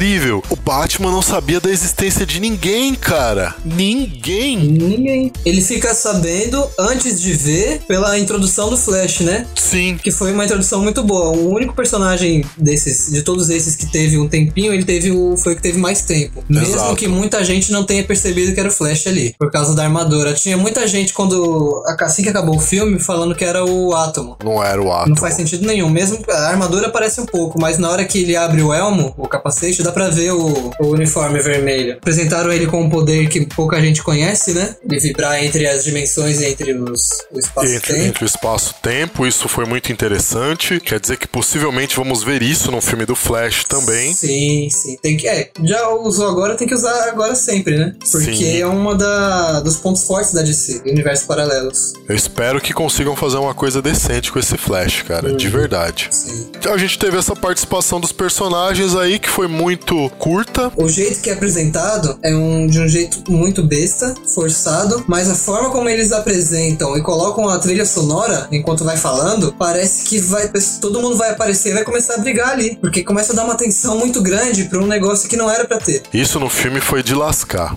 O 0.52 0.56
Batman 0.56 1.10
não 1.10 1.24
sabia 1.24 1.60
da 1.60 1.72
existência 1.72 2.24
de 2.24 2.40
ninguém, 2.40 2.94
cara. 2.94 3.56
Ninguém. 3.66 4.56
Ninguém. 4.58 5.34
Ele 5.44 5.60
fica 5.60 5.92
sabendo 5.96 6.70
antes 6.78 7.20
de 7.20 7.34
ver 7.34 7.82
pela 7.88 8.20
introdução 8.20 8.70
do 8.70 8.78
Flash, 8.78 9.22
né? 9.22 9.48
Sim. 9.56 9.98
Que 9.98 10.12
foi 10.12 10.34
uma 10.34 10.46
introdução 10.46 10.84
muito 10.84 11.02
boa. 11.02 11.36
O 11.36 11.50
único 11.52 11.74
personagem 11.74 12.46
desses, 12.56 13.12
de 13.12 13.24
todos 13.24 13.50
esses 13.50 13.76
que 13.76 13.88
teve 13.88 14.20
um 14.20 14.28
tempinho, 14.28 14.72
ele 14.72 14.86
teve 14.86 15.10
o. 15.10 15.36
foi 15.36 15.54
o 15.54 15.56
que 15.56 15.64
teve 15.64 15.80
mais 15.80 16.04
tempo. 16.04 16.44
Mesmo 16.48 16.76
Exato. 16.76 16.96
que 16.96 17.08
muita 17.08 17.44
gente 17.44 17.72
não 17.72 17.84
tenha 17.84 18.04
percebido 18.04 18.54
que 18.54 18.60
era 18.60 18.70
o 18.70 18.72
Flash 18.72 19.08
ali. 19.08 19.34
Por 19.40 19.50
causa 19.50 19.74
da 19.74 19.84
armadura. 19.84 20.36
Tinha 20.36 20.58
muita 20.58 20.86
gente 20.86 21.12
quando. 21.12 21.84
Assim 22.02 22.22
que 22.22 22.30
acabou 22.30 22.58
o 22.58 22.60
filme, 22.60 23.00
falando 23.00 23.34
que 23.34 23.44
era 23.44 23.66
o 23.66 23.96
Átomo. 23.96 24.38
Não 24.44 24.64
era 24.64 24.80
o 24.80 24.92
ato. 24.92 25.10
Não 25.10 25.16
faz 25.16 25.34
sentido 25.34 25.66
nenhum. 25.66 25.90
Mesmo 25.90 26.20
a 26.30 26.50
armadura 26.50 26.90
parece 26.90 27.20
um 27.20 27.26
pouco, 27.26 27.60
mas 27.60 27.80
na 27.80 27.90
hora 27.90 28.06
que 28.06 28.20
ele 28.20 28.36
abre 28.36 28.62
o 28.62 28.72
elmo, 28.72 29.16
o 29.18 29.28
capacete, 29.28 29.87
dá 29.88 29.92
pra 29.92 30.10
ver 30.10 30.32
o, 30.32 30.72
o 30.80 30.88
uniforme 30.88 31.40
vermelho. 31.40 31.94
Apresentaram 31.94 32.52
ele 32.52 32.66
com 32.68 32.82
um 32.82 32.90
poder 32.90 33.30
que 33.30 33.46
pouca 33.46 33.80
gente 33.80 34.02
conhece, 34.02 34.54
né? 34.54 34.76
De 34.84 34.98
vibrar 35.00 35.44
entre 35.44 35.68
as 35.68 35.84
dimensões 35.84 36.42
entre 36.42 36.74
os, 36.74 37.10
o 37.32 37.38
Entre, 37.38 37.40
espaço-tempo. 37.40 38.02
entre 38.02 38.24
o 38.24 38.26
espaço-tempo, 38.26 39.28
isso 39.28 39.48
foi 39.48 39.66
muito 39.66 39.92
interessante. 39.92 40.80
Quer 40.80 41.00
dizer 41.00 41.18
que 41.18 41.28
possivelmente 41.28 41.96
vamos 41.96 42.24
ver 42.24 42.42
isso 42.42 42.72
no 42.72 42.82
filme 42.82 43.06
do 43.06 43.16
Flash 43.16 43.64
também. 43.66 44.14
Sim, 44.14 44.68
sim. 44.72 44.98
Tem 45.02 45.16
que, 45.16 45.28
é, 45.28 45.50
já 45.64 45.90
usou 45.90 46.28
agora, 46.28 46.56
tem 46.56 46.68
que 46.68 46.76
usar 46.76 47.10
agora 47.10 47.36
sempre, 47.36 47.78
né? 47.78 47.96
Porque 48.12 48.36
Sim. 48.36 48.62
é 48.62 48.66
uma 48.66 48.96
da, 48.96 49.60
dos 49.60 49.78
pontos 49.78 50.04
fortes 50.04 50.34
da 50.34 50.42
DC, 50.42 50.82
universos 50.86 51.26
paralelos. 51.26 51.94
Eu 52.08 52.16
espero 52.16 52.60
que 52.60 52.74
consigam 52.74 53.16
fazer 53.16 53.38
uma 53.38 53.54
coisa 53.54 53.82
decente 53.82 54.32
com 54.32 54.40
esse 54.40 54.58
Flash, 54.58 55.04
cara, 55.04 55.34
de 55.34 55.48
verdade. 55.48 56.10
Sim. 56.12 56.50
A 56.72 56.78
gente 56.78 56.98
teve 56.98 57.18
essa 57.18 57.36
participação 57.36 58.00
do 58.00 58.08
dos 58.08 58.12
personagens 58.14 58.96
aí, 58.96 59.20
que 59.20 59.30
foi 59.30 59.48
muito 59.48 59.77
curta. 60.18 60.72
O 60.76 60.88
jeito 60.88 61.22
que 61.22 61.30
é 61.30 61.34
apresentado 61.34 62.18
é 62.24 62.36
um, 62.36 62.68
de 62.68 62.80
um 62.80 62.88
jeito 62.88 63.32
muito 63.32 63.64
besta, 63.64 64.14
forçado, 64.34 65.04
mas 65.08 65.30
a 65.30 65.36
forma 65.36 65.70
como 65.70 65.90
eles 65.90 66.12
apresentam 66.12 66.98
e 66.98 67.02
colocam 67.02 67.48
a 67.50 67.60
trilha 67.60 67.86
sonora 67.86 68.48
enquanto 68.52 68.84
vai 68.84 68.98
falando, 68.98 69.54
parece 69.58 70.04
que 70.04 70.20
vai 70.20 70.50
todo 70.82 71.02
mundo 71.02 71.18
vai 71.18 71.32
aparecer 71.32 71.72
e 71.72 71.74
vai 71.74 71.84
começar 71.84 72.16
a 72.16 72.18
brigar 72.18 72.50
ali, 72.50 72.78
porque 72.78 73.04
começa 73.04 73.34
a 73.34 73.36
dar 73.36 73.46
uma 73.46 73.56
tensão 73.56 73.98
muito 73.98 74.22
grande 74.22 74.66
pra 74.66 74.80
um 74.80 74.88
negócio 74.88 75.30
que 75.30 75.38
não 75.38 75.50
era 75.50 75.66
pra 75.66 75.78
ter. 75.78 76.04
Isso 76.14 76.40
no 76.40 76.50
filme 76.50 76.80
foi 76.80 77.04
de 77.04 77.14
lascar. 77.14 77.76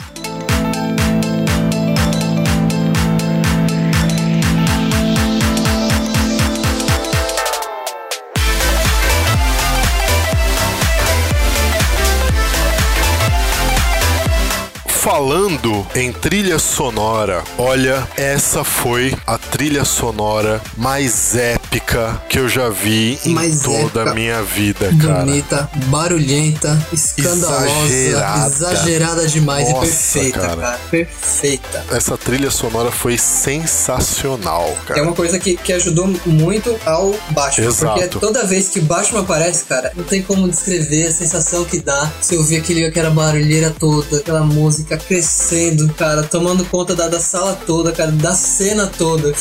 Falando 15.15 15.85
em 15.97 16.13
trilha 16.13 16.57
sonora, 16.61 17.43
olha, 17.59 18.07
essa 18.17 18.63
foi 18.63 19.13
a 19.27 19.37
trilha 19.37 19.85
sonora 19.85 20.63
mais 20.77 21.35
épica 21.35 22.23
que 22.29 22.39
eu 22.39 22.49
já 22.49 22.69
vi 22.69 23.19
em 23.27 23.35
Mais 23.35 23.59
toda 23.61 23.81
épica, 24.03 24.11
a 24.13 24.15
minha 24.15 24.41
vida, 24.45 24.89
cara. 25.03 25.25
Bonita, 25.25 25.69
barulhenta, 25.87 26.87
escandalosa, 26.93 27.67
Exagerada. 27.93 28.47
exagerada, 28.47 29.27
demais 29.27 29.69
Nossa, 29.69 29.85
e 29.85 29.89
perfeita, 29.89 30.39
cara. 30.39 30.57
cara. 30.63 30.81
Perfeita. 30.93 31.85
Essa 31.91 32.17
trilha 32.17 32.51
sonora 32.53 32.93
foi 32.93 33.19
sensacional, 33.19 34.69
É 34.85 34.89
cara. 34.91 35.03
uma 35.03 35.13
coisa 35.13 35.41
que, 35.41 35.57
que 35.57 35.73
ajudou 35.73 36.07
muito 36.25 36.79
ao 36.87 37.13
Batman. 37.31 37.67
Exato. 37.67 37.99
Porque 38.01 38.09
toda 38.21 38.47
vez 38.47 38.69
que 38.69 38.81
Batman 38.81 39.23
aparece, 39.23 39.65
cara, 39.65 39.91
não 39.97 40.05
tem 40.05 40.23
como 40.23 40.49
descrever 40.49 41.09
a 41.09 41.13
sensação 41.13 41.65
que 41.65 41.81
dá 41.81 42.09
se 42.21 42.37
ouvir 42.37 42.59
aquele, 42.59 42.87
aquela 42.87 43.11
barulheira 43.11 43.75
toda, 43.77 44.19
aquela 44.19 44.43
música 44.45 45.00
crescendo, 45.01 45.93
cara, 45.95 46.23
tomando 46.23 46.65
conta 46.65 46.95
da, 46.95 47.09
da 47.09 47.21
sala 47.21 47.59
toda, 47.67 47.93
cara, 47.93 48.11
da 48.13 48.33
cena 48.35 48.87
toda, 48.87 49.33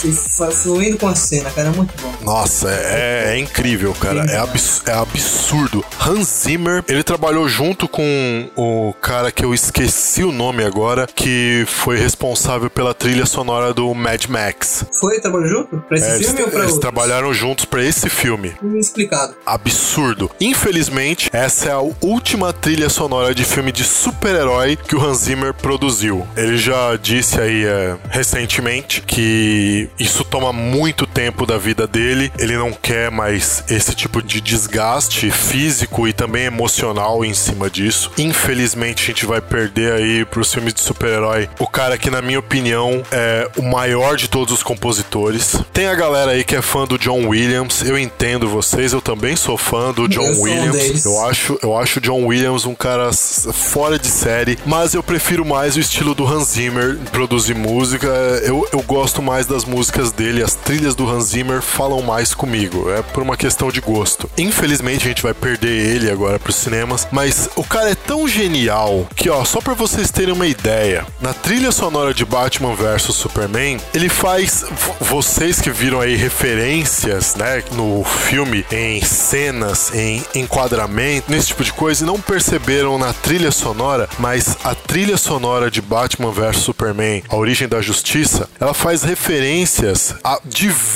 fluindo 0.51 0.97
com 0.97 1.07
a 1.07 1.16
cena, 1.16 1.49
cara, 1.51 1.70
é 1.70 1.72
muito 1.72 1.93
bom. 2.01 2.14
Nossa, 2.24 2.70
é, 2.70 3.34
é 3.36 3.39
incrível, 3.39 3.93
cara. 3.93 4.26
É, 4.30 4.38
abs- 4.38 4.82
é 4.86 4.93
absurdo. 4.93 5.84
Hans 5.99 6.28
Zimmer, 6.43 6.84
ele 6.88 7.03
trabalhou 7.03 7.47
junto 7.47 7.88
com 7.88 8.49
o 8.55 8.93
cara 9.01 9.32
que 9.32 9.43
eu 9.43 9.53
esqueci 9.53 10.24
o 10.24 10.32
nome 10.32 10.64
agora, 10.64 11.07
que 11.14 11.64
foi 11.68 11.97
responsável 11.97 12.70
pela 12.70 12.93
trilha 12.93 13.26
sonora 13.26 13.74
do 13.74 13.93
Mad 13.93 14.26
Max. 14.28 14.86
Foi, 14.99 15.20
trabalhou 15.20 15.47
junto? 15.47 15.78
Pra 15.88 15.97
esse 15.97 16.07
É, 16.07 16.16
eles, 16.16 16.28
filme 16.28 16.41
ou 16.43 16.49
pra 16.49 16.60
eles 16.60 16.74
outro? 16.74 16.82
trabalharam 16.82 17.34
juntos 17.34 17.66
pra 17.66 17.84
esse 17.84 18.10
filme. 18.10 18.53
Explicado. 18.76 19.36
Absurdo. 19.45 20.30
Infelizmente, 20.39 21.30
essa 21.34 21.70
é 21.70 21.72
a 21.72 21.80
última 22.01 22.51
trilha 22.53 22.89
sonora 22.89 23.34
de 23.34 23.43
filme 23.43 23.72
de 23.72 23.84
super-herói 23.84 24.76
que 24.76 24.95
o 24.95 25.01
Hans 25.03 25.20
Zimmer 25.20 25.39
produziu. 25.62 26.28
Ele 26.36 26.58
já 26.58 26.96
disse 26.96 27.40
aí 27.40 27.66
é, 27.66 27.98
recentemente 28.10 29.02
que 29.02 29.90
isso 30.00 30.24
toma 30.24 30.52
muito 30.54 31.06
tempo 31.20 31.45
da 31.45 31.57
vida 31.57 31.86
dele. 31.86 32.32
Ele 32.39 32.55
não 32.55 32.72
quer 32.72 33.11
mais 33.11 33.61
esse 33.70 33.93
tipo 33.93 34.22
de 34.22 34.39
desgaste 34.39 35.30
físico 35.30 36.07
e 36.07 36.13
também 36.13 36.45
emocional 36.45 37.26
em 37.26 37.34
cima 37.34 37.70
disso. 37.70 38.09
Infelizmente, 38.17 39.03
a 39.03 39.07
gente 39.07 39.26
vai 39.26 39.41
perder 39.41 39.91
aí 39.91 40.24
pros 40.24 40.53
filmes 40.53 40.74
de 40.74 40.80
super-herói 40.80 41.49
o 41.59 41.67
cara 41.67 41.97
que, 41.97 42.09
na 42.09 42.22
minha 42.22 42.39
opinião, 42.39 43.03
é 43.11 43.49
o 43.57 43.63
maior 43.63 44.15
de 44.15 44.30
todos 44.30 44.53
os 44.53 44.63
compositores. 44.63 45.57
Tem 45.74 45.88
a 45.88 45.95
galera 45.95 46.32
aí 46.32 46.45
que 46.45 46.55
é 46.55 46.61
fã 46.61 46.86
do 46.86 46.97
John 46.97 47.28
Williams. 47.28 47.82
Eu 47.82 47.99
entendo 47.99 48.47
vocês, 48.47 48.93
eu 48.93 49.01
também 49.01 49.36
sou 49.36 49.57
fã 49.57 49.91
do 49.91 50.07
John 50.07 50.24
Eu 50.24 50.39
um 50.39 50.41
Williams. 50.43 50.72
deles. 50.72 51.05
eu 51.05 51.26
acho, 51.26 51.59
eu 51.61 51.78
acho 51.78 51.99
o 51.99 52.01
John 52.01 52.26
Williams 52.28 52.65
um 52.65 52.76
cara 52.76 53.11
fora 53.11 53.99
de 53.99 54.07
série, 54.07 54.57
mas 54.65 54.93
eu 54.93 55.03
prefiro 55.03 55.43
mais 55.43 55.76
o 55.76 55.82
estilo 55.82 56.15
do 56.15 56.26
Hans 56.26 56.51
Zimmer 56.51 56.97
produzir 57.11 57.55
música. 57.55 58.07
Eu, 58.45 58.65
eu 58.72 58.82
gosto 58.84 59.22
mais 59.22 59.45
das 59.45 59.65
músicas 59.65 60.13
dele, 60.13 60.41
as 60.41 60.55
trilhas 60.55 60.95
do 60.95 61.09
Hans 61.10 61.26
Zimmer 61.30 61.62
falam 61.62 62.01
mais 62.01 62.34
comigo. 62.34 62.89
É 62.91 63.01
por 63.01 63.24
uma 63.24 63.36
questão 63.38 63.72
de 63.72 63.82
gosto. 63.82 64.30
Infelizmente 64.38 65.05
a 65.05 65.07
gente 65.10 65.24
vai 65.24 65.34
perder 65.34 65.95
ele 65.95 66.12
agora 66.12 66.38
pros 66.39 66.55
cinemas, 66.55 67.07
mas 67.12 67.49
o 67.55 67.64
cara 67.64 67.89
é 67.91 67.95
tão 67.95 68.28
genial 68.28 69.07
que, 69.16 69.30
ó, 69.30 69.43
só 69.45 69.60
pra 69.62 69.74
vocês 69.74 70.12
terem 70.12 70.34
uma 70.34 70.47
ideia, 70.47 71.05
na 71.22 71.34
trilha 71.34 71.72
sonora 71.72 72.14
de 72.14 72.26
Batman 72.26 72.76
vs 72.76 73.03
Superman, 73.16 73.80
ele 73.93 74.10
faz 74.10 74.64
vo- 74.70 74.95
vocês 74.99 75.60
que 75.62 75.70
viram 75.72 75.99
aí 75.99 76.16
referências, 76.16 77.36
né, 77.36 77.64
no 77.74 78.03
filme 78.03 78.66
em 78.72 79.01
cenas, 79.03 79.91
em 79.93 80.24
enquadramento, 80.36 81.32
nesse 81.32 81.47
tipo 81.47 81.64
de 81.64 81.74
coisa 81.74 82.03
e 82.03 82.07
não 82.07 82.20
perceberam 82.20 82.97
na 82.97 83.14
trilha 83.14 83.51
sonora, 83.51 84.07
mas 84.20 84.57
a 84.64 84.76
trilha 84.76 85.18
sonora 85.18 85.72
de 85.72 85.82
Batman 85.82 86.32
vs 86.32 86.57
Superman, 86.57 87.24
A 87.30 87.36
Origem 87.36 87.68
da 87.68 87.82
Justiça, 87.82 88.49
ela 88.60 88.74
faz 88.74 89.03
referências 89.03 90.14
a 90.24 90.39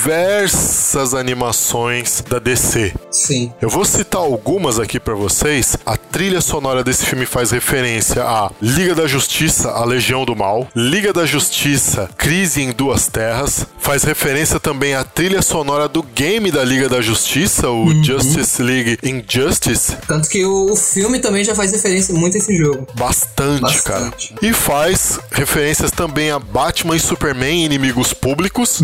diversas 0.04 1.14
animações 1.14 2.22
da 2.28 2.38
DC. 2.38 2.92
Sim. 3.10 3.50
Eu 3.60 3.70
vou 3.70 3.86
citar 3.86 4.20
algumas 4.20 4.78
aqui 4.78 5.00
pra 5.00 5.14
vocês. 5.14 5.78
A 5.86 5.96
trilha 5.96 6.42
sonora 6.42 6.84
desse 6.84 7.06
filme 7.06 7.24
faz 7.24 7.50
referência 7.50 8.22
a 8.22 8.50
Liga 8.60 8.94
da 8.94 9.06
Justiça, 9.06 9.70
A 9.70 9.82
Legião 9.84 10.26
do 10.26 10.36
Mal, 10.36 10.68
Liga 10.76 11.10
da 11.10 11.24
Justiça, 11.24 12.10
Crise 12.18 12.60
em 12.60 12.72
Duas 12.72 13.06
Terras, 13.06 13.66
faz 13.78 14.02
referência 14.04 14.60
também 14.60 14.94
à 14.94 15.04
trilha 15.04 15.40
sonora 15.40 15.88
do 15.88 16.02
game 16.02 16.50
da 16.50 16.62
Liga 16.62 16.86
da 16.88 17.00
Justiça, 17.00 17.70
o 17.70 18.04
Justice 18.04 18.62
League 18.62 18.98
Injustice, 19.02 19.96
Tanto 20.06 20.28
que 20.28 20.44
o, 20.44 20.76
filme 20.76 21.18
também 21.18 21.44
já 21.44 21.54
faz 21.54 21.72
referência 21.72 22.14
muito 22.14 22.34
a 22.34 22.38
esse 22.38 22.54
jogo. 22.58 22.86
bastante, 22.94 23.62
Bastante. 23.62 24.34
cara. 24.34 24.40
E 24.42 24.52
faz 24.52 25.18
referências 25.30 25.90
também 25.90 26.30
a 26.30 26.38
Batman 26.38 26.94
e 26.96 27.00
Superman 27.00 27.64
inimigos 27.64 28.12
públicos. 28.12 28.80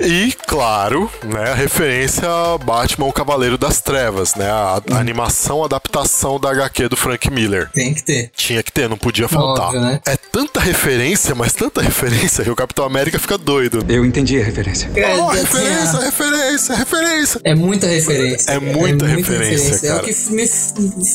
E, 0.00 0.32
claro, 0.46 1.10
né, 1.24 1.50
a 1.50 1.54
referência 1.54 2.28
a 2.28 2.58
Batman 2.58 3.06
o 3.06 3.12
Cavaleiro 3.12 3.58
das 3.58 3.80
Trevas, 3.80 4.34
né? 4.34 4.48
A, 4.50 4.80
a 4.92 4.98
animação, 4.98 5.62
a 5.62 5.66
adaptação 5.66 6.38
da 6.38 6.50
HQ 6.50 6.88
do 6.88 6.96
Frank 6.96 7.30
Miller. 7.30 7.70
Tem 7.72 7.92
que 7.94 8.02
ter. 8.02 8.30
Tinha 8.36 8.62
que 8.62 8.72
ter, 8.72 8.88
não 8.88 8.96
podia 8.96 9.28
faltar. 9.28 9.66
Óbvio, 9.66 9.80
né? 9.80 10.00
É 10.06 10.16
tanta 10.16 10.60
referência, 10.60 11.34
mas 11.34 11.52
tanta 11.52 11.80
referência 11.82 12.44
que 12.44 12.50
o 12.50 12.56
Capitão 12.56 12.84
América 12.84 13.18
fica 13.18 13.36
doido. 13.38 13.84
Eu 13.88 14.04
entendi 14.04 14.40
a 14.40 14.44
referência. 14.44 14.90
É, 14.94 15.16
Oh, 15.16 15.28
referência, 15.28 15.98
referência, 16.00 16.74
referência. 16.74 17.40
É 17.44 17.54
muita 17.54 17.86
referência. 17.86 18.50
É 18.52 18.58
muita 18.58 19.06
referência, 19.06 19.86
É 19.86 19.90
cara. 19.90 20.02
o 20.02 20.06
que 20.06 20.32
me 20.32 20.46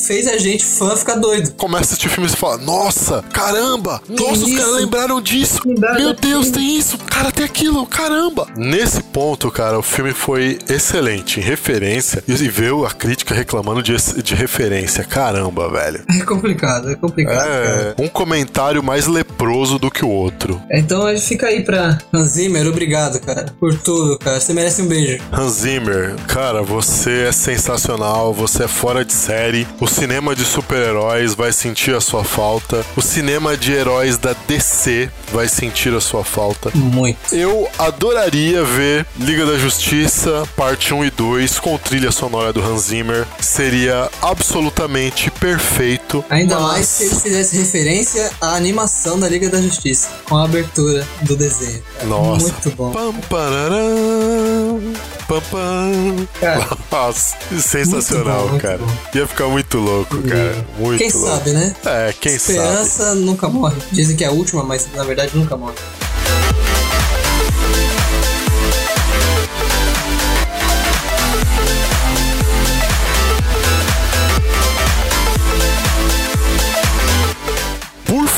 fez 0.06 0.26
a 0.26 0.36
gente 0.38 0.64
fã 0.64 0.96
ficar 0.96 1.14
doido. 1.16 1.52
Começa 1.54 1.82
a 1.82 1.86
assistir 1.92 2.08
filme 2.08 2.28
e 2.28 2.36
fala, 2.36 2.58
nossa, 2.58 3.22
caramba, 3.32 4.00
nossa, 4.08 4.32
os 4.32 4.48
isso? 4.48 4.56
caras 4.56 4.74
lembraram 4.74 5.20
disso. 5.20 5.60
Lembraram 5.64 5.98
Meu. 6.00 6.14
Deus, 6.14 6.50
tem 6.50 6.76
isso, 6.76 6.98
cara, 6.98 7.30
tem 7.30 7.44
aquilo, 7.44 7.86
caramba. 7.86 8.46
Nesse 8.56 9.02
ponto, 9.02 9.21
cara, 9.52 9.78
o 9.78 9.82
filme 9.82 10.12
foi 10.12 10.58
excelente 10.68 11.38
em 11.38 11.42
referência 11.42 12.22
e 12.26 12.32
veio 12.48 12.84
a 12.84 12.90
crítica 12.90 13.34
reclamando 13.34 13.82
de, 13.82 13.94
de 14.22 14.34
referência. 14.34 15.04
Caramba, 15.04 15.70
velho. 15.70 16.02
É 16.10 16.24
complicado, 16.24 16.90
é 16.90 16.96
complicado. 16.96 17.36
cara. 17.36 17.94
É 17.96 18.02
um 18.02 18.08
comentário 18.08 18.82
mais 18.82 19.06
leproso 19.06 19.78
do 19.78 19.90
que 19.90 20.04
o 20.04 20.08
outro. 20.08 20.60
Então 20.70 21.06
a 21.06 21.14
gente 21.14 21.26
fica 21.26 21.46
aí 21.46 21.62
pra 21.62 21.98
Hans 22.12 22.32
Zimmer, 22.32 22.66
obrigado, 22.66 23.20
cara, 23.20 23.46
por 23.60 23.76
tudo, 23.78 24.18
cara. 24.18 24.40
Você 24.40 24.52
merece 24.52 24.82
um 24.82 24.86
beijo. 24.86 25.22
Hans 25.32 25.52
Zimmer, 25.52 26.16
cara, 26.26 26.62
você 26.62 27.26
é 27.28 27.32
sensacional, 27.32 28.32
você 28.32 28.64
é 28.64 28.68
fora 28.68 29.04
de 29.04 29.12
série. 29.12 29.66
O 29.80 29.86
cinema 29.86 30.34
de 30.34 30.44
super-heróis 30.44 31.34
vai 31.34 31.52
sentir 31.52 31.94
a 31.94 32.00
sua 32.00 32.24
falta. 32.24 32.84
O 32.96 33.02
cinema 33.02 33.56
de 33.56 33.72
heróis 33.72 34.18
da 34.18 34.34
DC 34.48 35.08
vai 35.32 35.48
sentir 35.48 35.94
a 35.94 36.00
sua 36.00 36.24
falta. 36.24 36.70
Muito. 36.74 37.34
Eu 37.34 37.68
adoraria 37.78 38.64
ver 38.64 39.06
Liga 39.20 39.44
da 39.44 39.58
Justiça, 39.58 40.42
parte 40.56 40.94
1 40.94 41.04
e 41.04 41.10
2, 41.10 41.60
com 41.60 41.76
trilha 41.76 42.10
sonora 42.10 42.50
do 42.52 42.62
Hans 42.64 42.84
Zimmer. 42.84 43.26
Seria 43.40 44.10
absolutamente 44.22 45.30
perfeito. 45.32 46.24
Ainda 46.30 46.58
mas- 46.58 46.72
mais 46.72 46.86
se 46.86 47.04
ele 47.04 47.14
fizesse 47.16 47.56
referência 47.58 48.30
à 48.40 48.54
animação 48.56 49.20
da 49.20 49.28
Liga 49.28 49.50
da 49.50 49.60
Justiça, 49.60 50.08
com 50.28 50.36
a 50.38 50.44
abertura 50.44 51.06
do 51.22 51.36
desenho. 51.36 51.82
cara. 51.94 52.06
Nossa. 52.08 52.42
Muito 52.48 52.70
bom. 52.70 52.90
Pam, 52.90 53.12
pararam, 53.28 54.80
pam, 55.28 55.40
pam. 55.50 56.28
Cara, 56.40 56.68
Nossa, 56.90 57.36
sensacional, 57.60 58.48
bom, 58.48 58.58
cara. 58.58 58.78
bom. 58.78 58.92
Ia 59.14 59.26
ficar 59.26 59.46
muito 59.48 59.78
louco, 59.78 60.22
cara. 60.22 60.66
Muito 60.78 60.98
quem 60.98 61.10
louco. 61.12 61.26
sabe, 61.28 61.50
né? 61.50 61.74
É, 61.84 62.14
quem 62.18 62.38
sabe. 62.38 62.58
Esperança 62.58 63.14
nunca 63.14 63.46
morre. 63.48 63.76
Dizem 63.92 64.16
que 64.16 64.24
é 64.24 64.28
a 64.28 64.32
última, 64.32 64.64
mas 64.64 64.88
na 64.94 65.04
verdade 65.04 65.32
nunca 65.36 65.54
morre. 65.56 65.74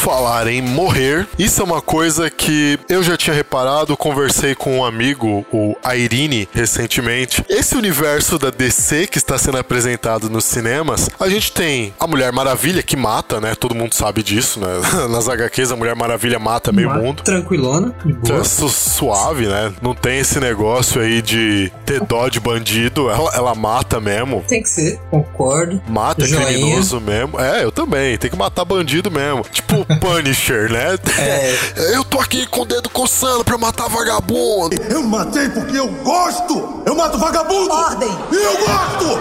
Falar 0.05 0.47
em 0.49 0.61
morrer, 0.61 1.27
isso 1.39 1.63
é 1.63 1.65
uma 1.65 1.81
coisa 1.81 2.29
que 2.29 2.79
eu 2.91 3.03
já 3.03 3.17
tinha 3.17 3.35
reparado, 3.35 3.97
conversei 3.97 4.55
com 4.55 4.79
um 4.81 4.85
amigo, 4.85 5.47
o 5.51 5.75
Irene, 5.97 6.47
recentemente. 6.53 7.43
Esse 7.49 7.75
universo 7.75 8.39
da 8.39 8.51
DC 8.51 9.07
que 9.07 9.17
está 9.17 9.39
sendo 9.39 9.57
apresentado 9.57 10.29
nos 10.29 10.45
cinemas, 10.45 11.09
a 11.19 11.27
gente 11.31 11.51
tem 11.53 11.95
a 11.99 12.07
Mulher 12.07 12.31
Maravilha 12.33 12.83
que 12.83 12.97
mata, 12.99 13.41
né? 13.41 13.55
Todo 13.55 13.75
mundo 13.75 13.95
sabe 13.95 14.23
disso, 14.23 14.61
né? 14.61 14.67
Nas 15.09 15.27
HQs 15.27 15.73
a 15.73 15.77
Mulher 15.77 15.97
Maravilha 15.97 16.39
mata 16.39 16.71
meio 16.71 16.91
Uma 16.91 16.99
mundo. 16.99 17.23
Tranquilona, 17.23 17.95
boa. 18.05 18.41
É 18.41 18.45
su- 18.45 18.69
suave, 18.69 19.47
né? 19.47 19.73
Não 19.81 19.95
tem 19.95 20.19
esse 20.19 20.39
negócio 20.39 21.01
aí 21.01 21.23
de 21.23 21.73
ter 21.87 22.01
dó 22.05 22.29
de 22.29 22.39
bandido. 22.41 23.09
Ela, 23.09 23.31
ela 23.35 23.55
mata 23.55 23.99
mesmo. 24.01 24.45
Tem 24.47 24.63
que 24.63 24.69
ser, 24.69 25.01
concordo. 25.11 25.81
Mata 25.89 26.27
Joinha. 26.27 26.47
criminoso 26.47 27.01
mesmo. 27.01 27.41
É, 27.41 27.65
eu 27.65 27.73
também. 27.73 28.19
Tem 28.19 28.31
que 28.31 28.37
matar 28.37 28.67
bandido 28.67 29.11
mesmo. 29.11 29.43
Tipo 29.51 29.87
Punisher, 30.01 30.71
né? 30.71 30.99
É. 31.19 31.95
Eu 31.95 32.05
tô 32.05 32.21
aqui 32.21 32.47
com 32.47 32.63
o 32.63 32.65
dedo 32.65 32.89
coçando 32.91 33.45
pra 33.45 33.59
matar 33.59 33.89
vagabundo. 33.89 34.77
Eu 34.89 35.03
matei 35.03 35.49
porque 35.49 35.79
eu 35.79 35.89
gosto! 35.89 36.83
Eu 36.87 36.95
mato 36.95 37.19
vagabundo! 37.19 37.73
Ordem. 37.73 38.09
E 38.33 38.37
eu 38.37 38.57
gosto! 38.59 39.19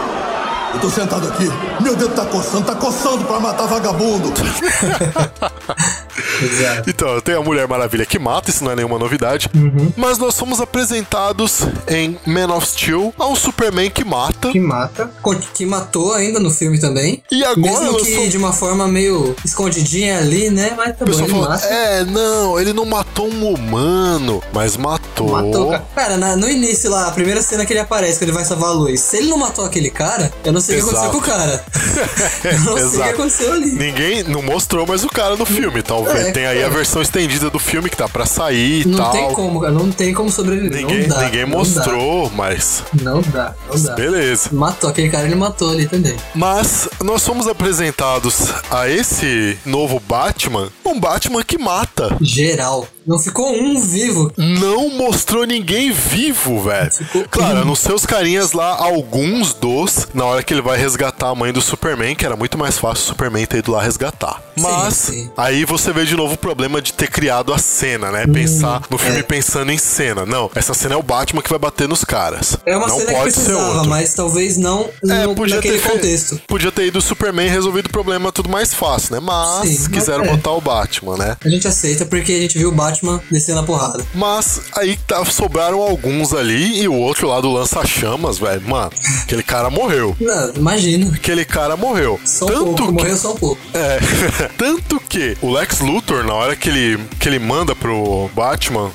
Eu 0.74 0.80
tô 0.80 0.90
sentado 0.90 1.28
aqui, 1.28 1.48
meu 1.82 1.96
dedo 1.96 2.16
tá 2.16 2.26
coçando, 2.26 2.66
tá 2.66 2.74
coçando 2.74 3.24
pra 3.26 3.40
matar 3.40 3.68
vagabundo! 3.68 4.34
Exato. 6.42 6.90
Então, 6.90 7.20
tem 7.22 7.36
a 7.36 7.42
Mulher 7.42 7.68
Maravilha 7.68 8.06
que 8.06 8.20
mata, 8.20 8.50
isso 8.50 8.64
não 8.64 8.72
é 8.72 8.76
nenhuma 8.76 8.98
novidade. 9.00 9.50
Uhum. 9.56 9.92
Mas 9.98 10.18
nós 10.18 10.36
somos 10.36 10.60
apresentados 10.62 11.62
em 11.88 12.18
Man 12.26 12.54
of 12.56 12.68
Steel 12.68 13.14
a 13.18 13.28
um 13.28 13.36
Superman 13.36 13.90
que 13.90 14.04
mata. 14.04 14.50
Que 14.52 14.60
mata. 14.60 15.10
Que 15.54 15.66
matou 15.66 16.14
ainda 16.14 16.40
no 16.40 16.52
filme 16.52 16.80
também. 16.80 17.24
E 17.32 17.44
agora 17.44 17.82
Mesmo 17.82 17.98
que 18.00 18.14
somos- 18.14 18.30
de 18.32 18.38
uma 18.38 18.54
forma 18.54 18.88
meio 18.88 19.36
escondidinha 19.44 20.18
ali, 20.20 20.50
né? 20.50 20.74
Mas 20.78 20.98
tá 20.98 21.06
bom, 21.06 21.12
ele 21.12 21.28
fala, 21.28 21.50
mata. 21.50 21.66
é, 21.68 22.04
não, 22.06 22.60
ele 22.60 22.74
não 22.74 22.86
matou 22.86 23.28
um 23.28 23.54
humano, 23.54 24.42
mas 24.54 24.78
matou. 24.78 25.30
Matou, 25.30 25.70
cara. 25.72 25.86
Cara, 25.96 26.18
na- 26.18 26.36
no 26.36 26.50
início 26.50 26.90
lá, 26.90 27.08
a 27.08 27.12
primeira 27.12 27.42
cena 27.42 27.66
que 27.66 27.74
ele 27.74 27.80
aparece, 27.80 28.18
que 28.18 28.26
ele 28.26 28.32
vai 28.32 28.44
salvar 28.46 28.70
a 28.70 28.74
luz. 28.74 29.00
Se 29.00 29.18
ele 29.18 29.28
não 29.30 29.38
matou 29.38 29.66
aquele 29.66 29.90
cara, 29.90 30.32
eu 30.44 30.52
não 30.52 30.62
sei 30.62 30.80
o 30.80 30.84
que 30.84 30.90
aconteceu 30.90 31.12
com 31.12 31.18
o 31.18 31.22
cara. 31.22 31.64
eu 32.44 32.60
não 32.62 32.78
sei 32.78 33.00
o 33.00 33.04
que 33.04 33.10
aconteceu 33.10 33.54
ali. 33.54 33.72
Ninguém 33.72 34.24
não 34.24 34.42
mostrou 34.42 34.86
mais 34.86 35.04
o 35.04 35.10
cara 35.10 35.36
no 35.36 35.46
filme, 35.46 35.82
talvez. 35.82 36.03
É, 36.08 36.32
tem 36.32 36.46
aí 36.46 36.64
a 36.64 36.70
versão 36.70 37.02
estendida 37.02 37.50
do 37.50 37.60
filme 37.60 37.90
que 37.90 37.98
tá 37.98 38.08
pra 38.08 38.26
sair 38.26 38.82
e 38.82 38.88
Não 38.88 38.98
tal. 38.98 39.12
tem 39.12 39.34
como, 39.34 39.60
cara. 39.62 39.74
Não 39.74 39.92
tem 39.92 40.14
como 40.14 40.30
sobreviver. 40.32 40.82
Ninguém, 40.82 41.08
não 41.08 41.16
dá, 41.18 41.24
ninguém 41.26 41.42
não 41.42 41.50
mostrou, 41.60 42.30
mas 42.36 42.84
Dá. 42.94 43.12
Não 43.12 43.22
dá, 43.22 43.54
não 43.72 43.82
dá. 43.82 43.96
beleza. 43.96 44.50
Matou 44.52 44.90
aquele 44.90 45.10
cara, 45.10 45.26
ele 45.26 45.36
matou 45.36 45.72
ali 45.72 45.88
também. 45.88 46.16
Mas 46.36 46.88
nós 47.04 47.26
fomos 47.26 47.48
apresentados 47.48 48.50
a 48.70 48.88
esse 48.90 49.58
novo 49.66 50.00
Batman, 50.00 50.70
um 50.86 51.00
Batman 51.00 51.44
que 51.44 51.58
mata. 51.58 52.16
Geral. 52.22 52.88
Não 53.06 53.20
ficou 53.20 53.54
um 53.54 53.80
vivo. 53.80 54.32
Não 54.38 54.90
mostrou 54.90 55.46
ninguém 55.46 55.92
vivo, 55.92 56.62
velho. 56.62 56.92
Ficou 56.92 57.26
Claro, 57.30 57.66
nos 57.66 57.80
seus 57.80 58.06
carinhas 58.06 58.54
lá, 58.54 58.76
alguns 58.78 59.54
dos, 59.54 60.08
na 60.14 60.26
hora 60.26 60.44
que 60.44 60.54
ele 60.54 60.62
vai 60.62 60.78
resgatar 60.78 61.30
a 61.30 61.36
mãe 61.36 61.52
do 61.52 61.62
Superman, 61.62 62.16
que 62.16 62.26
era 62.26 62.36
muito 62.36 62.58
mais 62.58 62.78
fácil 62.78 63.04
o 63.04 63.08
Superman 63.08 63.46
ter 63.46 63.58
ido 63.58 63.72
lá 63.72 63.82
resgatar. 63.82 64.42
Mas 64.56 64.94
sim. 64.94 65.30
aí 65.36 65.66
você 65.66 65.92
vê 65.92 66.06
de 66.06 66.16
novo 66.16 66.36
o 66.36 66.38
problema 66.38 66.82
de 66.82 66.94
ter 66.94 67.10
criado 67.10 67.54
a 67.54 67.58
cena, 67.58 68.12
né? 68.12 68.26
Pensar 68.28 68.82
no 68.90 68.98
filme 68.98 69.20
é. 69.20 69.24
pensando 69.24 69.72
em 69.72 69.78
cena. 69.78 70.26
Não, 70.26 70.50
essa 70.56 70.74
cena 70.74 70.96
é 70.96 70.98
o 70.98 71.04
Batman 71.04 71.42
que 71.42 71.50
vai 71.50 71.60
bater 71.60 71.88
nos 71.88 72.04
caras. 72.04 72.58
É 72.66 72.78
uma 72.78 72.88
não 72.88 73.00
cena 73.00 73.12
que 73.12 73.18
pode 73.18 73.32
ser 73.34 73.42
precisava, 73.42 73.84
mas 73.86 74.14
talvez 74.14 74.58
não 74.58 74.90
É, 75.10 75.26
no, 75.26 75.36
podia 75.36 75.56
naquele 75.56 75.80
ter 75.80 75.90
contexto. 75.92 76.40
Podia 76.48 76.72
ter 76.72 76.86
ido 76.88 77.00
o 77.00 77.02
Superman 77.02 77.50
resolvido 77.50 77.88
o 77.88 77.90
problema 77.90 78.32
tudo 78.32 78.50
mais 78.50 78.74
fácil, 78.74 79.16
né? 79.16 79.22
Mas 79.22 79.68
Sim, 79.68 79.78
mas 79.80 79.88
quiseram 79.88 80.26
é. 80.26 80.28
botar 80.28 80.52
o 80.52 80.62
Batman, 80.62 81.18
né? 81.18 81.38
A 81.44 81.50
gente 81.50 81.68
aceita 81.68 82.06
porque 82.06 82.32
a 82.32 82.40
gente 82.40 82.58
viu 82.58 82.70
o 82.70 82.72
Batman 82.72 82.93
descendo 83.32 83.60
a 83.60 83.64
porrada. 83.64 84.04
Mas 84.14 84.62
aí 84.78 84.98
tá, 85.08 85.24
sobraram 85.26 85.82
alguns 85.82 86.34
ali 86.34 86.82
e 86.82 86.88
o 86.88 86.94
outro 86.94 87.28
lá 87.28 87.40
do 87.42 87.52
lança-chamas, 87.52 88.38
velho. 88.38 88.62
Mano, 88.62 88.92
aquele 89.24 89.44
cara 89.44 89.70
morreu. 89.70 90.16
Não, 90.20 90.54
imagina. 90.56 91.12
Aquele 91.14 91.46
cara 91.46 91.76
morreu. 91.76 92.20
Só 92.26 92.46
um 92.46 92.48
Tanto 92.48 92.64
pouco, 92.66 92.86
que, 92.88 92.92
morreu 92.92 93.18
só 93.18 93.34
um 93.34 93.38
pouco. 93.38 93.62
É, 93.74 94.00
tanto 94.58 95.00
que 95.00 95.38
o 95.42 95.52
Lex 95.52 95.80
Luthor, 95.80 96.24
na 96.24 96.34
hora 96.34 96.56
que 96.56 96.70
ele, 96.70 97.00
que 97.20 97.28
ele 97.28 97.40
manda 97.40 97.76
pro 97.76 98.30
Batman 98.36 98.92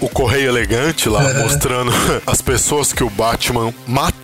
o, 0.00 0.06
o 0.06 0.08
correio 0.08 0.48
elegante 0.48 1.08
lá, 1.08 1.22
mostrando 1.34 1.92
as 2.26 2.40
pessoas 2.40 2.92
que 2.92 3.04
o 3.04 3.10
Batman 3.10 3.72
matou, 3.86 4.22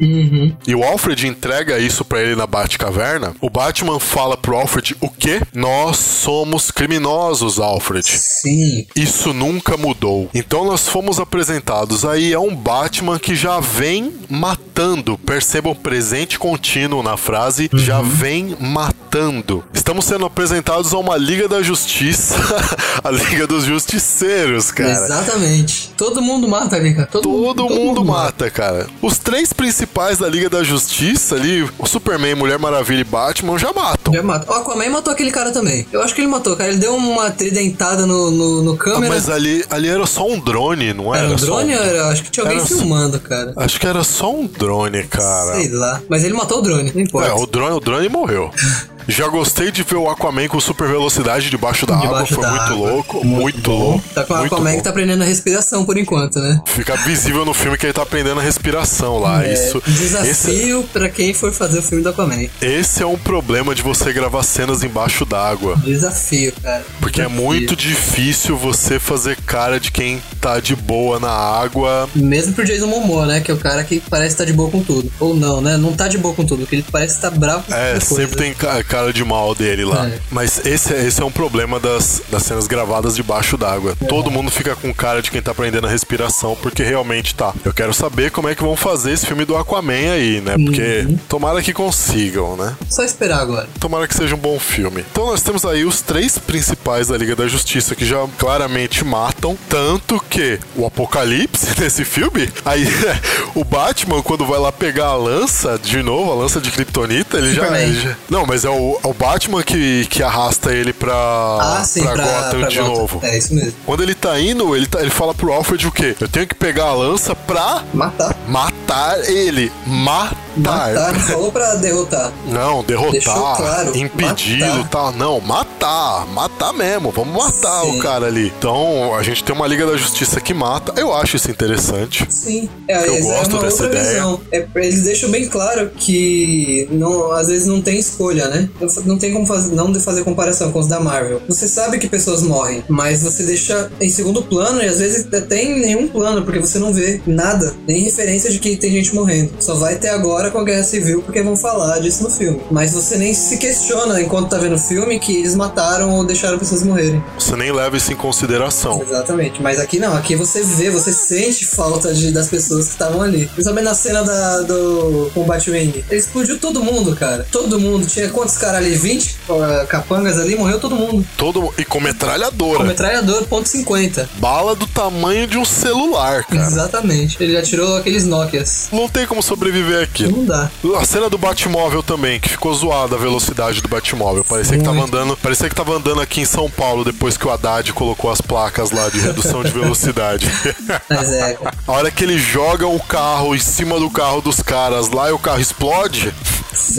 Uhum. 0.00 0.56
e 0.66 0.74
o 0.74 0.82
Alfred 0.82 1.26
entrega 1.28 1.78
isso 1.78 2.06
pra 2.06 2.22
ele 2.22 2.34
na 2.34 2.46
Batcaverna, 2.46 3.34
o 3.38 3.50
Batman 3.50 4.00
fala 4.00 4.34
pro 4.34 4.56
Alfred 4.56 4.96
o 4.98 5.10
quê? 5.10 5.42
Nós 5.52 5.98
somos 5.98 6.70
criminosos, 6.70 7.60
Alfred. 7.60 8.02
Sim. 8.22 8.86
Isso 8.94 9.32
nunca 9.32 9.76
mudou. 9.76 10.30
Então 10.32 10.64
nós 10.64 10.88
fomos 10.88 11.18
apresentados 11.18 12.04
aí 12.04 12.32
a 12.32 12.38
um 12.40 12.54
Batman 12.54 13.18
que 13.18 13.34
já 13.34 13.58
vem 13.58 14.12
matando. 14.30 15.18
Percebam 15.18 15.74
presente 15.74 16.38
contínuo 16.38 17.02
na 17.02 17.16
frase, 17.16 17.68
já 17.74 18.00
vem 18.00 18.56
matando. 18.60 19.64
Estamos 19.74 20.04
sendo 20.04 20.24
apresentados 20.24 20.94
a 20.94 20.98
uma 20.98 21.16
Liga 21.16 21.48
da 21.48 21.62
Justiça, 21.62 22.36
a 23.02 23.10
Liga 23.10 23.46
dos 23.46 23.64
Justiceiros, 23.64 24.70
cara. 24.70 24.90
Exatamente. 24.90 25.90
Todo 25.96 26.22
mundo 26.22 26.48
mata 26.48 26.76
ali, 26.76 26.94
cara. 26.94 27.08
Todo, 27.10 27.22
Todo, 27.22 27.68
mundo, 27.68 28.04
mata, 28.04 28.48
cara. 28.50 28.86
Os 29.00 29.18
três 29.18 29.52
principais 29.52 30.18
da 30.18 30.28
Liga 30.28 30.48
da 30.48 30.62
Justiça 30.62 31.34
ali, 31.34 31.68
o 31.78 31.86
Superman, 31.86 32.34
Mulher 32.36 32.58
Maravilha 32.58 33.00
e 33.00 33.04
Batman, 33.04 33.58
já 33.58 33.72
matam. 33.72 34.14
Já 34.14 34.22
mata. 34.22 34.50
O 34.50 34.54
Aquaman 34.54 34.88
matou 34.90 35.12
aquele 35.12 35.30
cara 35.30 35.50
também. 35.50 35.86
Eu 35.92 36.02
acho 36.02 36.14
que 36.14 36.20
ele 36.20 36.28
matou, 36.28 36.56
cara. 36.56 36.70
Ele 36.70 36.78
deu 36.78 36.94
uma 36.94 37.30
tridentada 37.30 38.06
no, 38.06 38.11
no, 38.30 38.62
no 38.62 38.72
Ah, 38.74 38.76
câmera. 38.76 39.14
mas 39.14 39.28
ali, 39.28 39.64
ali 39.70 39.88
era 39.88 40.06
só 40.06 40.26
um 40.26 40.38
drone, 40.38 40.92
não 40.92 41.14
era? 41.14 41.24
era 41.26 41.32
um 41.34 41.36
drone 41.36 41.74
ou 41.74 41.82
era? 41.82 42.08
Acho 42.08 42.22
que 42.24 42.30
tinha 42.30 42.44
alguém 42.44 42.58
Era 42.58 42.66
filmando, 42.66 43.18
cara. 43.20 43.52
Acho 43.56 43.80
que 43.80 43.86
era 43.86 44.04
só 44.04 44.32
um 44.34 44.46
drone, 44.46 45.04
cara. 45.04 45.54
Sei 45.54 45.68
lá. 45.70 46.00
Mas 46.08 46.24
ele 46.24 46.34
matou 46.34 46.58
o 46.58 46.62
drone, 46.62 46.92
não 46.94 47.00
importa. 47.00 47.28
É, 47.28 47.32
o 47.34 47.46
drone, 47.46 47.76
o 47.76 47.80
drone 47.80 48.08
morreu. 48.08 48.50
Já 49.08 49.28
gostei 49.28 49.70
de 49.70 49.82
ver 49.82 49.96
o 49.96 50.08
Aquaman 50.08 50.48
com 50.48 50.60
super 50.60 50.88
velocidade 50.88 51.50
debaixo 51.50 51.84
da 51.86 51.94
água, 51.94 52.06
Debaixo 52.08 52.34
foi 52.34 52.42
da 52.44 52.50
muito 52.50 52.62
água. 52.72 52.90
louco, 52.90 53.24
muito, 53.26 53.70
louco. 53.70 54.04
Tá 54.14 54.24
com 54.24 54.34
o 54.34 54.38
muito 54.38 54.54
Aquaman 54.54 54.76
que 54.76 54.82
tá 54.82 54.90
aprendendo 54.90 55.22
a 55.22 55.26
respiração 55.26 55.84
por 55.84 55.96
enquanto, 55.96 56.38
né? 56.38 56.60
Fica 56.66 56.96
visível 56.98 57.44
no 57.44 57.52
filme 57.54 57.76
que 57.76 57.86
ele 57.86 57.92
tá 57.92 58.02
aprendendo 58.02 58.40
a 58.40 58.42
respiração 58.42 59.18
lá. 59.18 59.44
É, 59.44 59.52
Isso, 59.52 59.82
esse, 59.86 59.98
desafio 60.00 60.82
pra 60.92 61.08
quem 61.08 61.34
for 61.34 61.52
fazer 61.52 61.78
o 61.80 61.82
filme 61.82 62.02
do 62.02 62.10
Aquaman. 62.10 62.46
esse 62.60 63.02
é 63.02 63.06
um 63.06 63.18
problema 63.18 63.74
de 63.74 63.82
você 63.82 64.12
gravar 64.12 64.42
cenas 64.42 64.82
embaixo 64.84 65.24
d'água. 65.24 65.76
Desafio, 65.84 66.52
cara. 66.62 66.84
Porque 67.00 67.20
é 67.20 67.24
Desafio. 67.24 67.44
muito 67.44 67.76
difícil 67.76 68.56
você 68.56 68.98
fazer 68.98 69.36
cara 69.46 69.78
de 69.80 69.90
quem 69.90 70.22
tá 70.42 70.58
de 70.58 70.74
boa 70.74 71.20
na 71.20 71.30
água. 71.30 72.08
Mesmo 72.16 72.52
pro 72.52 72.64
Jason 72.64 72.86
Momoa, 72.88 73.26
né? 73.26 73.40
Que 73.40 73.50
é 73.50 73.54
o 73.54 73.58
cara 73.58 73.84
que 73.84 74.00
parece 74.10 74.34
estar 74.34 74.44
de 74.44 74.52
boa 74.52 74.68
com 74.70 74.82
tudo. 74.82 75.10
Ou 75.20 75.34
não, 75.36 75.60
né? 75.60 75.76
Não 75.76 75.92
tá 75.92 76.08
de 76.08 76.18
boa 76.18 76.34
com 76.34 76.44
tudo, 76.44 76.60
porque 76.60 76.76
ele 76.76 76.84
parece 76.90 77.14
estar 77.14 77.30
bravo 77.30 77.62
com 77.66 77.72
É, 77.74 78.00
sempre 78.00 78.36
tem 78.36 78.52
ca- 78.52 78.82
cara 78.82 79.12
de 79.12 79.24
mal 79.24 79.54
dele 79.54 79.84
lá. 79.84 80.08
É. 80.08 80.18
Mas 80.30 80.60
esse, 80.66 80.92
é- 80.92 81.06
esse 81.06 81.22
é 81.22 81.24
um 81.24 81.30
problema 81.30 81.78
das, 81.78 82.20
das 82.28 82.42
cenas 82.42 82.66
gravadas 82.66 83.14
debaixo 83.14 83.56
d'água. 83.56 83.94
É. 84.00 84.04
Todo 84.06 84.30
mundo 84.30 84.50
fica 84.50 84.74
com 84.74 84.92
cara 84.92 85.22
de 85.22 85.30
quem 85.30 85.40
tá 85.40 85.52
aprendendo 85.52 85.86
a 85.86 85.90
respiração, 85.90 86.56
porque 86.60 86.82
realmente 86.82 87.34
tá. 87.36 87.54
Eu 87.64 87.72
quero 87.72 87.94
saber 87.94 88.32
como 88.32 88.48
é 88.48 88.54
que 88.56 88.62
vão 88.62 88.74
fazer 88.76 89.12
esse 89.12 89.24
filme 89.26 89.44
do 89.44 89.56
Aquaman 89.56 89.92
aí, 90.12 90.40
né? 90.40 90.56
Porque 90.58 91.06
Uhum. 91.08 91.18
tomara 91.28 91.62
que 91.62 91.72
consigam, 91.72 92.56
né? 92.56 92.74
Só 92.90 93.04
esperar 93.04 93.38
agora. 93.40 93.68
Tomara 93.78 94.08
que 94.08 94.14
seja 94.16 94.34
um 94.34 94.38
bom 94.38 94.58
filme. 94.58 95.04
Então 95.12 95.26
nós 95.26 95.40
temos 95.42 95.64
aí 95.64 95.84
os 95.84 96.00
três 96.00 96.36
principais 96.38 97.06
da 97.08 97.16
Liga 97.16 97.36
da 97.36 97.46
Justiça 97.46 97.94
que 97.94 98.04
já 98.04 98.26
claramente 98.38 99.04
matam. 99.04 99.56
Tanto 99.68 100.20
que 100.32 100.58
o 100.74 100.86
Apocalipse 100.86 101.68
nesse 101.78 102.04
filme, 102.04 102.50
aí 102.64 102.86
o 103.54 103.62
Batman, 103.64 104.22
quando 104.22 104.46
vai 104.46 104.58
lá 104.58 104.72
pegar 104.72 105.06
a 105.08 105.14
lança, 105.16 105.78
de 105.78 106.02
novo, 106.02 106.32
a 106.32 106.34
lança 106.34 106.60
de 106.60 106.70
Kryptonita, 106.70 107.36
ele 107.36 107.52
já, 107.54 107.78
ele 107.80 108.00
já- 108.00 108.16
Não, 108.30 108.46
mas 108.46 108.64
é 108.64 108.70
o, 108.70 108.98
é 109.04 109.06
o 109.06 109.12
Batman 109.12 109.62
que, 109.62 110.06
que 110.06 110.22
arrasta 110.22 110.72
ele 110.72 110.92
pra, 110.92 111.12
Ah, 111.14 111.84
sim, 111.84 112.02
pra, 112.02 112.12
pra, 112.14 112.24
Gotham 112.24 112.58
pra 112.60 112.68
de 112.68 112.78
Gotham. 112.78 112.94
novo. 112.94 113.20
É 113.22 113.36
isso 113.38 113.54
mesmo. 113.54 113.74
Quando 113.84 114.02
ele 114.02 114.14
tá 114.14 114.40
indo, 114.40 114.74
ele, 114.74 114.86
tá- 114.86 115.00
ele 115.00 115.10
fala 115.10 115.34
pro 115.34 115.52
Alfred 115.52 115.86
o 115.86 115.92
quê? 115.92 116.16
Eu 116.18 116.28
tenho 116.28 116.46
que 116.46 116.54
pegar 116.54 116.84
a 116.86 116.94
lança 116.94 117.34
pra 117.36 117.82
Matar. 117.92 118.34
matar 118.48 119.18
ele. 119.28 119.70
Matar. 119.86 120.36
Matar. 120.56 121.12
Não 121.12 121.20
falou 121.20 121.52
pra 121.52 121.74
derrotar. 121.76 122.32
Não, 122.46 122.82
derrotar, 122.84 123.56
claro, 123.56 123.96
impedi-lo, 123.96 124.66
matar. 124.78 124.88
tal. 124.90 125.12
Não, 125.12 125.40
matar, 125.40 126.26
matar 126.28 126.72
mesmo. 126.72 127.10
Vamos 127.10 127.34
matar 127.34 127.82
Sim. 127.84 127.98
o 127.98 128.02
cara 128.02 128.26
ali. 128.26 128.52
Então, 128.58 129.14
a 129.14 129.22
gente 129.22 129.42
tem 129.44 129.54
uma 129.54 129.66
Liga 129.66 129.86
da 129.86 129.96
Justiça 129.96 130.40
que 130.40 130.52
mata. 130.54 130.92
Eu 131.00 131.12
acho 131.14 131.36
isso 131.36 131.50
interessante. 131.50 132.26
Sim, 132.30 132.68
é, 132.88 133.08
Eu 133.08 133.14
essa 133.14 133.22
gosto 133.28 133.50
é 133.50 133.54
uma 133.54 133.62
dessa 133.62 133.82
outra 133.84 133.98
ideia. 133.98 134.14
visão. 134.14 134.40
É, 134.50 134.66
eles 134.76 135.02
deixam 135.04 135.30
bem 135.30 135.46
claro 135.48 135.90
que 135.96 136.88
não, 136.90 137.32
às 137.32 137.48
vezes 137.48 137.66
não 137.66 137.80
tem 137.80 137.98
escolha, 137.98 138.48
né? 138.48 138.68
Não- 139.04 139.18
tem 139.22 139.32
como 139.32 139.46
fazer, 139.46 139.74
não 139.74 139.94
fazer 140.00 140.24
comparação 140.24 140.72
com 140.72 140.80
os 140.80 140.88
da 140.88 140.98
Marvel. 140.98 141.40
Você 141.48 141.68
sabe 141.68 141.98
que 141.98 142.08
pessoas 142.08 142.42
morrem, 142.42 142.82
mas 142.88 143.22
você 143.22 143.44
deixa 143.44 143.90
em 144.00 144.08
segundo 144.08 144.42
plano 144.42 144.82
e 144.82 144.86
às 144.86 144.98
vezes 144.98 145.32
até 145.32 145.62
em 145.62 145.78
nenhum 145.80 146.08
plano, 146.08 146.42
porque 146.42 146.58
você 146.58 146.78
não 146.78 146.92
vê 146.92 147.20
nada, 147.26 147.72
nem 147.86 148.02
referência 148.02 148.50
de 148.50 148.58
que 148.58 148.76
tem 148.76 148.90
gente 148.90 149.14
morrendo. 149.14 149.52
Só 149.60 149.74
vai 149.76 149.94
ter 149.96 150.08
agora 150.08 150.41
com 150.50 150.58
a 150.58 150.64
Guerra 150.64 150.84
Civil, 150.84 151.22
porque 151.22 151.42
vão 151.42 151.56
falar 151.56 151.98
disso 151.98 152.22
no 152.22 152.30
filme. 152.30 152.60
Mas 152.70 152.92
você 152.92 153.16
nem 153.16 153.34
se 153.34 153.56
questiona 153.58 154.20
enquanto 154.20 154.50
tá 154.50 154.58
vendo 154.58 154.74
o 154.74 154.78
filme 154.78 155.18
que 155.18 155.36
eles 155.36 155.54
mataram 155.54 156.10
ou 156.10 156.24
deixaram 156.24 156.58
pessoas 156.58 156.82
morrerem. 156.82 157.22
Você 157.38 157.56
nem 157.56 157.72
leva 157.72 157.96
isso 157.96 158.12
em 158.12 158.16
consideração. 158.16 159.02
Exatamente. 159.02 159.62
Mas 159.62 159.78
aqui 159.78 159.98
não, 159.98 160.16
aqui 160.16 160.34
você 160.34 160.62
vê, 160.62 160.90
você 160.90 161.12
sente 161.12 161.64
falta 161.64 162.12
de, 162.12 162.30
das 162.30 162.48
pessoas 162.48 162.86
que 162.86 162.92
estavam 162.92 163.22
ali. 163.22 163.46
Principalmente 163.46 163.84
na 163.84 163.94
cena 163.94 164.22
da, 164.22 164.60
do 164.62 165.30
combate 165.34 165.70
Wing. 165.70 166.04
Ele 166.10 166.20
explodiu 166.20 166.58
todo 166.58 166.82
mundo, 166.82 167.14
cara. 167.16 167.46
Todo 167.50 167.78
mundo. 167.78 168.06
Tinha 168.06 168.28
quantos 168.28 168.56
caras 168.56 168.76
ali? 168.76 168.94
20 168.94 169.36
uh, 169.48 169.86
capangas 169.86 170.38
ali, 170.38 170.56
morreu 170.56 170.78
todo 170.78 170.94
mundo. 170.96 171.26
Todo 171.36 171.72
e 171.78 171.84
com 171.84 172.00
metralhadora. 172.00 172.78
Com 172.78 172.84
metralhador, 172.84 173.44
ponto 173.44 173.68
.50. 173.68 174.28
Bala 174.36 174.74
do 174.74 174.86
tamanho 174.86 175.46
de 175.46 175.58
um 175.58 175.64
celular, 175.64 176.44
cara. 176.44 176.62
Exatamente. 176.62 177.36
Ele 177.42 177.56
atirou 177.56 177.96
aqueles 177.96 178.24
Nokias. 178.24 178.88
Não 178.92 179.08
tem 179.08 179.26
como 179.26 179.42
sobreviver 179.42 180.02
aqui. 180.02 180.26
Não 180.32 180.44
dá. 180.44 180.70
A 180.98 181.04
cena 181.04 181.28
do 181.28 181.36
Batmóvel 181.36 182.02
também, 182.02 182.40
que 182.40 182.48
ficou 182.48 182.72
zoada 182.74 183.16
a 183.16 183.18
velocidade 183.18 183.80
do 183.80 183.88
Batmóvel. 183.88 184.44
Parecia 184.44 184.78
que 184.78 184.84
tava 184.84 185.02
andando, 185.02 185.36
parecia 185.36 185.68
que 185.68 185.74
tava 185.74 185.94
andando 185.94 186.20
aqui 186.20 186.40
em 186.40 186.46
São 186.46 186.70
Paulo 186.70 187.04
depois 187.04 187.36
que 187.36 187.46
o 187.46 187.50
Haddad 187.50 187.92
colocou 187.92 188.30
as 188.30 188.40
placas 188.40 188.90
lá 188.90 189.08
de 189.08 189.20
redução 189.20 189.62
de 189.62 189.70
velocidade. 189.70 190.50
Mas 191.08 191.30
é, 191.32 191.58
a 191.86 191.92
hora 191.92 192.10
que 192.10 192.24
ele 192.24 192.38
joga 192.38 192.86
o 192.86 192.98
carro 193.00 193.54
em 193.54 193.60
cima 193.60 193.98
do 193.98 194.10
carro 194.10 194.40
dos 194.40 194.62
caras 194.62 195.10
lá 195.10 195.28
e 195.28 195.32
o 195.32 195.38
carro 195.38 195.60
explode, 195.60 196.32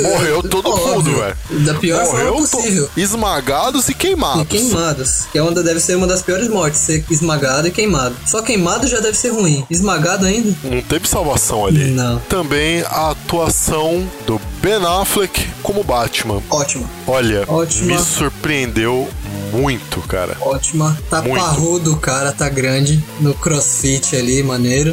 morreu 0.01 0.43
todo 0.43 0.69
Óbvio. 0.69 0.95
mundo, 0.95 1.19
velho. 1.19 1.35
Da 1.65 1.73
pior 1.75 2.05
forma 2.05 2.19
Morreu 2.31 2.47
to- 2.47 2.57
possível. 2.57 2.89
esmagados 2.95 3.89
e 3.89 3.93
queimados. 3.93 4.41
E 4.43 4.45
queimados. 4.45 5.25
Que 5.31 5.37
é 5.37 5.41
uma, 5.43 5.51
deve 5.51 5.79
ser 5.79 5.95
uma 5.95 6.07
das 6.07 6.21
piores 6.21 6.47
mortes, 6.47 6.79
ser 6.79 7.03
esmagado 7.09 7.67
e 7.67 7.71
queimado. 7.71 8.15
Só 8.25 8.41
queimado 8.41 8.87
já 8.87 8.99
deve 8.99 9.17
ser 9.17 9.29
ruim. 9.29 9.65
Esmagado 9.69 10.25
ainda? 10.25 10.55
Não 10.63 10.81
teve 10.81 11.07
salvação 11.07 11.65
ali. 11.65 11.91
Não. 11.91 12.19
Também 12.29 12.81
a 12.83 13.11
atuação 13.11 14.07
do 14.25 14.39
Ben 14.61 14.83
Affleck 14.85 15.47
como 15.61 15.83
Batman. 15.83 16.41
Ótima. 16.49 16.89
Olha, 17.07 17.43
Ótima. 17.47 17.95
me 17.95 17.99
surpreendeu 18.03 19.07
muito, 19.51 19.99
cara. 20.01 20.35
Ótima. 20.41 20.97
Tá 21.09 21.21
Muito. 21.21 21.39
parrudo 21.43 21.95
cara, 21.97 22.31
tá 22.31 22.49
grande. 22.49 23.03
No 23.19 23.33
crossfit 23.33 24.15
ali, 24.15 24.41
maneiro. 24.41 24.91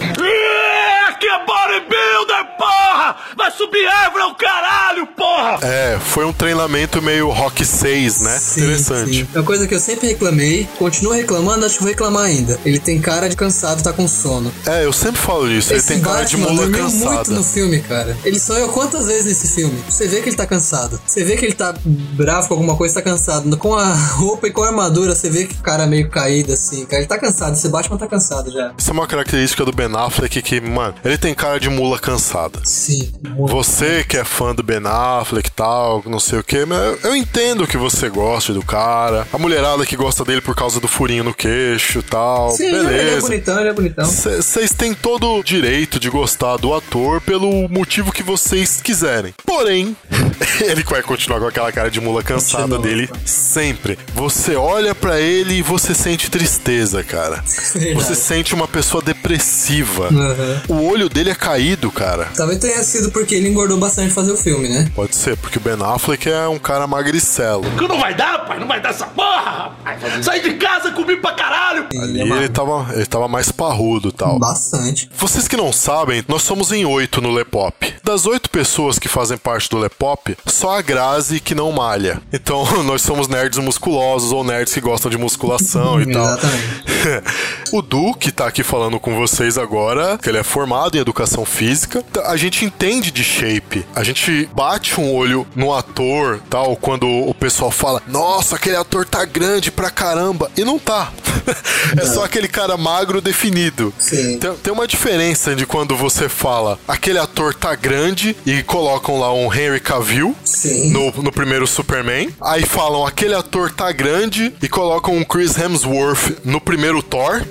É, 2.61 2.91
porra! 2.91 3.17
Vai 3.37 3.51
subir 3.53 3.87
árvore 3.87 4.23
ao 4.23 4.35
caralho, 4.35 5.07
porra! 5.09 5.59
É, 5.63 5.99
foi 5.99 6.25
um 6.25 6.33
treinamento 6.33 7.01
meio 7.01 7.31
Rock 7.31 7.65
6, 7.65 8.21
né? 8.21 8.39
Sim, 8.39 8.61
Interessante. 8.63 9.15
sim. 9.15 9.29
É 9.35 9.39
uma 9.39 9.45
coisa 9.45 9.67
que 9.67 9.75
eu 9.75 9.81
sempre 9.81 10.09
reclamei, 10.09 10.69
continuo 10.79 11.13
reclamando, 11.13 11.65
acho 11.65 11.77
que 11.77 11.81
vou 11.81 11.89
reclamar 11.89 12.25
ainda. 12.25 12.59
Ele 12.65 12.79
tem 12.79 13.01
cara 13.01 13.29
de 13.29 13.37
cansado, 13.37 13.83
tá 13.83 13.93
com 13.93 14.07
sono. 14.07 14.53
É, 14.67 14.85
eu 14.85 14.93
sempre 14.93 15.21
falo 15.21 15.51
isso. 15.51 15.73
Ele 15.73 15.79
Esse 15.79 15.89
tem 15.89 16.01
cara 16.01 16.25
de 16.25 16.37
mula 16.37 16.55
dormiu 16.55 16.85
muito 16.91 17.05
cansada. 17.09 17.31
no 17.31 17.43
filme, 17.45 17.81
cara. 17.81 18.17
Ele 18.25 18.39
sonhou 18.39 18.69
quantas 18.71 19.07
vezes 19.07 19.27
nesse 19.27 19.55
filme? 19.55 19.83
Você 19.89 20.07
vê 20.07 20.21
que 20.21 20.29
ele 20.29 20.37
tá 20.37 20.47
cansado. 20.47 21.01
Você 21.07 21.25
vê 21.25 21.37
que 21.37 21.45
ele 21.47 21.55
tá 21.55 21.75
bravo 21.85 22.49
com 22.49 22.55
alguma 22.55 22.77
coisa, 22.77 22.95
tá 22.95 23.03
cansado. 23.03 23.57
Com 23.57 23.75
a 23.75 23.95
roupa 23.95 24.49
e 24.49 24.51
com 24.53 24.63
a 24.63 24.69
armadura, 24.69 25.15
você 25.15 25.31
vê 25.31 25.47
que 25.47 25.55
o 25.55 25.63
cara 25.63 25.85
é 25.85 25.87
meio 25.87 26.09
caído 26.11 26.53
assim, 26.53 26.85
cara. 26.85 26.99
Ele 27.03 27.09
tá 27.09 27.19
cansado. 27.19 27.55
Esse 27.55 27.69
Batman 27.69 27.97
tá 27.97 28.07
cansado 28.07 28.51
já. 28.51 28.73
Isso 28.77 28.91
é 28.91 28.93
uma 28.93 29.07
característica 29.07 29.65
do 29.65 29.73
Ben 29.73 29.89
Affleck 29.95 30.43
que, 30.43 30.61
mano, 30.61 30.95
ele 31.05 31.17
tem 31.19 31.35
cara 31.35 31.59
de 31.59 31.69
mula 31.69 31.99
cansada. 31.99 32.50
Sim, 32.65 33.13
muito. 33.27 33.53
Você 33.53 34.05
que 34.05 34.17
é 34.17 34.25
fã 34.25 34.55
do 34.55 34.63
Ben 34.63 34.81
Affleck 34.85 35.49
e 35.49 35.53
tal, 35.53 36.03
não 36.07 36.21
sei 36.21 36.39
o 36.39 36.45
que, 36.45 36.65
mas 36.65 37.05
eu- 37.05 37.17
entendo 37.17 37.67
que 37.67 37.77
você 37.77 38.09
goste 38.09 38.53
do 38.53 38.63
cara. 38.63 39.27
A 39.33 39.39
mulherada 39.39 39.85
que 39.87 39.97
gosta 39.97 40.25
dele 40.25 40.41
por 40.41 40.55
causa 40.55 40.81
do 40.81 40.89
furinho 40.89 41.25
no 41.25 41.35
queixo 41.35 41.99
e 41.99 42.03
tal. 42.03 42.51
Sim, 42.53 42.65
ele 42.67 42.77
é 42.77 42.83
beleza. 42.83 43.21
bonitão, 43.23 43.61
ele 43.61 43.69
é 43.69 43.73
bonitão. 43.73 44.05
Vocês 44.07 44.73
têm 44.73 44.95
todo 44.95 45.35
o 45.39 45.43
direito 45.43 45.99
de 46.01 46.09
gostar 46.11 46.57
do 46.57 46.73
ator 46.75 47.21
pelo 47.21 47.69
motivo 47.69 48.13
que 48.13 48.23
vocês 48.23 48.81
quiserem. 48.83 49.35
Porém, 49.45 49.97
ele 50.61 50.83
vai 50.85 51.03
continuar 51.03 51.41
com 51.41 51.47
aquela 51.47 51.71
cara 51.73 51.91
de 51.91 52.01
mula 52.01 52.23
cansada 52.23 52.77
Continua. 52.77 52.83
dele 52.83 53.11
sempre. 53.25 53.99
Você 54.15 54.57
olha 54.57 54.95
pra 54.95 55.21
ele 55.21 55.55
e 55.55 55.63
você 55.63 55.95
sente 55.95 56.31
tristeza, 56.31 57.03
cara. 57.05 57.43
Verdade. 57.75 57.95
Você 57.95 58.15
sente 58.15 58.55
uma 58.55 58.67
pessoa 58.69 59.03
depressiva. 59.03 60.07
Aham. 60.09 60.63
O 60.69 60.87
olho 60.91 61.09
dele 61.09 61.31
é 61.31 61.35
caído, 61.35 61.91
cara. 61.91 62.29
Talvez 62.37 62.59
tenha 62.59 62.83
sido 62.83 63.11
porque 63.11 63.35
ele 63.35 63.49
engordou 63.49 63.79
bastante 63.79 64.13
fazer 64.13 64.33
o 64.33 64.37
filme, 64.37 64.69
né? 64.69 64.91
Pode 64.95 65.15
ser, 65.15 65.37
porque 65.37 65.59
o 65.59 65.61
Ben 65.61 65.77
Affleck 65.81 66.29
é 66.29 66.49
um 66.49 66.59
cara 66.59 66.87
magricelo. 66.87 67.65
Que 67.79 67.89
não 67.89 67.99
vai 68.01 68.15
dar, 68.15 68.47
pai, 68.47 68.59
não 68.59 68.67
vai 68.67 68.81
dar 68.81 68.91
essa 68.91 69.07
porra, 69.07 69.41
rapaz! 69.85 70.25
Saí 70.25 70.43
de 70.43 70.55
casa, 70.55 70.91
comi 70.93 71.17
pra 71.17 71.33
caralho! 71.33 71.87
Ali 71.95 72.21
ele 72.21 72.49
tava, 72.49 72.89
ele 72.95 73.07
tava 73.07 73.29
mais 73.29 73.51
parrudo 73.53 74.09
e 74.09 74.13
tal. 74.13 74.39
Bastante. 74.39 75.11
Vocês 75.17 75.47
que 75.49 75.57
não 75.57 75.73
sabem, 75.73 76.25
nós 76.29 76.43
somos 76.43 76.73
em 76.73 76.85
oito 76.85 77.21
no 77.21 77.31
Lepop. 77.31 77.95
Das 78.05 78.27
oito 78.27 78.49
pessoas 78.51 78.99
que 78.99 79.09
fazem 79.09 79.37
parte 79.37 79.69
do 79.69 79.79
Lepop, 79.79 80.30
só 80.47 80.79
a 80.79 80.83
Grazi 80.83 81.41
que 81.41 81.55
não 81.55 81.71
malha. 81.73 82.21
Então, 82.33 82.65
nós 82.85 83.03
somos 83.03 83.29
nerds 83.29 83.59
musculosos 83.59 84.33
ou 84.33 84.45
nerds 84.45 84.73
que 84.73 84.81
gostam 84.81 85.11
de 85.11 85.19
musculação 85.19 86.01
e 86.01 86.13
tal. 86.13 86.25
Exatamente. 86.25 86.81
o 87.73 87.83
Du, 87.83 88.15
que 88.15 88.31
tá 88.31 88.47
aqui 88.47 88.63
falando 88.63 88.99
com 89.01 89.15
vocês 89.17 89.57
agora, 89.57 90.19
que 90.19 90.29
ele 90.29 90.39
é 90.39 90.43
formado 90.43 90.97
em 90.97 91.01
educação 91.01 91.45
física, 91.45 92.03
tá- 92.13 92.31
a 92.31 92.37
gente 92.37 92.65
entende 92.65 93.11
de 93.11 93.25
shape. 93.25 93.87
A 93.95 94.03
gente 94.03 94.49
bate 94.55 95.01
um 95.01 95.15
olho 95.15 95.47
no 95.55 95.73
ator, 95.75 96.41
tal, 96.51 96.77
quando 96.77 97.07
o 97.09 97.33
pessoal 97.35 97.71
fala: 97.71 98.03
"Nossa, 98.07 98.57
aquele 98.57 98.77
ator 98.77 99.05
tá 99.07 99.25
grande 99.25 99.71
pra 99.71 99.91
caramba". 99.91 100.51
E 100.57 100.65
não 100.65 100.79
tá. 100.79 101.13
é 101.97 102.07
só 102.07 102.25
aquele 102.25 102.49
cara 102.49 102.77
magro 102.77 103.21
definido. 103.21 103.93
Sim. 103.99 104.39
Tem, 104.39 104.55
tem 104.55 104.73
uma 104.73 104.87
diferença 104.87 105.55
de 105.55 105.65
quando 105.67 105.97
você 105.97 106.29
fala: 106.29 106.79
"Aquele 106.87 107.19
ator 107.19 107.55
tá 107.55 107.75
grande" 107.75 108.37
e 108.45 108.63
colocam 108.63 109.19
lá 109.19 109.33
um 109.33 109.53
Henry 109.53 109.81
Cavill 109.81 110.20
Sim. 110.45 110.91
no, 110.91 111.11
no 111.23 111.33
primeiro 111.33 111.67
Superman. 111.67 112.29
Aí 112.41 112.65
falam 112.65 113.07
aquele 113.07 113.35
ator 113.35 113.71
tá 113.71 113.91
grande 113.93 114.53
e 114.63 114.69
colocam 114.69 115.17
um 115.17 115.25
Chris 115.25 115.57
Hemsworth 115.59 116.39
no 116.45 116.61
primeiro 116.61 117.03
Thor, 117.03 117.43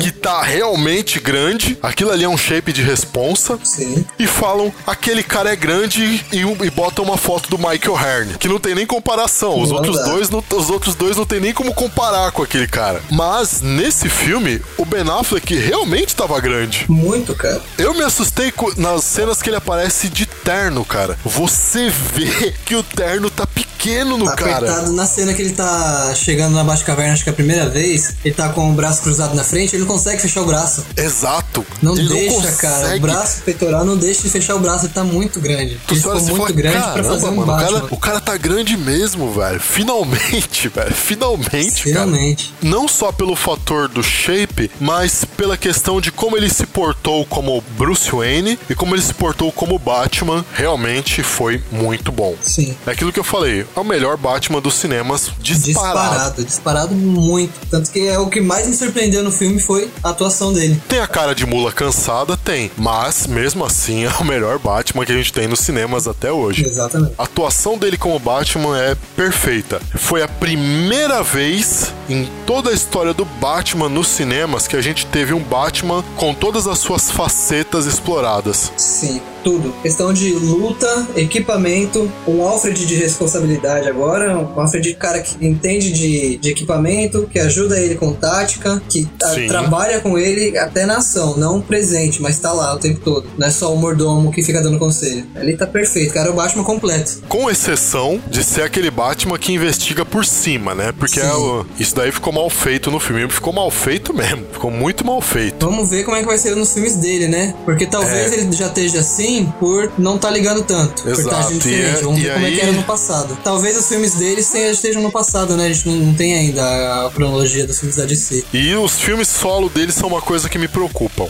que 0.00 0.10
tá 0.12 0.42
realmente 0.42 1.20
grande. 1.20 1.78
Aquilo 1.82 2.10
ali 2.10 2.24
é 2.24 2.28
um 2.28 2.36
shape 2.36 2.72
de 2.72 2.82
responsa. 2.82 3.58
Sim. 3.64 4.04
E 4.18 4.26
falam 4.26 4.72
aquele 4.86 5.22
cara 5.22 5.52
é 5.52 5.56
grande 5.56 6.24
e, 6.32 6.40
e 6.64 6.70
botam 6.70 7.04
uma 7.04 7.16
foto 7.16 7.48
do 7.48 7.58
Michael 7.58 7.96
Hearn, 8.00 8.34
que 8.38 8.48
não 8.48 8.58
tem 8.58 8.74
nem 8.74 8.86
comparação. 8.86 9.60
Os 9.60 9.70
Não 9.70 9.76
outros 9.76 9.96
dá. 9.96 10.04
dois 10.04 10.30
não, 10.30 10.44
os 10.56 10.70
outros 10.70 10.94
dois 10.94 11.16
não 11.16 11.24
tem 11.24 11.40
nem 11.40 11.52
como 11.52 11.72
comparar 11.74 12.30
com 12.32 12.42
aquele 12.42 12.66
cara. 12.66 13.00
Mas 13.10 13.60
nesse 13.60 14.08
filme, 14.08 14.60
o 14.76 14.84
Ben 14.84 15.04
Affleck 15.08 15.54
realmente 15.54 16.14
tava 16.14 16.38
grande. 16.40 16.84
Muito, 16.88 17.34
cara. 17.34 17.60
Eu 17.76 17.94
me 17.94 18.02
assustei 18.02 18.52
nas 18.76 19.04
cenas 19.04 19.42
que 19.42 19.48
ele 19.50 19.56
aparece 19.56 20.08
de 20.08 20.26
terno, 20.26 20.84
cara. 20.84 21.18
Você 21.24 21.88
vê 21.88 22.17
que 22.64 22.74
o 22.76 22.82
terno 22.82 23.30
tá 23.30 23.46
pequeno 23.46 24.16
no 24.18 24.24
Tá 24.26 24.34
cara. 24.36 24.56
apertado 24.56 24.92
na 24.92 25.06
cena 25.06 25.32
que 25.34 25.40
ele 25.42 25.52
tá 25.52 26.12
chegando 26.14 26.54
na 26.54 26.64
Batcaverna, 26.64 27.12
acho 27.14 27.22
que 27.22 27.30
é 27.30 27.32
a 27.32 27.36
primeira 27.36 27.68
vez. 27.68 28.14
Ele 28.24 28.34
tá 28.34 28.48
com 28.48 28.70
o 28.70 28.74
braço 28.74 29.02
cruzado 29.02 29.34
na 29.34 29.44
frente, 29.44 29.74
ele 29.76 29.80
não 29.84 29.88
consegue 29.88 30.20
fechar 30.20 30.42
o 30.42 30.46
braço. 30.46 30.84
Exato. 30.96 31.47
Não 31.82 31.96
ele 31.96 32.08
deixa, 32.08 32.36
não 32.48 32.56
cara. 32.56 32.76
O 32.76 32.80
consegue. 32.82 33.00
braço 33.00 33.42
peitoral 33.42 33.84
não 33.84 33.96
deixa 33.96 34.22
de 34.22 34.30
fechar 34.30 34.54
o 34.56 34.60
braço, 34.60 34.86
ele 34.86 34.92
tá 34.92 35.04
muito 35.04 35.40
grande. 35.40 35.78
Tu 35.86 35.94
ele 35.94 36.00
ficou 36.00 36.14
muito 36.20 36.36
fala, 36.36 36.52
grande 36.52 36.76
pra 36.78 36.82
"Caramba, 36.92 37.08
fazer 37.08 37.26
um 37.26 37.30
mano, 37.30 37.42
o 37.42 37.46
Batman. 37.46 37.80
cara, 37.80 37.94
o 37.94 37.96
cara 37.98 38.20
tá 38.20 38.36
grande 38.36 38.76
mesmo, 38.76 39.32
velho. 39.32 39.60
Finalmente, 39.60 40.68
velho. 40.74 40.94
Finalmente, 40.94 41.48
cara. 41.92 42.06
Finalmente. 42.06 42.54
Não 42.62 42.86
só 42.88 43.10
pelo 43.12 43.34
fator 43.36 43.88
do 43.88 44.02
shape, 44.02 44.70
mas 44.80 45.24
pela 45.24 45.56
questão 45.56 46.00
de 46.00 46.10
como 46.12 46.36
ele 46.36 46.48
se 46.50 46.66
portou 46.66 47.24
como 47.26 47.62
Bruce 47.76 48.10
Wayne 48.10 48.58
e 48.68 48.74
como 48.74 48.94
ele 48.94 49.02
se 49.02 49.14
portou 49.14 49.50
como 49.52 49.78
Batman, 49.78 50.44
realmente 50.54 51.22
foi 51.22 51.62
muito 51.70 52.12
bom. 52.12 52.34
Sim. 52.42 52.76
É 52.86 52.90
aquilo 52.92 53.12
que 53.12 53.18
eu 53.20 53.24
falei, 53.24 53.66
é 53.76 53.80
o 53.80 53.84
melhor 53.84 54.16
Batman 54.16 54.60
dos 54.60 54.74
cinemas 54.74 55.30
disparado. 55.40 55.64
Disparado, 55.98 56.44
disparado 56.44 56.94
muito. 56.94 57.52
Tanto 57.70 57.90
que 57.90 58.06
é 58.06 58.18
o 58.18 58.28
que 58.28 58.40
mais 58.40 58.66
me 58.66 58.74
surpreendeu 58.74 59.22
no 59.22 59.32
filme 59.32 59.58
foi 59.60 59.90
a 60.02 60.10
atuação 60.10 60.52
dele. 60.52 60.80
Tem 60.88 61.00
a 61.00 61.06
cara 61.06 61.34
de 61.34 61.46
mula 61.48 61.72
cansada? 61.72 62.36
Tem. 62.36 62.70
Mas, 62.76 63.26
mesmo 63.26 63.64
assim, 63.64 64.04
é 64.04 64.10
o 64.20 64.24
melhor 64.24 64.58
Batman 64.58 65.04
que 65.04 65.12
a 65.12 65.16
gente 65.16 65.32
tem 65.32 65.48
nos 65.48 65.60
cinemas 65.60 66.06
até 66.06 66.30
hoje. 66.30 66.66
Exatamente. 66.66 67.14
A 67.18 67.24
atuação 67.24 67.78
dele 67.78 67.96
como 67.96 68.18
Batman 68.18 68.78
é 68.78 68.96
perfeita. 69.16 69.80
Foi 69.96 70.22
a 70.22 70.28
primeira 70.28 71.22
vez 71.22 71.92
em 72.08 72.28
toda 72.46 72.70
a 72.70 72.72
história 72.72 73.14
do 73.14 73.24
Batman 73.24 73.88
nos 73.88 74.08
cinemas 74.08 74.66
que 74.66 74.76
a 74.76 74.80
gente 74.80 75.06
teve 75.06 75.32
um 75.32 75.42
Batman 75.42 76.04
com 76.16 76.34
todas 76.34 76.66
as 76.66 76.78
suas 76.78 77.10
facetas 77.10 77.86
exploradas. 77.86 78.72
Sim. 78.76 79.20
Tudo. 79.44 79.72
Questão 79.82 80.12
de 80.12 80.32
luta, 80.32 81.06
equipamento, 81.16 82.10
um 82.26 82.42
Alfred 82.42 82.84
de 82.84 82.96
responsabilidade 82.96 83.88
agora, 83.88 84.36
um 84.36 84.60
Alfred 84.60 84.92
cara 84.94 85.20
que 85.20 85.46
entende 85.46 85.92
de, 85.92 86.36
de 86.38 86.50
equipamento, 86.50 87.26
que 87.32 87.38
ajuda 87.38 87.80
ele 87.80 87.94
com 87.94 88.12
tática, 88.12 88.82
que 88.88 89.08
ah, 89.22 89.28
Sim. 89.28 89.46
trabalha 89.46 90.00
com 90.00 90.18
ele 90.18 90.58
até 90.58 90.84
na 90.84 90.98
ação, 90.98 91.36
não 91.38 91.60
presente, 91.60 92.20
mas 92.20 92.38
tá 92.38 92.52
lá 92.52 92.74
o 92.74 92.78
tempo 92.78 93.00
todo. 93.00 93.26
Não 93.38 93.46
é 93.46 93.50
só 93.50 93.72
o 93.72 93.76
mordomo 93.76 94.30
que 94.32 94.42
fica 94.42 94.60
dando 94.60 94.78
conselho. 94.78 95.26
Ele 95.36 95.56
tá 95.56 95.66
perfeito, 95.66 96.12
cara, 96.12 96.28
é 96.28 96.30
o 96.30 96.34
Batman 96.34 96.64
completo. 96.64 97.22
Com 97.28 97.48
exceção 97.50 98.20
de 98.28 98.42
ser 98.44 98.62
aquele 98.62 98.90
Batman 98.90 99.38
que 99.38 99.52
investiga 99.52 100.04
por 100.04 100.24
cima, 100.24 100.74
né? 100.74 100.92
Porque 100.98 101.20
é 101.20 101.32
o- 101.32 101.64
isso 101.78 101.94
daí 101.94 102.10
ficou 102.12 102.32
mal 102.32 102.48
feito 102.50 102.90
no 102.90 102.98
filme. 103.00 103.28
Ficou 103.30 103.52
mal 103.52 103.70
feito 103.70 104.12
mesmo. 104.14 104.44
Ficou 104.52 104.70
muito 104.70 105.04
mal 105.06 105.20
feito. 105.20 105.64
Vamos 105.66 105.90
ver 105.90 106.04
como 106.04 106.16
é 106.16 106.20
que 106.20 106.26
vai 106.26 106.38
ser 106.38 106.54
nos 106.56 106.72
filmes 106.72 106.96
dele, 106.96 107.28
né? 107.28 107.54
Porque 107.64 107.86
talvez 107.86 108.32
É. 108.32 108.36
ele 108.40 108.52
já 108.52 108.66
esteja 108.66 109.00
assim 109.00 109.52
por 109.60 109.92
não 109.98 110.18
tá 110.18 110.30
ligando 110.30 110.62
tanto. 110.62 111.02
por 111.02 111.12
Exato, 111.12 111.28
tá 111.30 111.38
agindo 111.38 111.58
diferente. 111.62 111.98
é- 111.98 112.02
Vamos 112.02 112.18
e 112.20 112.22
ver 112.22 112.32
como 112.34 112.46
é 112.46 112.50
que 112.50 112.54
aí- 112.60 112.68
era 112.68 112.72
no 112.72 112.82
passado. 112.82 113.38
Talvez 113.44 113.76
os 113.76 113.86
filmes 113.88 114.14
dele 114.14 114.40
estejam 114.40 115.02
no 115.02 115.10
passado, 115.12 115.56
né? 115.56 115.66
A 115.66 115.72
gente 115.72 115.86
não, 115.88 115.96
não 115.96 116.14
tem 116.14 116.34
ainda 116.34 116.62
a 117.06 117.10
cronologia 117.10 117.66
dos 117.66 117.78
filmes 117.78 117.96
da 117.96 118.04
DC. 118.04 118.44
E 118.52 118.74
os 118.74 118.92
filmes 118.98 119.28
solo 119.28 119.68
dele 119.68 119.92
são 119.92 120.08
uma 120.08 120.20
coisa 120.20 120.48
que 120.48 120.58
me 120.58 120.66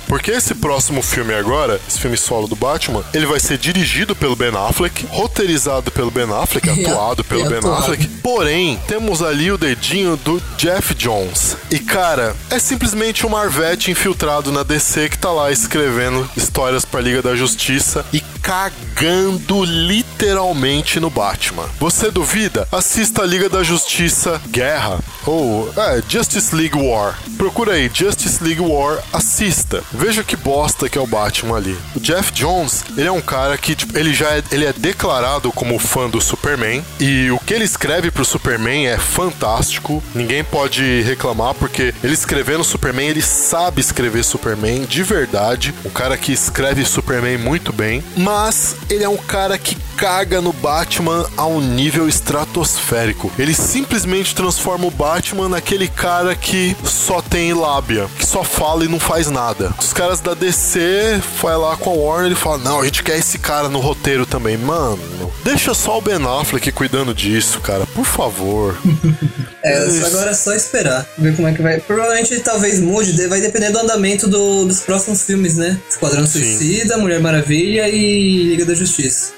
Porque 0.07 0.31
esse 0.31 0.55
próximo 0.55 1.03
filme 1.03 1.35
agora, 1.35 1.81
esse 1.89 2.01
filme 2.01 2.17
solo 2.17 2.47
do 2.47 2.57
Batman, 2.57 3.05
ele 3.15 3.27
vai 3.27 3.41
ser 3.41 3.59
dirigido 3.59 4.15
pelo 4.15 4.37
Ben 4.37 4.53
Affleck, 4.55 5.07
roteirizado 5.07 5.91
pelo 5.91 6.11
Ben 6.11 6.31
Affleck, 6.31 6.69
atuado 6.71 7.25
pelo 7.25 7.49
Ben. 7.49 7.59
Affleck. 7.59 8.07
Porém, 8.23 8.79
temos 8.87 9.23
ali 9.23 9.51
o 9.51 9.59
dedinho 9.59 10.17
do 10.17 10.43
Jeff 10.57 10.95
Jones. 10.95 11.57
E 11.71 11.79
cara, 11.79 12.35
é 12.51 12.59
simplesmente 12.59 13.27
um 13.27 13.31
Marvete 13.31 13.91
infiltrado 13.91 14.51
na 14.51 14.63
DC 14.63 15.09
que 15.09 15.19
tá 15.19 15.31
lá 15.31 15.51
escrevendo 15.51 16.29
histórias 16.37 16.85
pra 16.85 17.01
Liga 17.01 17.23
da 17.23 17.37
Justiça 17.37 18.05
e 18.13 18.21
cagando 18.21 19.65
literalmente 19.65 20.99
no 20.99 21.11
Batman. 21.11 21.69
Você 21.79 22.11
duvida? 22.11 22.67
Assista 22.73 23.23
a 23.23 23.27
Liga 23.27 23.49
da 23.49 23.63
Justiça 23.63 24.41
Guerra 24.49 24.99
ou 25.27 25.71
é, 25.77 26.03
Justice 26.09 26.55
League 26.55 26.77
War. 26.77 27.19
Procura 27.37 27.73
aí 27.75 27.91
Justice 27.93 28.43
League 28.43 28.61
War, 28.61 29.03
assista. 29.13 29.78
Veja 29.93 30.25
que 30.25 30.37
bosta 30.37 30.89
que 30.89 30.99
é 30.99 31.01
o 31.01 31.07
Batman 31.07 31.57
ali. 31.57 31.77
O 31.95 32.01
Jeff 32.01 32.33
Jones, 32.33 32.85
ele 32.97 33.09
é 33.09 33.13
um 33.13 33.21
cara 33.21 33.57
que 33.57 33.75
tipo, 33.75 33.97
ele 33.99 34.13
já 34.13 34.31
é, 34.37 34.43
ele 34.51 34.65
é 34.65 34.73
declarado 34.73 35.53
como 35.53 35.79
fã 35.79 36.09
do 36.09 36.21
Superman 36.21 36.85
e 37.01 37.31
o 37.31 37.39
que 37.39 37.55
ele 37.55 37.65
escreve 37.65 38.11
pro 38.11 38.25
Superman 38.25 38.87
é 38.87 38.99
fantástico. 38.99 40.03
Ninguém 40.15 40.45
pode 40.45 41.03
reclamar 41.03 41.55
porque 41.55 41.95
ele 42.03 42.15
escrevendo 42.15 42.65
Superman, 42.65 43.09
ele 43.09 43.23
sabe 43.23 43.81
escrever 43.81 44.25
Superman 44.25 44.85
de 44.85 45.03
verdade. 45.03 45.75
Um 45.85 45.91
cara 45.91 46.17
que 46.17 46.33
escreve 46.33 46.85
Superman 46.85 47.39
muito 47.39 47.73
bem, 47.73 48.03
mas 48.17 48.77
ele 48.89 49.05
é 49.05 49.09
um 49.09 49.17
cara 49.17 49.59
que 49.59 49.77
caga 49.97 50.41
no 50.41 50.53
Batman 50.53 51.29
a 51.37 51.45
um 51.45 51.61
nível 51.61 52.09
estratosférico. 52.09 53.33
Ele 53.39 53.53
simplesmente 53.53 54.35
transforma 54.35 54.87
o 54.87 54.91
Batman 54.91 55.49
naquele 55.49 55.89
cara 55.89 56.37
que 56.37 56.77
só 56.85 57.21
tem 57.21 57.53
lábia, 57.53 58.09
que 58.17 58.25
só 58.25 58.45
fala 58.45 58.85
e 58.85 58.89
não 58.89 59.01
faz 59.01 59.29
nada. 59.29 59.68
Os 59.79 59.93
caras 59.93 60.21
da 60.21 60.35
DC 60.35 61.21
vai 61.43 61.57
lá 61.57 61.77
com 61.77 61.91
a 61.91 61.93
Warner 61.95 62.33
e 62.33 62.35
fala: 62.35 62.59
"Não, 62.59 62.81
a 62.81 62.85
gente 62.85 63.03
quer 63.03 63.19
esse 63.19 63.39
cara 63.39 63.69
no 63.69 63.81
roteiro 63.81 64.25
também". 64.27 64.57
Mano, 64.57 65.33
deixa 65.45 65.75
só 65.75 65.99
o 65.99 66.01
Ben 66.01 66.17
Affleck 66.25 66.71
cuidando 66.73 67.15
disso, 67.15 67.61
cara, 67.61 67.87
por 67.87 68.05
favor. 68.05 68.77
É, 69.61 69.87
Isso. 69.89 70.07
agora 70.07 70.31
é 70.31 70.35
só 70.35 70.55
esperar, 70.55 71.05
ver 71.19 71.35
como 71.35 71.49
é 71.49 71.53
que 71.53 71.61
vai. 71.61 71.81
Provavelmente 71.81 72.39
talvez 72.41 72.79
mude, 72.81 73.13
de- 73.13 73.27
vai 73.27 73.41
depender 73.41 73.71
do 73.71 73.79
andamento 73.81 74.29
do- 74.29 74.65
dos 74.65 74.81
próximos 74.81 75.23
filmes, 75.25 75.57
né? 75.57 75.77
Esquadrão 75.91 76.25
Suicida, 76.29 76.97
Mulher 76.97 77.21
Maravilha 77.21 77.89
e 77.89 78.45
Liga 78.45 78.65
da 78.65 78.73
Justiça. 78.75 79.33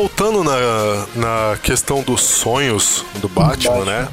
Voltando 0.00 0.42
na, 0.42 1.06
na 1.14 1.58
questão 1.62 2.02
dos 2.02 2.22
sonhos 2.22 3.04
do 3.16 3.28
Batman, 3.28 3.84
né? 3.84 4.08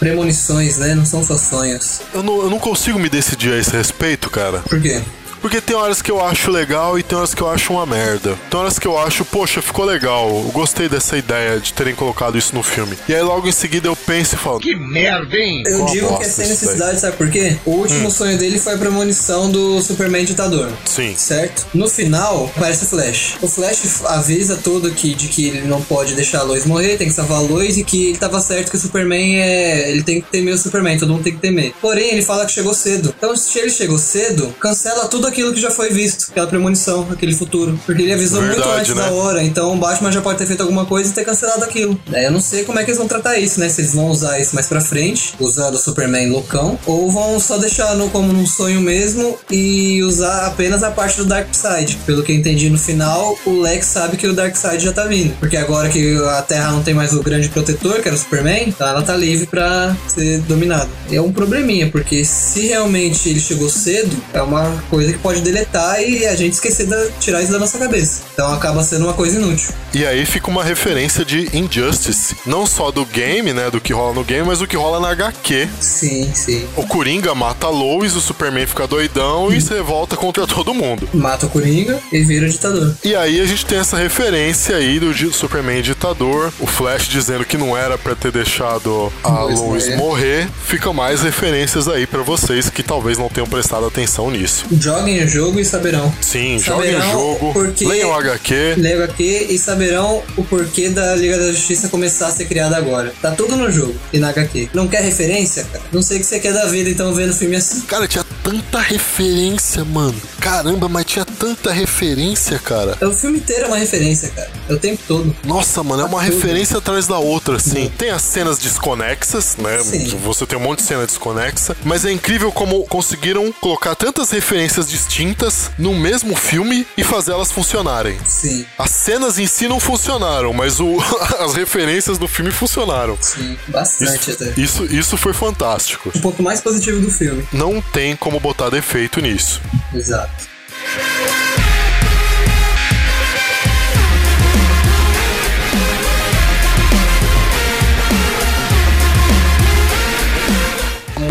Premonições, 0.00 0.78
né? 0.78 0.94
Não 0.94 1.04
são 1.04 1.22
só 1.22 1.36
sonhos. 1.36 2.00
Eu 2.14 2.22
não, 2.22 2.40
eu 2.40 2.48
não 2.48 2.58
consigo 2.58 2.98
me 2.98 3.10
decidir 3.10 3.52
a 3.52 3.58
esse 3.58 3.70
respeito, 3.70 4.30
cara. 4.30 4.60
Por 4.60 4.80
quê? 4.80 5.02
Porque 5.40 5.60
tem 5.60 5.76
horas 5.76 6.02
que 6.02 6.10
eu 6.10 6.24
acho 6.24 6.50
legal 6.50 6.98
e 6.98 7.02
tem 7.02 7.16
horas 7.16 7.34
que 7.34 7.42
eu 7.42 7.48
acho 7.48 7.72
uma 7.72 7.86
merda. 7.86 8.36
Tem 8.50 8.58
horas 8.58 8.78
que 8.78 8.86
eu 8.86 8.98
acho, 8.98 9.24
poxa, 9.24 9.62
ficou 9.62 9.84
legal. 9.84 10.28
Eu 10.28 10.50
gostei 10.52 10.88
dessa 10.88 11.16
ideia 11.16 11.58
de 11.58 11.72
terem 11.72 11.94
colocado 11.94 12.36
isso 12.36 12.54
no 12.54 12.62
filme. 12.62 12.96
E 13.08 13.14
aí 13.14 13.22
logo 13.22 13.48
em 13.48 13.52
seguida 13.52 13.88
eu 13.88 13.96
penso 13.96 14.34
e 14.34 14.38
falo. 14.38 14.60
Que 14.60 14.74
merda, 14.74 15.36
hein? 15.36 15.62
Eu 15.66 15.86
digo 15.86 16.16
que 16.18 16.24
é 16.24 16.28
sem 16.28 16.44
isso 16.44 16.64
necessidade, 16.64 17.00
sabe 17.00 17.16
por 17.16 17.30
quê? 17.30 17.56
O 17.64 17.72
último 17.72 18.10
sonho 18.10 18.36
dele 18.38 18.58
foi 18.58 18.74
a 18.74 18.78
premonição 18.78 19.50
do 19.50 19.80
Superman 19.80 20.24
ditador. 20.24 20.70
Sim. 20.84 21.14
Certo? 21.16 21.66
No 21.72 21.88
final, 21.88 22.50
aparece 22.56 22.84
o 22.84 22.88
Flash. 22.88 23.36
O 23.40 23.48
Flash 23.48 24.02
avisa 24.06 24.56
tudo 24.56 24.90
que, 24.90 25.14
de 25.14 25.28
que 25.28 25.48
ele 25.48 25.68
não 25.68 25.80
pode 25.82 26.14
deixar 26.14 26.40
a 26.40 26.42
Lois 26.42 26.66
morrer, 26.66 26.96
tem 26.96 27.08
que 27.08 27.14
salvar 27.14 27.38
a 27.38 27.42
Lois 27.42 27.76
e 27.76 27.84
que 27.84 28.08
ele 28.08 28.18
tava 28.18 28.40
certo 28.40 28.70
que 28.70 28.76
o 28.76 28.80
Superman 28.80 29.40
é. 29.40 29.90
Ele 29.90 30.02
tem 30.02 30.20
que 30.20 30.30
temer 30.30 30.54
o 30.54 30.58
Superman, 30.58 30.98
todo 30.98 31.12
mundo 31.12 31.22
tem 31.22 31.32
que 31.32 31.40
temer. 31.40 31.72
Porém, 31.80 32.12
ele 32.12 32.22
fala 32.22 32.44
que 32.44 32.52
chegou 32.52 32.74
cedo. 32.74 33.14
Então, 33.16 33.36
se 33.36 33.58
ele 33.58 33.70
chegou 33.70 33.98
cedo, 33.98 34.54
cancela 34.58 35.06
tudo 35.06 35.27
aquilo 35.28 35.52
que 35.52 35.60
já 35.60 35.70
foi 35.70 35.90
visto, 35.90 36.26
aquela 36.30 36.46
premonição, 36.46 37.06
aquele 37.10 37.34
futuro. 37.34 37.78
Porque 37.86 38.02
ele 38.02 38.12
avisou 38.12 38.40
muito 38.40 38.56
Verdade, 38.56 38.80
antes 38.80 38.94
né? 38.94 39.02
da 39.02 39.10
hora. 39.12 39.42
Então, 39.42 39.74
o 39.74 39.76
Batman 39.76 40.12
já 40.12 40.20
pode 40.20 40.38
ter 40.38 40.46
feito 40.46 40.62
alguma 40.62 40.84
coisa 40.86 41.10
e 41.10 41.14
ter 41.14 41.24
cancelado 41.24 41.64
aquilo. 41.64 41.98
Daí 42.06 42.24
eu 42.24 42.32
não 42.32 42.40
sei 42.40 42.64
como 42.64 42.78
é 42.78 42.84
que 42.84 42.90
eles 42.90 42.98
vão 42.98 43.08
tratar 43.08 43.38
isso, 43.38 43.60
né? 43.60 43.68
Se 43.68 43.80
eles 43.80 43.94
vão 43.94 44.08
usar 44.08 44.38
isso 44.40 44.54
mais 44.54 44.66
pra 44.66 44.80
frente, 44.80 45.34
usando 45.38 45.74
o 45.74 45.78
Superman 45.78 46.30
loucão, 46.30 46.78
ou 46.86 47.10
vão 47.10 47.38
só 47.38 47.58
deixar 47.58 47.94
no, 47.94 48.08
como 48.10 48.32
num 48.32 48.46
sonho 48.46 48.80
mesmo 48.80 49.38
e 49.50 50.02
usar 50.02 50.46
apenas 50.46 50.82
a 50.82 50.90
parte 50.90 51.16
do 51.18 51.24
Darkseid. 51.24 51.98
Pelo 52.06 52.22
que 52.22 52.32
eu 52.32 52.36
entendi 52.36 52.70
no 52.70 52.78
final, 52.78 53.38
o 53.44 53.60
Lex 53.60 53.86
sabe 53.86 54.16
que 54.16 54.26
o 54.26 54.32
Darkseid 54.32 54.82
já 54.82 54.92
tá 54.92 55.04
vindo. 55.04 55.34
Porque 55.38 55.56
agora 55.56 55.88
que 55.88 56.16
a 56.24 56.42
Terra 56.42 56.72
não 56.72 56.82
tem 56.82 56.94
mais 56.94 57.12
o 57.12 57.22
grande 57.22 57.48
protetor, 57.48 58.00
que 58.00 58.08
era 58.08 58.16
o 58.16 58.18
Superman, 58.18 58.68
então 58.68 58.86
ela 58.86 59.02
tá 59.02 59.16
livre 59.16 59.46
pra 59.46 59.96
ser 60.06 60.40
dominada. 60.40 60.88
É 61.10 61.20
um 61.20 61.32
probleminha, 61.32 61.90
porque 61.90 62.24
se 62.24 62.66
realmente 62.66 63.28
ele 63.28 63.40
chegou 63.40 63.68
cedo, 63.68 64.16
é 64.32 64.42
uma 64.42 64.82
coisa 64.90 65.12
que 65.12 65.17
pode 65.18 65.40
deletar 65.40 66.00
e 66.02 66.26
a 66.26 66.34
gente 66.34 66.54
esquecer 66.54 66.86
de 66.86 67.10
tirar 67.20 67.42
isso 67.42 67.52
da 67.52 67.58
nossa 67.58 67.78
cabeça. 67.78 68.22
Então 68.32 68.50
acaba 68.50 68.82
sendo 68.82 69.04
uma 69.04 69.14
coisa 69.14 69.36
inútil. 69.36 69.72
E 69.94 70.04
aí 70.06 70.24
fica 70.26 70.48
uma 70.48 70.62
referência 70.62 71.24
de 71.24 71.48
Injustice. 71.56 72.36
Não 72.44 72.66
só 72.66 72.90
do 72.90 73.04
game, 73.04 73.52
né? 73.52 73.70
Do 73.70 73.80
que 73.80 73.92
rola 73.92 74.14
no 74.14 74.24
game, 74.24 74.46
mas 74.46 74.58
do 74.58 74.66
que 74.66 74.76
rola 74.76 75.00
na 75.00 75.10
HQ. 75.10 75.68
Sim, 75.80 76.30
sim. 76.34 76.66
O 76.76 76.86
Coringa 76.86 77.34
mata 77.34 77.66
a 77.66 77.70
Lois, 77.70 78.14
o 78.14 78.20
Superman 78.20 78.66
fica 78.66 78.86
doidão 78.86 79.52
e 79.52 79.60
se 79.60 79.72
revolta 79.72 80.16
contra 80.16 80.46
todo 80.46 80.74
mundo. 80.74 81.08
Mata 81.14 81.46
o 81.46 81.48
Coringa 81.48 81.98
e 82.12 82.22
vira 82.22 82.46
o 82.46 82.48
ditador. 82.48 82.94
E 83.02 83.14
aí 83.14 83.40
a 83.40 83.46
gente 83.46 83.64
tem 83.64 83.78
essa 83.78 83.96
referência 83.96 84.76
aí 84.76 85.00
do 85.00 85.12
Superman 85.32 85.82
ditador, 85.82 86.52
o 86.58 86.66
Flash 86.66 87.08
dizendo 87.08 87.44
que 87.44 87.56
não 87.56 87.76
era 87.76 87.96
pra 87.96 88.14
ter 88.14 88.30
deixado 88.30 89.12
a 89.22 89.42
Lois 89.42 89.60
Lois 89.60 89.88
morrer. 89.88 89.96
morrer. 89.96 90.48
Fica 90.66 90.92
mais 90.92 91.22
referências 91.22 91.88
aí 91.88 92.06
pra 92.06 92.22
vocês 92.22 92.68
que 92.70 92.82
talvez 92.82 93.18
não 93.18 93.28
tenham 93.28 93.46
prestado 93.46 93.86
atenção 93.86 94.30
nisso. 94.30 94.64
Joguem 95.08 95.24
o 95.24 95.28
jogo 95.28 95.60
e 95.60 95.64
saberão. 95.64 96.12
Sim, 96.20 96.58
joguem 96.58 96.94
o 96.94 96.98
Saberão 97.00 97.12
jogo, 97.12 97.52
porque- 97.54 97.86
leiam 97.86 98.10
o 98.10 98.14
HQ. 98.14 98.74
Leiam 98.76 99.02
aqui 99.04 99.46
e 99.48 99.58
saberão 99.58 100.22
o 100.36 100.44
porquê 100.44 100.90
da 100.90 101.14
Liga 101.14 101.38
da 101.38 101.50
Justiça 101.52 101.88
começar 101.88 102.26
a 102.26 102.30
ser 102.30 102.44
criada 102.44 102.76
agora. 102.76 103.12
Tá 103.22 103.30
tudo 103.30 103.56
no 103.56 103.70
jogo 103.72 103.94
e 104.12 104.18
na 104.18 104.28
HQ. 104.28 104.68
Não 104.74 104.86
quer 104.86 105.02
referência, 105.02 105.64
cara? 105.64 105.82
Não 105.90 106.02
sei 106.02 106.18
o 106.18 106.20
que 106.20 106.26
você 106.26 106.38
quer 106.38 106.52
da 106.52 106.66
vida, 106.66 106.90
então 106.90 107.14
vendo 107.14 107.32
filme 107.32 107.56
assim. 107.56 107.80
Cara, 107.82 108.06
tinha 108.06 108.24
tanta 108.44 108.80
referência, 108.80 109.82
mano. 109.84 110.14
Caramba, 110.40 110.88
mas 110.88 111.04
tinha 111.06 111.24
tanta 111.24 111.72
referência, 111.72 112.58
cara. 112.58 112.96
O 113.06 113.12
filme 113.12 113.38
inteiro 113.38 113.64
é 113.64 113.66
uma 113.68 113.76
referência, 113.78 114.28
cara. 114.28 114.50
É 114.68 114.72
o 114.74 114.78
tempo 114.78 115.00
todo. 115.08 115.34
Nossa, 115.44 115.82
mano, 115.82 116.02
é 116.02 116.04
uma 116.04 116.22
tudo. 116.22 116.34
referência 116.34 116.78
atrás 116.78 117.06
da 117.06 117.18
outra, 117.18 117.56
assim. 117.56 117.90
Tem 117.98 118.10
as 118.10 118.22
cenas 118.22 118.58
desconexas, 118.58 119.56
né? 119.56 119.78
Sim. 119.82 120.06
Você 120.22 120.46
tem 120.46 120.58
um 120.58 120.62
monte 120.62 120.80
de 120.80 120.84
cena 120.86 121.06
desconexa, 121.06 121.76
mas 121.84 122.04
é 122.04 122.12
incrível 122.12 122.52
como 122.52 122.84
conseguiram 122.86 123.50
colocar 123.60 123.94
tantas 123.94 124.30
referências 124.30 124.88
distintas 125.06 125.70
no 125.78 125.94
mesmo 125.94 126.34
filme 126.34 126.86
e 126.96 127.04
fazer 127.04 127.32
elas 127.32 127.52
funcionarem. 127.52 128.18
Sim, 128.26 128.66
As 128.78 128.90
cenas 128.90 129.38
em 129.38 129.46
si 129.46 129.68
não 129.68 129.78
funcionaram, 129.80 130.52
mas 130.52 130.80
o, 130.80 130.98
as 131.40 131.54
referências 131.54 132.18
do 132.18 132.26
filme 132.28 132.50
funcionaram. 132.50 133.16
sim. 133.20 133.56
Bastante 133.68 134.30
Isso, 134.30 134.42
até. 134.44 134.60
isso, 134.60 134.84
isso 134.86 135.16
foi 135.16 135.32
fantástico. 135.32 136.10
O 136.14 136.20
ponto 136.20 136.42
mais 136.42 136.60
positivo 136.60 137.00
do 137.00 137.10
filme. 137.10 137.46
Não 137.52 137.80
tem 137.80 138.16
como 138.16 138.40
botar 138.40 138.70
defeito 138.70 139.20
nisso. 139.20 139.60
Exato. 139.94 140.48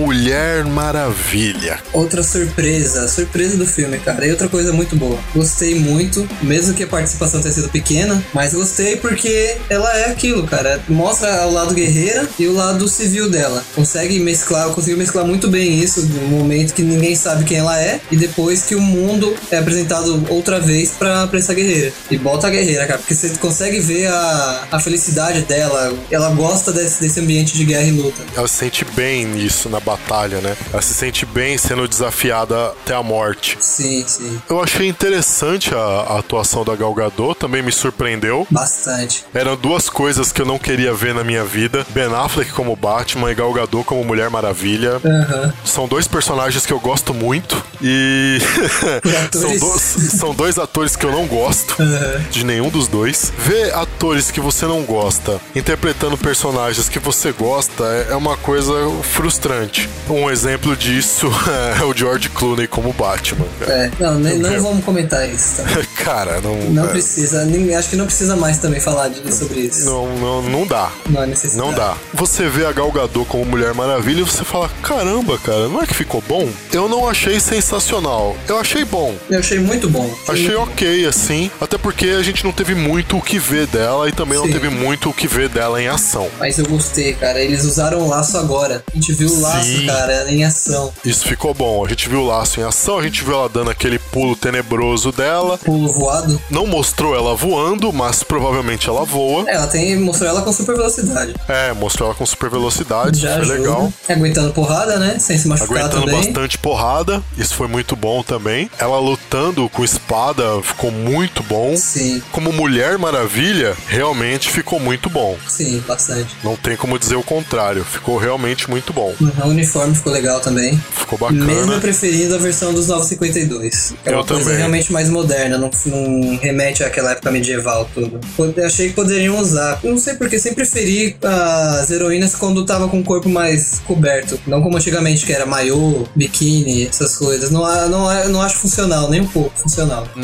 Mulher 0.08 0.64
Maravilha. 0.64 1.82
Outra 1.92 2.24
surpresa, 2.24 3.10
surpresa 3.10 3.58
do 3.58 3.66
filme, 3.66 4.00
cara. 4.00 4.26
E 4.26 4.32
outra 4.32 4.48
coisa 4.48 4.72
muito 4.72 4.96
boa. 4.96 5.20
Gostei 5.36 5.76
muito, 5.76 6.26
mesmo 6.42 6.74
que 6.74 6.84
a 6.84 6.88
participação 6.88 7.42
tenha 7.42 7.54
sido 7.54 7.68
pequena, 7.68 8.24
mas 8.34 8.54
gostei 8.54 8.96
porque 8.96 9.58
ela 9.70 9.94
é 9.98 10.10
aquilo, 10.10 10.48
cara. 10.48 10.80
Mostra 10.88 11.46
o 11.46 11.52
lado 11.52 11.74
guerreira 11.74 12.26
e 12.40 12.48
o 12.48 12.54
lado 12.54 12.88
civil 12.88 13.30
dela. 13.30 13.62
Consegue 13.76 14.18
mesclar, 14.22 14.70
conseguiu 14.70 14.98
mesclar 14.98 15.26
muito 15.26 15.50
bem 15.50 15.78
isso 15.78 16.06
no 16.06 16.38
momento 16.38 16.74
que 16.74 16.84
ninguém 16.84 17.14
sabe 17.14 17.44
quem 17.44 17.58
ela 17.58 17.78
é 17.78 18.00
e 18.10 18.16
depois 18.16 18.64
que 18.64 18.76
o 18.76 18.82
mundo 18.82 19.36
é 19.52 19.58
apresentado 19.58 20.26
outra 20.30 20.58
vez 20.58 20.92
pra, 20.92 21.28
pra 21.28 21.38
essa 21.38 21.54
guerreira. 21.54 21.92
E 22.10 22.18
bota 22.18 22.48
a 22.48 22.50
guerreira, 22.50 22.88
cara, 22.88 23.00
porque 23.00 23.14
você 23.14 23.28
consegue 23.40 23.82
ver 23.82 24.08
a, 24.08 24.68
a 24.72 24.80
felicidade 24.80 25.42
dela. 25.42 25.94
Ela 26.10 26.30
gosta 26.30 26.72
desse, 26.72 27.02
desse 27.02 27.20
ambiente 27.20 27.54
de 27.58 27.66
guerra 27.66 27.84
e 27.84 27.92
luta. 27.92 28.24
Ela 28.34 28.48
se 28.48 28.56
sente 28.56 28.86
bem 28.96 29.26
nisso 29.26 29.68
na 29.68 29.82
batalha, 29.82 29.97
né? 30.42 30.56
Ela 30.72 30.82
se 30.82 30.94
sente 30.94 31.26
bem 31.26 31.58
sendo 31.58 31.88
desafiada 31.88 32.68
até 32.70 32.94
a 32.96 33.04
morte. 33.04 33.58
Sim, 33.60 34.04
sim. 34.08 34.42
Eu 34.50 34.62
achei 34.62 34.88
interessante 34.88 35.74
a, 35.74 35.78
a 35.78 36.20
atuação 36.20 36.64
da 36.64 36.76
Gal 36.76 36.94
Gadot, 36.94 37.36
também 37.38 37.62
me 37.62 37.72
surpreendeu. 37.72 38.48
Bastante. 38.50 39.26
Eram 39.34 39.56
duas 39.56 39.90
coisas 39.90 40.32
que 40.32 40.42
eu 40.42 40.46
não 40.46 40.58
queria 40.58 40.94
ver 40.94 41.14
na 41.14 41.24
minha 41.24 41.44
vida: 41.44 41.86
Ben 41.90 42.06
Affleck 42.14 42.52
como 42.52 42.76
Batman 42.76 43.32
e 43.32 43.36
Gal 43.36 43.52
Gadot 43.54 43.84
como 43.86 44.04
Mulher 44.04 44.30
Maravilha. 44.30 45.02
Aham. 45.04 45.54
São 45.66 45.88
dois 45.88 46.08
personagens 46.08 46.66
que 46.66 46.74
eu 46.74 46.80
gosto 46.80 47.14
muito 47.14 47.62
e 47.82 48.38
são, 49.34 49.58
do- 49.58 49.80
são 49.80 50.34
dois 50.34 50.58
atores 50.58 50.96
que 50.96 51.06
eu 51.06 51.12
não 51.12 51.26
gosto 51.28 51.76
Aham. 51.82 52.24
de 52.32 52.44
nenhum 52.46 52.70
dos 52.70 52.88
dois. 52.88 53.32
Ver 53.38 53.74
atores 53.74 54.32
que 54.32 54.40
você 54.40 54.66
não 54.66 54.84
gosta 54.84 55.40
interpretando 55.56 56.18
personagens 56.18 56.88
que 56.90 57.00
você 57.00 57.32
gosta 57.32 57.84
é 57.84 58.08
é 58.12 58.16
uma 58.16 58.38
coisa 58.38 58.74
frustrante. 59.04 59.87
Um 60.10 60.30
exemplo 60.30 60.76
disso 60.76 61.28
é 61.80 61.84
o 61.84 61.94
George 61.94 62.30
Clooney 62.30 62.68
como 62.68 62.94
Batman. 62.94 63.46
cara. 63.60 63.74
É, 63.74 63.92
não, 64.00 64.20
nem, 64.20 64.38
não 64.38 64.62
vamos 64.62 64.86
comentar 64.86 65.28
isso. 65.30 65.62
Tá? 65.62 65.68
Cara, 66.08 66.40
não. 66.40 66.56
Não 66.70 66.86
é, 66.86 66.88
precisa, 66.90 67.44
nem, 67.44 67.76
acho 67.76 67.90
que 67.90 67.98
não 67.98 68.06
precisa 68.06 68.34
mais 68.36 68.58
também 68.60 68.80
falar 68.80 69.10
de, 69.10 69.36
sobre 69.36 69.60
isso. 69.60 69.84
não, 69.84 70.08
não, 70.18 70.42
não 70.42 70.66
dá. 70.66 70.90
Não 71.10 71.22
há 71.22 71.26
necessidade. 71.26 71.70
Não 71.70 71.76
dá. 71.76 71.98
Você 72.14 72.48
vê 72.48 72.66
a 72.66 72.72
Gal 72.72 72.90
Gadot 72.92 73.28
como 73.28 73.44
Mulher 73.44 73.74
Maravilha 73.74 74.22
e 74.22 74.24
você 74.24 74.46
fala, 74.46 74.70
caramba, 74.82 75.38
cara, 75.38 75.68
não 75.68 75.82
é 75.82 75.86
que 75.86 75.94
ficou 75.94 76.24
bom? 76.26 76.48
Eu 76.72 76.88
não 76.88 77.10
achei 77.10 77.42
sensacional. 77.42 78.38
Eu 78.48 78.58
achei 78.58 78.86
bom. 78.86 79.14
Eu 79.30 79.40
achei 79.40 79.60
muito 79.60 79.90
bom. 79.90 80.10
Achei 80.30 80.56
ok, 80.56 81.06
assim. 81.06 81.52
Até 81.60 81.78
porque 81.78 82.08
a 82.08 82.24
gente 82.24 82.46
não 82.46 82.54
teve 82.54 82.74
muito 82.74 83.18
o 83.18 83.22
que 83.22 83.38
ver 83.38 83.68
dela 83.68 84.08
e 84.08 84.12
também 84.14 84.38
não 84.38 84.46
Sim. 84.46 84.54
teve 84.54 84.70
muito 84.70 85.10
o 85.10 85.14
que 85.14 85.28
ver 85.28 85.50
dela 85.50 85.82
em 85.82 85.90
ação. 85.90 86.30
Mas 86.40 86.58
eu 86.58 86.66
gostei, 86.66 87.14
cara. 87.14 87.42
Eles 87.42 87.66
usaram 87.66 88.00
o 88.00 88.08
laço 88.08 88.38
agora. 88.38 88.82
A 88.90 88.96
gente 88.96 89.12
viu 89.12 89.30
o 89.30 89.42
laço, 89.42 89.77
Sim. 89.82 89.88
cara, 89.88 90.32
em 90.32 90.44
ação. 90.44 90.94
Isso 91.06 91.26
ficou 91.28 91.54
bom. 91.54 91.86
A 91.86 91.90
gente 91.90 92.08
viu 92.10 92.22
o 92.22 92.28
laço 92.28 92.60
em 92.60 92.64
ação, 92.64 93.00
a 93.00 93.04
gente 93.04 93.24
viu 93.24 93.34
ela 93.34 93.50
dando 93.50 93.70
aquele 93.70 94.00
pulo 94.00 94.36
tenebroso 94.36 95.12
dela. 95.12 95.58
Pulo 95.58 95.92
voado. 95.92 96.42
Não 96.50 96.66
mostrou 96.68 97.16
ela 97.16 97.36
voando, 97.36 97.92
mas 97.94 98.24
provavelmente 98.24 98.88
ela 98.90 99.04
voa. 99.06 99.50
É, 99.50 99.56
Ela 99.56 99.68
tem, 99.68 99.98
mostrou 100.00 100.30
ela 100.30 100.42
com 100.42 100.52
super 100.54 100.76
velocidade. 100.76 101.34
É, 101.48 101.74
mostrou 101.74 102.08
ela 102.10 102.16
com 102.18 102.26
super 102.26 102.50
velocidade, 102.50 103.20
Já 103.20 103.34
foi 103.34 103.42
ajuda. 103.42 103.54
legal. 103.60 103.94
Aguentando 104.10 104.54
porrada, 104.54 104.98
né? 104.98 105.18
Sem 105.20 105.38
se 105.38 105.48
machucar 105.48 105.78
Aguentando 105.80 106.06
também. 106.06 106.16
bastante 106.26 106.58
porrada, 106.58 107.24
isso 107.38 107.54
foi 107.56 107.68
muito 107.68 107.96
bom 107.96 108.22
também. 108.24 108.70
Ela 108.80 109.00
lutando 109.00 109.68
com 109.70 109.84
espada 109.84 110.44
ficou 110.62 110.92
muito 110.92 111.42
bom. 111.44 111.76
Sim, 111.76 112.22
Como 112.32 112.52
Mulher 112.52 112.98
Maravilha, 112.98 113.76
realmente 113.88 114.50
ficou 114.50 114.80
muito 114.80 115.10
bom. 115.10 115.38
sim, 115.48 115.80
bastante. 115.88 116.36
Não 116.44 116.56
tem 116.56 116.76
como 116.78 116.98
dizer 117.00 117.16
o 117.16 117.24
contrário, 117.24 117.84
ficou 117.84 118.18
realmente 118.18 118.70
muito 118.70 118.94
bom. 118.94 119.14
Uhum, 119.20 119.32
uniforme 119.68 119.96
ficou 119.96 120.12
legal 120.14 120.40
também. 120.40 120.78
Ficou 120.92 121.18
bacana. 121.20 121.46
Mesmo 121.46 121.80
preferindo 121.82 122.36
a 122.36 122.38
versão 122.38 122.74
dos 122.74 122.88
952. 122.88 123.94
É 124.06 124.12
uma 124.12 124.22
Eu 124.22 124.26
coisa 124.26 124.44
também. 124.44 124.58
realmente 124.58 124.92
mais 124.92 125.10
moderna, 125.10 125.58
não, 125.58 125.70
não 125.86 126.38
remete 126.38 126.84
àquela 126.84 127.12
época 127.12 127.32
medieval 127.32 127.90
tudo. 127.94 128.20
Eu 128.56 128.66
achei 128.66 128.90
que 128.90 128.94
poderiam 128.96 129.38
usar. 129.40 129.80
Não 129.84 129.98
sei 129.98 130.16
porque 130.16 130.40
sempre 130.40 130.58
preferi 130.66 131.16
as 131.22 131.90
heroínas 131.92 132.36
quando 132.36 132.66
tava 132.66 132.88
com 132.88 133.00
o 133.00 133.04
corpo 133.04 133.30
mais 133.30 133.80
coberto. 133.86 134.40
Não 134.48 134.62
como 134.62 134.78
antigamente, 134.78 135.26
que 135.26 135.34
era 135.34 135.46
maiô, 135.46 136.06
biquíni, 136.16 136.88
essas 136.88 137.16
coisas. 137.18 137.50
Não, 137.52 137.66
a- 137.66 137.88
não, 137.88 138.10
a- 138.10 138.28
não 138.28 138.42
acho 138.42 138.58
funcional, 138.58 139.10
nem 139.10 139.22
um 139.22 139.28
pouco 139.28 139.58
funcional. 139.60 140.08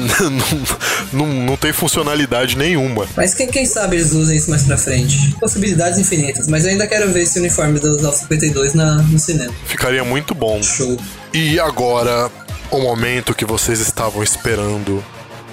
não, 1.11 1.27
não, 1.27 1.45
não 1.45 1.57
tem 1.57 1.73
funcionalidade 1.73 2.57
nenhuma. 2.57 3.05
Mas 3.15 3.33
quem, 3.33 3.47
quem 3.47 3.65
sabe 3.65 3.97
eles 3.97 4.13
usem 4.13 4.37
isso 4.37 4.49
mais 4.49 4.63
pra 4.63 4.77
frente. 4.77 5.35
Possibilidades 5.39 5.99
infinitas, 5.99 6.47
mas 6.47 6.65
eu 6.65 6.71
ainda 6.71 6.87
quero 6.87 7.11
ver 7.11 7.23
esse 7.23 7.39
uniforme 7.39 7.79
dos 7.79 8.01
952 8.01 8.73
na, 8.73 8.95
no 9.03 9.19
cinema. 9.19 9.32
Ficaria 9.65 10.03
muito 10.03 10.33
bom. 10.33 10.61
Show. 10.61 10.97
E 11.33 11.59
agora, 11.59 12.29
o 12.71 12.79
momento 12.79 13.33
que 13.33 13.45
vocês 13.45 13.79
estavam 13.79 14.23
esperando. 14.23 15.03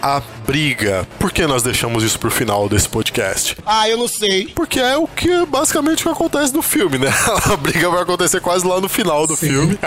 A 0.02 0.22
briga. 0.46 1.06
Por 1.18 1.30
que 1.30 1.46
nós 1.46 1.62
deixamos 1.62 2.02
isso 2.02 2.18
pro 2.18 2.30
final 2.30 2.68
desse 2.68 2.88
podcast? 2.88 3.56
Ah, 3.66 3.88
eu 3.88 3.96
não 3.98 4.08
sei. 4.08 4.46
Porque 4.54 4.80
é 4.80 4.96
o 4.96 5.06
que 5.06 5.44
basicamente 5.46 6.08
acontece 6.08 6.52
no 6.54 6.62
filme, 6.62 6.98
né? 6.98 7.08
A 7.52 7.56
briga 7.56 7.88
vai 7.90 8.02
acontecer 8.02 8.40
quase 8.40 8.66
lá 8.66 8.80
no 8.80 8.88
final 8.88 9.26
do 9.26 9.36
Sim. 9.36 9.48
filme. 9.48 9.78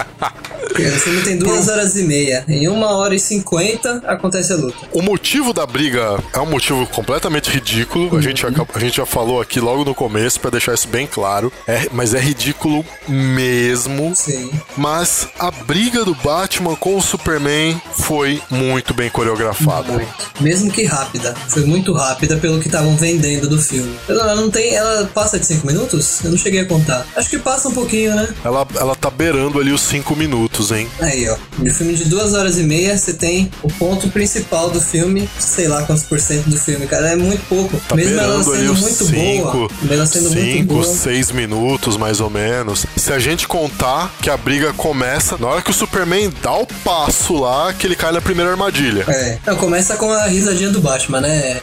Porque 0.59 0.83
O 0.83 0.99
filme 0.99 1.21
tem 1.23 1.37
duas 1.37 1.67
horas 1.67 1.95
e 1.95 2.03
meia. 2.03 2.43
Em 2.47 2.67
uma 2.67 2.91
hora 2.91 3.15
e 3.15 3.19
cinquenta 3.19 4.01
acontece 4.07 4.53
a 4.53 4.55
luta. 4.55 4.77
O 4.91 5.01
motivo 5.01 5.51
da 5.53 5.65
briga 5.65 6.17
é 6.33 6.39
um 6.39 6.45
motivo 6.45 6.85
completamente 6.87 7.49
ridículo. 7.49 8.15
A, 8.17 8.21
gente, 8.21 8.45
aca- 8.45 8.65
a 8.73 8.79
gente 8.79 8.97
já 8.97 9.05
falou 9.05 9.41
aqui 9.41 9.59
logo 9.59 9.83
no 9.83 9.93
começo 9.95 10.39
pra 10.39 10.49
deixar 10.51 10.73
isso 10.73 10.87
bem 10.87 11.05
claro. 11.07 11.51
É, 11.67 11.87
mas 11.91 12.13
é 12.13 12.19
ridículo 12.19 12.85
mesmo. 13.07 14.13
Sim. 14.15 14.49
Mas 14.77 15.27
a 15.39 15.49
briga 15.51 16.05
do 16.05 16.15
Batman 16.15 16.75
com 16.75 16.95
o 16.97 17.01
Superman 17.01 17.79
foi 17.93 18.41
muito 18.49 18.93
bem 18.93 19.09
coreografada. 19.09 20.02
Muito. 20.05 20.43
Mesmo 20.43 20.71
que 20.71 20.83
rápida. 20.83 21.33
Foi 21.47 21.65
muito 21.65 21.93
rápida 21.93 22.37
pelo 22.37 22.59
que 22.59 22.67
estavam 22.67 22.95
vendendo 22.95 23.47
do 23.47 23.61
filme. 23.61 23.97
Ela 24.07 24.35
não 24.35 24.49
tem. 24.49 24.73
Ela 24.75 25.09
passa 25.13 25.39
de 25.39 25.45
cinco 25.45 25.67
minutos? 25.67 26.23
Eu 26.23 26.31
não 26.31 26.37
cheguei 26.37 26.61
a 26.61 26.65
contar. 26.65 27.05
Acho 27.15 27.29
que 27.29 27.39
passa 27.39 27.69
um 27.69 27.73
pouquinho, 27.73 28.15
né? 28.15 28.27
Ela, 28.43 28.67
ela 28.75 28.95
tá 28.95 29.09
beirando 29.09 29.59
ali 29.59 29.71
os 29.71 29.81
cinco 29.81 30.15
minutos, 30.15 30.71
hein? 30.71 30.87
Aí, 30.99 31.29
ó. 31.29 31.35
No 31.57 31.73
filme 31.73 31.93
de 31.93 32.05
duas 32.05 32.33
horas 32.33 32.57
e 32.57 32.63
meia, 32.63 32.97
você 32.97 33.13
tem 33.13 33.51
o 33.61 33.71
ponto 33.73 34.09
principal 34.09 34.69
do 34.69 34.81
filme, 34.81 35.29
sei 35.39 35.67
lá 35.67 35.83
quantos 35.83 36.03
por 36.03 36.19
cento 36.19 36.49
do 36.49 36.57
filme, 36.57 36.87
cara. 36.87 37.09
É 37.09 37.15
muito 37.15 37.47
pouco. 37.47 37.79
Tá 37.87 37.95
Mesmo 37.95 38.19
ela 38.19 38.43
beirando 38.43 38.51
ali 38.51 38.59
sendo 38.59 38.73
os 38.73 38.79
muito 38.81 39.05
cinco, 39.05 39.51
boa. 39.51 39.69
Mesmo 39.81 39.93
ela 39.93 40.05
sendo 40.05 40.31
muito 40.31 40.57
cinco, 40.57 40.73
boa. 40.73 40.83
seis 40.83 41.31
minutos, 41.31 41.97
mais 41.97 42.19
ou 42.19 42.29
menos. 42.29 42.85
Se 42.95 43.11
a 43.11 43.19
gente 43.19 43.47
contar 43.47 44.13
que 44.21 44.29
a 44.29 44.37
briga 44.37 44.73
começa 44.73 45.37
na 45.37 45.47
hora 45.47 45.61
que 45.61 45.71
o 45.71 45.73
Superman 45.73 46.31
dá 46.41 46.53
o 46.53 46.65
passo 46.83 47.35
lá, 47.35 47.73
que 47.73 47.87
ele 47.87 47.95
cai 47.95 48.11
na 48.11 48.21
primeira 48.21 48.51
armadilha. 48.51 49.05
É. 49.07 49.37
Não, 49.45 49.55
começa 49.55 49.92
com 49.97 50.11
a 50.11 50.25
risadinha 50.25 50.69
do 50.69 50.81
Batman, 50.81 51.21
né? 51.21 51.61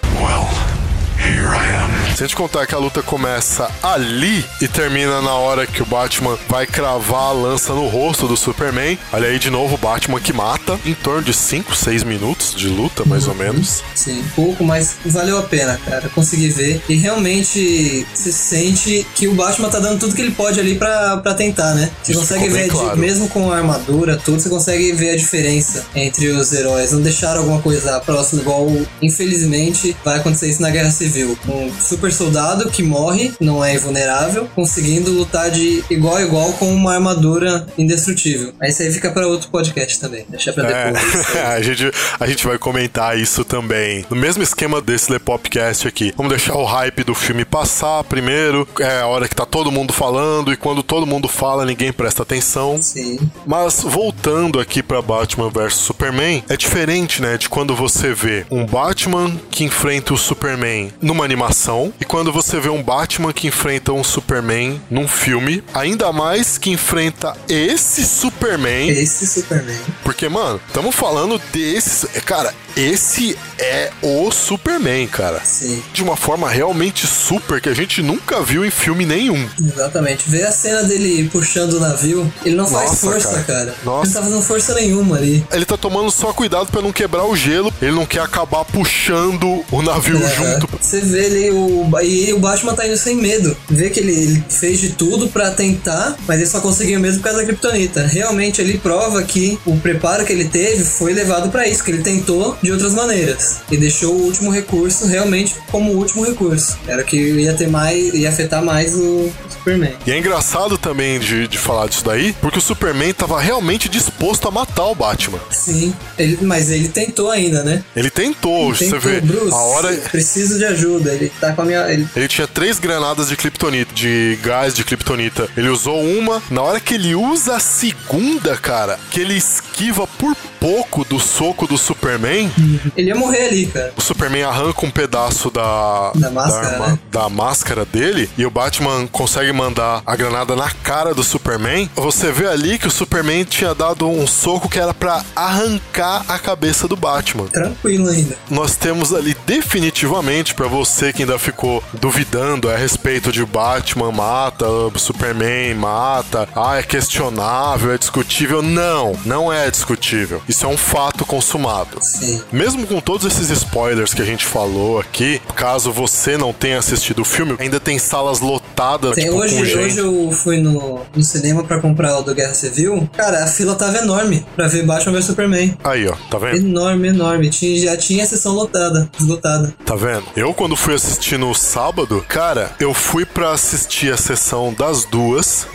Se 2.20 2.24
a 2.24 2.26
gente 2.26 2.36
contar 2.36 2.66
que 2.66 2.74
a 2.74 2.78
luta 2.78 3.02
começa 3.02 3.70
ali 3.82 4.44
e 4.60 4.68
termina 4.68 5.22
na 5.22 5.32
hora 5.34 5.66
que 5.66 5.82
o 5.82 5.86
Batman 5.86 6.38
vai 6.48 6.66
cravar 6.66 7.28
a 7.28 7.32
lança 7.32 7.72
no 7.72 7.88
rosto 7.88 8.28
do 8.28 8.36
Superman, 8.36 8.98
olha 9.10 9.28
aí 9.28 9.38
de 9.38 9.48
novo 9.48 9.76
o 9.76 9.78
Batman 9.78 10.20
que 10.20 10.32
mata, 10.32 10.78
em 10.84 10.92
torno 10.92 11.22
de 11.22 11.32
5, 11.32 11.74
6 11.74 12.04
minutos 12.04 12.54
de 12.54 12.68
luta, 12.68 13.04
mais 13.06 13.26
ou 13.26 13.34
menos. 13.34 13.82
Sim, 13.94 14.22
pouco, 14.36 14.62
mas 14.62 14.96
valeu 15.06 15.38
a 15.38 15.42
pena, 15.42 15.80
cara. 15.82 16.10
Consegui 16.10 16.50
ver. 16.50 16.82
E 16.88 16.94
realmente 16.96 18.06
se 18.12 18.32
sente 18.32 19.06
que 19.14 19.26
o 19.26 19.34
Batman 19.34 19.70
tá 19.70 19.78
dando 19.78 20.00
tudo 20.00 20.14
que 20.14 20.20
ele 20.20 20.32
pode 20.32 20.60
ali 20.60 20.74
pra, 20.74 21.16
pra 21.18 21.32
tentar, 21.32 21.74
né? 21.74 21.90
Você 22.02 22.12
Isso 22.12 22.20
consegue 22.20 22.48
ver, 22.50 22.68
claro. 22.68 22.98
mesmo 22.98 23.28
com 23.28 23.50
a 23.50 23.56
armadura, 23.56 24.20
tudo, 24.22 24.40
você 24.40 24.50
consegue 24.50 24.92
ver 24.92 25.12
a 25.12 25.16
diferença 25.16 25.86
entre 25.94 26.28
os 26.28 26.52
heróis. 26.52 26.92
Não 26.92 27.00
deixaram 27.00 27.40
alguma 27.40 27.62
coisa 27.62 27.98
próxima, 28.00 28.42
igual, 28.42 28.68
infelizmente, 29.00 29.96
vai 30.04 30.18
acontecer 30.18 30.50
isso 30.50 30.60
na 30.60 30.68
Guerra 30.70 30.90
Civil. 30.90 31.09
Um 31.48 31.72
super 31.80 32.12
soldado 32.12 32.70
que 32.70 32.82
morre, 32.82 33.32
não 33.40 33.64
é 33.64 33.74
invulnerável, 33.74 34.48
conseguindo 34.54 35.12
lutar 35.12 35.50
de 35.50 35.84
igual 35.90 36.16
a 36.16 36.22
igual 36.22 36.52
com 36.54 36.72
uma 36.72 36.94
armadura 36.94 37.66
indestrutível. 37.76 38.52
Aí 38.60 38.70
isso 38.70 38.82
aí 38.82 38.92
fica 38.92 39.10
pra 39.10 39.26
outro 39.26 39.48
podcast 39.50 39.98
também. 39.98 40.24
Deixa 40.28 40.52
pra 40.52 40.64
depois. 40.64 41.34
É, 41.34 41.46
a, 41.54 41.62
gente, 41.62 41.90
a 42.18 42.26
gente 42.26 42.46
vai 42.46 42.58
comentar 42.58 43.18
isso 43.18 43.44
também. 43.44 44.04
No 44.10 44.16
mesmo 44.16 44.42
esquema 44.42 44.80
desse 44.80 45.10
Lepopcast 45.12 45.88
aqui. 45.88 46.12
Vamos 46.16 46.30
deixar 46.30 46.54
o 46.54 46.64
hype 46.64 47.04
do 47.04 47.14
filme 47.14 47.44
passar 47.44 48.04
primeiro. 48.04 48.66
É 48.80 49.00
a 49.00 49.06
hora 49.06 49.28
que 49.28 49.34
tá 49.34 49.46
todo 49.46 49.70
mundo 49.70 49.92
falando. 49.92 50.52
E 50.52 50.56
quando 50.56 50.82
todo 50.82 51.06
mundo 51.06 51.28
fala, 51.28 51.64
ninguém 51.64 51.92
presta 51.92 52.22
atenção. 52.22 52.80
Sim. 52.80 53.18
Mas 53.46 53.82
voltando 53.82 54.60
aqui 54.60 54.82
pra 54.82 55.02
Batman 55.02 55.50
vs 55.50 55.74
Superman, 55.74 56.44
é 56.48 56.56
diferente, 56.56 57.22
né, 57.22 57.36
de 57.36 57.48
quando 57.48 57.74
você 57.74 58.12
vê 58.14 58.46
um 58.50 58.66
Batman 58.66 59.30
que 59.50 59.64
enfrenta 59.64 60.14
o 60.14 60.16
Superman 60.16 60.92
numa 61.00 61.24
animação 61.24 61.92
e 62.00 62.04
quando 62.04 62.32
você 62.32 62.58
vê 62.60 62.68
um 62.68 62.82
Batman 62.82 63.32
que 63.32 63.46
enfrenta 63.48 63.92
um 63.92 64.04
Superman 64.04 64.80
num 64.90 65.08
filme, 65.08 65.62
ainda 65.72 66.12
mais 66.12 66.58
que 66.58 66.70
enfrenta 66.70 67.34
esse 67.48 68.04
Superman. 68.04 68.88
Esse 68.88 69.26
Superman. 69.26 69.78
Porque, 70.04 70.28
mano, 70.28 70.60
estamos 70.66 70.94
falando 70.94 71.40
desse. 71.52 72.06
Cara, 72.22 72.52
esse 72.76 73.36
é 73.58 73.90
o 74.02 74.30
Superman, 74.30 75.06
cara. 75.06 75.40
Sim. 75.44 75.82
De 75.92 76.02
uma 76.02 76.16
forma 76.16 76.48
realmente 76.48 77.06
super 77.06 77.60
que 77.60 77.68
a 77.68 77.74
gente 77.74 78.02
nunca 78.02 78.40
viu 78.42 78.64
em 78.64 78.70
filme 78.70 79.04
nenhum. 79.04 79.48
Exatamente. 79.60 80.28
Vê 80.28 80.42
a 80.44 80.52
cena 80.52 80.82
dele 80.84 81.28
puxando 81.30 81.74
o 81.74 81.80
navio, 81.80 82.32
ele 82.44 82.54
não 82.56 82.66
faz 82.66 82.90
Nossa, 82.90 83.06
força, 83.06 83.28
cara. 83.28 83.44
cara. 83.44 83.74
Nossa. 83.84 84.06
Ele 84.06 84.14
não 84.14 84.20
tá 84.20 84.28
fazendo 84.28 84.42
força 84.42 84.74
nenhuma 84.74 85.16
ali. 85.16 85.44
Ele 85.52 85.64
tá 85.64 85.76
tomando 85.76 86.10
só 86.10 86.32
cuidado 86.32 86.70
pra 86.70 86.82
não 86.82 86.92
quebrar 86.92 87.24
o 87.24 87.34
gelo. 87.36 87.72
Ele 87.80 87.92
não 87.92 88.06
quer 88.06 88.20
acabar 88.20 88.64
puxando 88.64 89.64
o 89.70 89.82
navio 89.82 90.16
É, 90.22 90.34
junto. 90.34 90.68
Você 90.90 91.00
vê 91.02 91.26
ele, 91.26 91.50
o, 91.52 91.88
e 92.02 92.32
o 92.32 92.40
Batman 92.40 92.74
tá 92.74 92.84
indo 92.84 92.96
sem 92.96 93.14
medo. 93.14 93.56
Vê 93.68 93.90
que 93.90 94.00
ele, 94.00 94.12
ele 94.12 94.44
fez 94.48 94.80
de 94.80 94.90
tudo 94.90 95.28
pra 95.28 95.52
tentar, 95.52 96.16
mas 96.26 96.40
ele 96.40 96.48
só 96.48 96.60
conseguiu 96.60 96.98
mesmo 96.98 97.18
por 97.20 97.26
causa 97.26 97.38
da 97.38 97.46
Kryptonita. 97.46 98.04
Realmente 98.04 98.60
ele 98.60 98.76
prova 98.76 99.22
que 99.22 99.56
o 99.64 99.76
preparo 99.76 100.24
que 100.24 100.32
ele 100.32 100.46
teve 100.46 100.82
foi 100.82 101.12
levado 101.12 101.48
pra 101.48 101.68
isso, 101.68 101.84
que 101.84 101.92
ele 101.92 102.02
tentou 102.02 102.58
de 102.60 102.72
outras 102.72 102.92
maneiras. 102.92 103.58
E 103.70 103.76
deixou 103.76 104.12
o 104.14 104.22
último 104.24 104.50
recurso 104.50 105.06
realmente 105.06 105.54
como 105.70 105.92
último 105.92 106.24
recurso. 106.24 106.76
Era 106.88 107.04
que 107.04 107.16
ia 107.16 107.54
ter 107.54 107.68
mais, 107.68 108.12
ia 108.12 108.28
afetar 108.28 108.64
mais 108.64 108.92
o 108.96 109.30
Superman. 109.60 109.92
E 110.06 110.10
é 110.12 110.18
engraçado 110.18 110.76
também 110.78 111.18
de, 111.20 111.46
de 111.46 111.58
falar 111.58 111.86
disso 111.88 112.04
daí, 112.04 112.32
porque 112.40 112.58
o 112.58 112.62
Superman 112.62 113.12
tava 113.12 113.40
realmente 113.40 113.88
disposto 113.88 114.48
a 114.48 114.50
matar 114.50 114.86
o 114.86 114.94
Batman. 114.94 115.38
Sim, 115.50 115.94
ele- 116.18 116.38
mas 116.42 116.70
ele 116.70 116.88
tentou 116.88 117.30
ainda, 117.30 117.62
né? 117.62 117.82
Ele 117.94 118.10
tentou, 118.10 118.68
Ele 118.74 118.76
você 118.76 118.98
vê. 118.98 119.20
Bruce, 119.20 119.52
a 119.52 119.56
hora. 119.56 119.92
preciso 120.10 120.58
de 120.58 120.64
ajuda. 120.64 121.12
Ele 121.12 121.30
tá 121.40 121.52
com 121.52 121.62
a 121.62 121.64
minha. 121.64 121.80
Ele 121.92 122.06
Ele 122.16 122.28
tinha 122.28 122.46
três 122.46 122.78
granadas 122.78 123.28
de 123.28 123.36
kryptonita, 123.36 123.94
de 123.94 124.38
gás 124.42 124.74
de 124.74 124.82
kryptonita. 124.84 125.48
Ele 125.56 125.68
usou 125.68 126.02
uma. 126.02 126.42
Na 126.50 126.62
hora 126.62 126.80
que 126.80 126.94
ele 126.94 127.14
usa 127.14 127.56
a 127.56 127.60
segunda, 127.60 128.56
cara, 128.56 128.98
que 129.10 129.20
ele 129.20 129.34
esquiva 129.34 130.06
por 130.06 130.34
pouco 130.58 131.04
do 131.04 131.18
soco 131.18 131.66
do 131.66 131.78
Superman, 131.78 132.50
Ele 132.96 133.08
ia 133.08 133.14
morrer 133.14 133.46
ali, 133.46 133.66
cara. 133.66 133.92
o 133.96 134.00
Superman 134.02 134.42
arranca 134.44 134.84
um 134.84 134.90
pedaço 134.90 135.50
da, 135.50 136.12
Da 136.14 136.30
máscara, 136.30 136.68
arma- 136.74 136.86
né? 136.88 136.98
da 137.10 137.28
máscara 137.30 137.84
dele 137.86 138.28
e 138.36 138.44
o 138.44 138.50
Batman 138.50 139.06
consegue 139.06 139.49
mandar 139.52 140.02
a 140.06 140.16
granada 140.16 140.54
na 140.56 140.70
cara 140.70 141.14
do 141.14 141.22
Superman. 141.22 141.90
Você 141.96 142.30
vê 142.32 142.46
ali 142.46 142.78
que 142.78 142.88
o 142.88 142.90
Superman 142.90 143.44
tinha 143.44 143.74
dado 143.74 144.08
um 144.08 144.26
soco 144.26 144.68
que 144.68 144.78
era 144.78 144.94
pra 144.94 145.24
arrancar 145.34 146.24
a 146.28 146.38
cabeça 146.38 146.86
do 146.88 146.96
Batman. 146.96 147.46
Tranquilo 147.46 148.08
ainda. 148.08 148.36
Nós 148.50 148.76
temos 148.76 149.12
ali 149.12 149.34
definitivamente 149.50 150.54
pra 150.54 150.68
você 150.68 151.12
que 151.12 151.22
ainda 151.22 151.36
ficou 151.36 151.82
duvidando 151.94 152.70
a 152.70 152.76
respeito 152.76 153.32
de 153.32 153.44
Batman 153.44 154.12
mata, 154.12 154.64
Superman 154.94 155.74
mata, 155.74 156.48
ah, 156.54 156.78
é 156.78 156.84
questionável, 156.84 157.92
é 157.92 157.98
discutível. 157.98 158.62
Não, 158.62 159.18
não 159.26 159.52
é 159.52 159.68
discutível. 159.68 160.40
Isso 160.48 160.64
é 160.64 160.68
um 160.68 160.76
fato 160.76 161.26
consumado. 161.26 161.98
Sim. 162.00 162.40
Mesmo 162.52 162.86
com 162.86 163.00
todos 163.00 163.26
esses 163.26 163.50
spoilers 163.50 164.14
que 164.14 164.22
a 164.22 164.24
gente 164.24 164.44
falou 164.44 165.00
aqui, 165.00 165.42
caso 165.56 165.90
você 165.90 166.36
não 166.36 166.52
tenha 166.52 166.78
assistido 166.78 167.22
o 167.22 167.24
filme, 167.24 167.56
ainda 167.58 167.80
tem 167.80 167.98
salas 167.98 168.38
lotadas 168.38 169.16
Tem- 169.16 169.24
tipo, 169.24 169.36
hoje, 169.36 169.76
hoje 169.76 169.98
eu 169.98 170.30
fui 170.30 170.58
no, 170.58 171.00
no 171.12 171.24
cinema 171.24 171.64
pra 171.64 171.80
comprar 171.80 172.16
o 172.18 172.22
do 172.22 172.32
Guerra 172.36 172.54
Civil. 172.54 173.10
Cara, 173.16 173.42
a 173.42 173.46
fila 173.48 173.74
tava 173.74 173.98
enorme 173.98 174.46
pra 174.54 174.68
ver 174.68 174.84
Batman 174.84 175.14
vs 175.14 175.24
Superman. 175.24 175.76
Aí, 175.82 176.06
ó, 176.06 176.14
tá 176.30 176.38
vendo? 176.38 176.58
Enorme, 176.58 177.08
enorme. 177.08 177.50
Tinha, 177.50 177.80
já 177.80 177.96
tinha 177.96 178.22
a 178.22 178.26
sessão 178.28 178.52
lotada, 178.52 179.10
esgotada. 179.40 179.74
Tá 179.84 179.94
vendo? 179.96 180.24
Eu, 180.36 180.52
quando 180.52 180.76
fui 180.76 180.94
assistir 180.94 181.38
no 181.38 181.54
sábado, 181.54 182.24
cara, 182.28 182.72
eu 182.78 182.92
fui 182.92 183.24
pra 183.24 183.52
assistir 183.52 184.12
a 184.12 184.16
sessão 184.16 184.72
das 184.72 185.04
duas. 185.04 185.66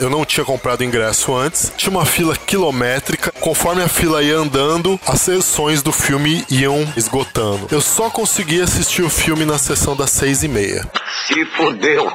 Eu 0.00 0.10
não 0.10 0.24
tinha 0.24 0.44
comprado 0.44 0.82
ingresso 0.82 1.34
antes. 1.34 1.70
Tinha 1.76 1.90
uma 1.90 2.06
fila 2.06 2.36
quilométrica. 2.36 3.32
Conforme 3.40 3.82
a 3.82 3.88
fila 3.88 4.22
ia 4.22 4.36
andando, 4.36 4.98
as 5.06 5.20
sessões 5.20 5.82
do 5.82 5.92
filme 5.92 6.44
iam 6.50 6.90
esgotando. 6.96 7.68
Eu 7.70 7.80
só 7.80 8.08
consegui 8.10 8.60
assistir 8.60 9.02
o 9.02 9.10
filme 9.10 9.44
na 9.44 9.58
sessão 9.58 9.94
das 9.94 10.10
seis 10.10 10.42
e 10.42 10.48
meia. 10.48 10.88
Se 11.26 11.44
fudeu. 11.56 12.10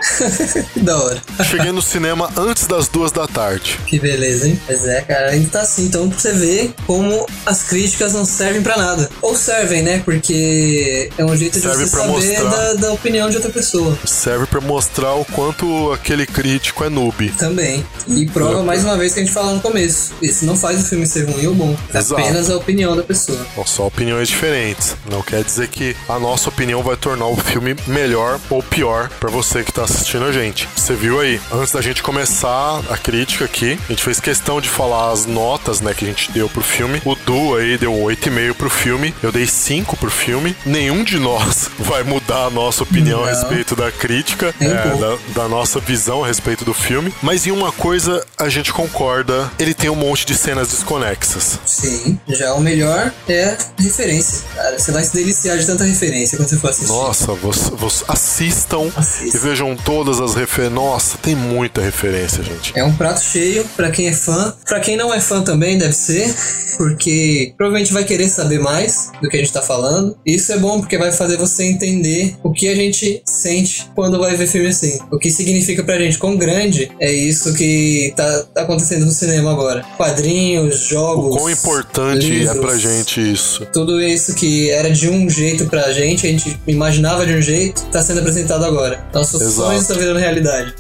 Que 0.74 0.80
da 0.82 0.98
hora. 0.98 1.22
Cheguei 1.44 1.72
no 1.72 1.82
cinema 1.82 2.30
antes 2.36 2.66
das 2.66 2.88
duas 2.88 3.12
da 3.12 3.28
tarde. 3.28 3.80
Que 3.86 4.00
beleza, 4.00 4.48
hein? 4.48 4.60
Mas 4.68 4.86
é, 4.86 5.02
cara, 5.02 5.32
ainda 5.32 5.50
tá 5.50 5.62
assim. 5.62 5.86
Então 5.86 6.10
pra 6.10 6.18
você 6.20 6.34
ver 6.34 6.74
como 6.86 7.26
as 7.46 7.64
críticas 7.64 8.14
não 8.14 8.26
servem 8.26 8.62
pra 8.62 8.78
nada. 8.78 9.10
Ou 9.22 9.36
servem, 9.36 9.82
né? 9.82 10.02
Porque 10.04 10.87
é 11.18 11.26
um 11.26 11.36
jeito 11.36 11.54
de 11.60 11.62
Serve 11.62 11.86
você 11.86 11.92
pra 11.92 12.00
saber 12.02 12.14
mostrar. 12.14 12.50
da, 12.50 12.74
da 12.74 12.92
opinião 12.94 13.30
de 13.30 13.36
outra 13.38 13.52
pessoa. 13.52 13.98
Serve 14.06 14.46
pra 14.46 14.62
mostrar 14.62 15.14
o 15.14 15.26
quanto 15.26 15.92
aquele 15.92 16.26
crítico 16.26 16.84
é 16.84 16.90
noob. 16.90 17.30
Também. 17.38 17.86
E 18.08 18.26
prova 18.28 18.64
mais 18.64 18.84
uma 18.84 18.98
vez 18.98 19.14
que 19.14 19.20
a 19.20 19.24
gente 19.24 19.34
falou 19.34 19.56
no 19.56 19.62
começo. 19.62 20.14
Isso 20.22 20.46
não 20.46 20.56
faz 20.56 20.84
o 20.84 20.88
filme 20.88 21.06
ser 21.06 21.26
ruim 21.30 21.48
ou 21.48 21.56
bom. 21.56 21.76
É 21.94 21.98
Exato. 22.00 22.22
apenas 22.22 22.50
a 22.50 22.56
opinião 22.58 22.96
da 22.96 23.04
pessoa. 23.04 23.40
São 23.56 23.66
só 23.66 23.88
opiniões 23.88 24.28
diferentes. 24.28 24.96
Não 25.10 25.22
quer 25.22 25.44
dizer 25.44 25.68
que 25.68 25.96
a 26.08 26.20
nossa 26.20 26.50
opinião 26.50 26.82
vai 26.84 26.96
tornar 26.96 27.28
o 27.28 27.36
filme 27.38 27.76
melhor 27.88 28.40
ou 28.50 28.62
pior 28.64 29.10
pra 29.20 29.30
você 29.30 29.64
que 29.64 29.72
tá 29.72 29.84
assistindo 29.84 30.26
a 30.26 30.32
gente. 30.32 30.68
Você 30.76 30.94
viu 30.94 31.20
aí? 31.20 31.40
Antes 31.52 31.74
da 31.74 31.82
gente 31.82 32.02
começar 32.04 32.82
a 32.90 32.98
crítica 32.98 33.46
aqui, 33.46 33.78
a 33.88 33.92
gente 33.92 34.04
fez 34.04 34.20
questão 34.20 34.60
de 34.62 34.70
falar 34.70 35.12
as 35.12 35.26
notas, 35.26 35.82
né, 35.82 35.94
que 35.94 36.06
a 36.06 36.08
gente 36.08 36.32
deu 36.32 36.48
pro 36.50 36.62
filme. 36.62 37.02
O 37.06 37.16
Du 37.16 37.56
aí 37.56 37.78
deu 37.78 37.94
8,5 37.94 38.54
pro 38.54 38.70
filme, 38.70 39.14
eu 39.22 39.32
dei 39.32 39.46
5 39.46 39.98
pro 39.98 40.10
filme. 40.10 40.56
Nenhum 40.68 41.04
de 41.04 41.18
nós 41.18 41.70
vai 41.80 42.04
mudar 42.04 42.46
a 42.46 42.50
nossa 42.50 42.84
opinião 42.84 43.24
a 43.24 43.26
Não. 43.26 43.30
respeito 43.34 43.76
da 43.76 43.90
crítica, 43.92 44.54
é, 44.60 44.68
da, 44.98 45.18
da 45.44 45.48
nossa 45.48 45.80
visão 45.80 46.24
a 46.24 46.28
respeito 46.28 46.66
do 46.66 46.74
filme. 46.74 47.14
Mas 47.22 47.48
em 47.48 47.52
uma 47.52 47.72
coisa 47.72 48.26
a 48.38 48.50
gente 48.50 48.74
concorda, 48.74 49.50
ele 49.58 49.74
tem 49.74 49.90
um 49.90 49.96
monte 49.96 50.26
de 50.26 50.36
cenas 50.36 50.68
desconexas. 50.70 51.60
Sim. 51.66 52.20
Já 52.28 52.54
o 52.54 52.60
melhor 52.62 53.14
é 53.30 53.58
referência. 53.80 54.44
Cara, 54.56 54.78
você 54.78 54.92
vai 54.92 55.04
se 55.04 55.14
deliciar 55.14 55.58
de 55.58 55.66
tanta 55.66 55.86
referência 55.86 56.38
quando 56.38 56.50
você 56.50 56.58
for 56.58 56.70
assistir. 56.70 56.92
Nossa, 56.92 57.34
você, 57.34 57.72
você- 57.72 58.04
assistam 58.08 58.92
Assista. 58.96 59.38
e 59.38 59.40
vejam 59.40 59.76
todas 59.76 60.20
as 60.20 60.36
referências. 60.36 60.74
Nossa, 60.74 61.18
tem 61.20 61.36
muita 61.36 61.82
referência, 61.82 62.44
gente. 62.44 62.74
É 62.78 62.84
um 62.84 62.94
prato 62.94 63.22
cheio 63.22 63.64
pra 63.76 63.90
quem 63.90 64.08
é 64.08 64.14
fã. 64.14 64.54
Pra 64.66 64.80
quem 64.80 64.98
não 64.98 65.14
é 65.14 65.20
fã 65.22 65.42
também 65.42 65.78
deve 65.78 65.94
ser, 65.94 66.34
porque 66.78 67.54
provavelmente 67.58 67.94
vai 67.94 68.04
querer 68.04 68.28
saber 68.30 68.60
mais 68.60 69.12
do 69.22 69.30
que 69.30 69.38
a 69.38 69.40
gente 69.40 69.54
tá 69.54 69.62
falando. 69.62 70.18
Isso 70.26 70.52
é 70.52 70.57
bom 70.58 70.80
porque 70.80 70.98
vai 70.98 71.12
fazer 71.12 71.38
você 71.38 71.64
entender 71.66 72.36
o 72.44 72.52
que 72.52 72.68
a 72.68 72.76
gente 72.76 73.22
sente 73.26 73.90
quando 73.96 74.20
vai 74.20 74.36
ver 74.36 74.48
filme 74.48 74.68
assim. 74.68 75.00
O 75.12 75.18
que 75.18 75.32
significa 75.32 75.84
pra 75.84 75.98
gente 76.00 76.18
quão 76.18 76.36
grande 76.38 76.92
é 77.00 77.12
isso 77.12 77.54
que 77.54 78.14
tá, 78.16 78.46
acontecendo 78.56 79.06
no 79.06 79.12
cinema 79.12 79.52
agora. 79.52 79.84
Quadrinhos, 79.98 80.80
jogos. 80.80 81.36
O 81.36 81.38
quão 81.38 81.50
importante 81.50 82.26
é 82.26 82.30
livros, 82.30 82.58
pra 82.58 82.78
gente 82.78 83.32
isso. 83.32 83.66
Tudo 83.74 84.02
isso 84.02 84.34
que 84.36 84.70
era 84.70 84.90
de 84.90 85.10
um 85.10 85.30
jeito 85.30 85.66
pra 85.66 85.92
gente, 85.92 86.26
a 86.26 86.30
gente 86.30 86.60
imaginava 86.68 87.26
de 87.26 87.34
um 87.34 87.42
jeito, 87.42 87.84
tá 87.86 88.02
sendo 88.02 88.20
apresentado 88.20 88.66
agora. 88.66 89.06
Nossos 89.14 89.42
Exato. 89.42 89.68
sonhos 89.68 89.82
estão 89.82 89.98
virando 89.98 90.20
realidade. 90.20 90.74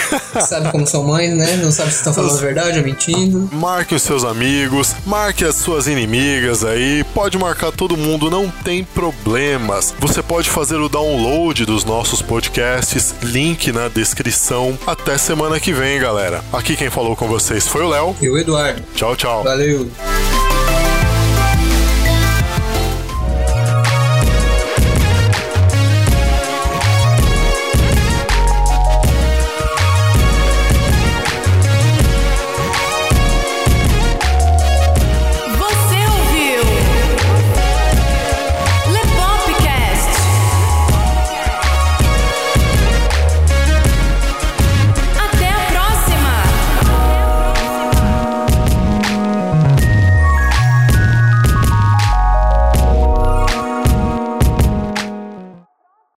Sabe 0.48 0.72
como 0.72 0.88
são 0.88 1.04
mães, 1.04 1.36
né? 1.36 1.58
Não 1.58 1.74
sabe 1.74 1.92
se 1.92 1.98
estão 1.98 2.14
falando 2.38 2.44
a 2.44 2.46
verdade 2.46 2.80
ou 2.80 2.86
mentindo. 2.86 3.50
Marque 3.54 3.96
os 3.96 4.02
seus 4.02 4.24
amigos, 4.24 4.96
marque 5.06 5.44
as 5.44 5.56
suas 5.56 5.88
inimigas 5.88 6.64
aí, 6.64 7.04
pode 7.14 7.38
marcar 7.38 7.72
todo 7.72 7.98
mundo, 7.98 8.30
não 8.30 8.50
tem 8.50 8.84
problemas. 8.84 9.94
Você 10.00 10.22
pode 10.22 10.50
fazer 10.50 10.78
o 10.78 10.90
download 10.90 11.66
dos 11.66 11.84
nossos 11.84 12.22
podcasts, 12.22 13.16
link 13.22 13.72
na 13.72 13.88
descrição. 13.88 14.78
Até 14.86 15.18
semana 15.18 15.60
que 15.60 15.74
vem, 15.74 16.00
galera. 16.00 16.44
Aqui 16.54 16.76
quem 16.76 16.90
falou 16.90 17.16
com 17.16 17.28
vocês 17.28 17.68
foi 17.68 17.84
o 17.84 17.90
Léo. 17.90 18.16
E 18.22 18.30
o 18.30 18.38
Eduardo. 18.38 18.82
Tchau, 18.96 19.16
tchau. 19.16 19.44
Valeu. 19.44 19.90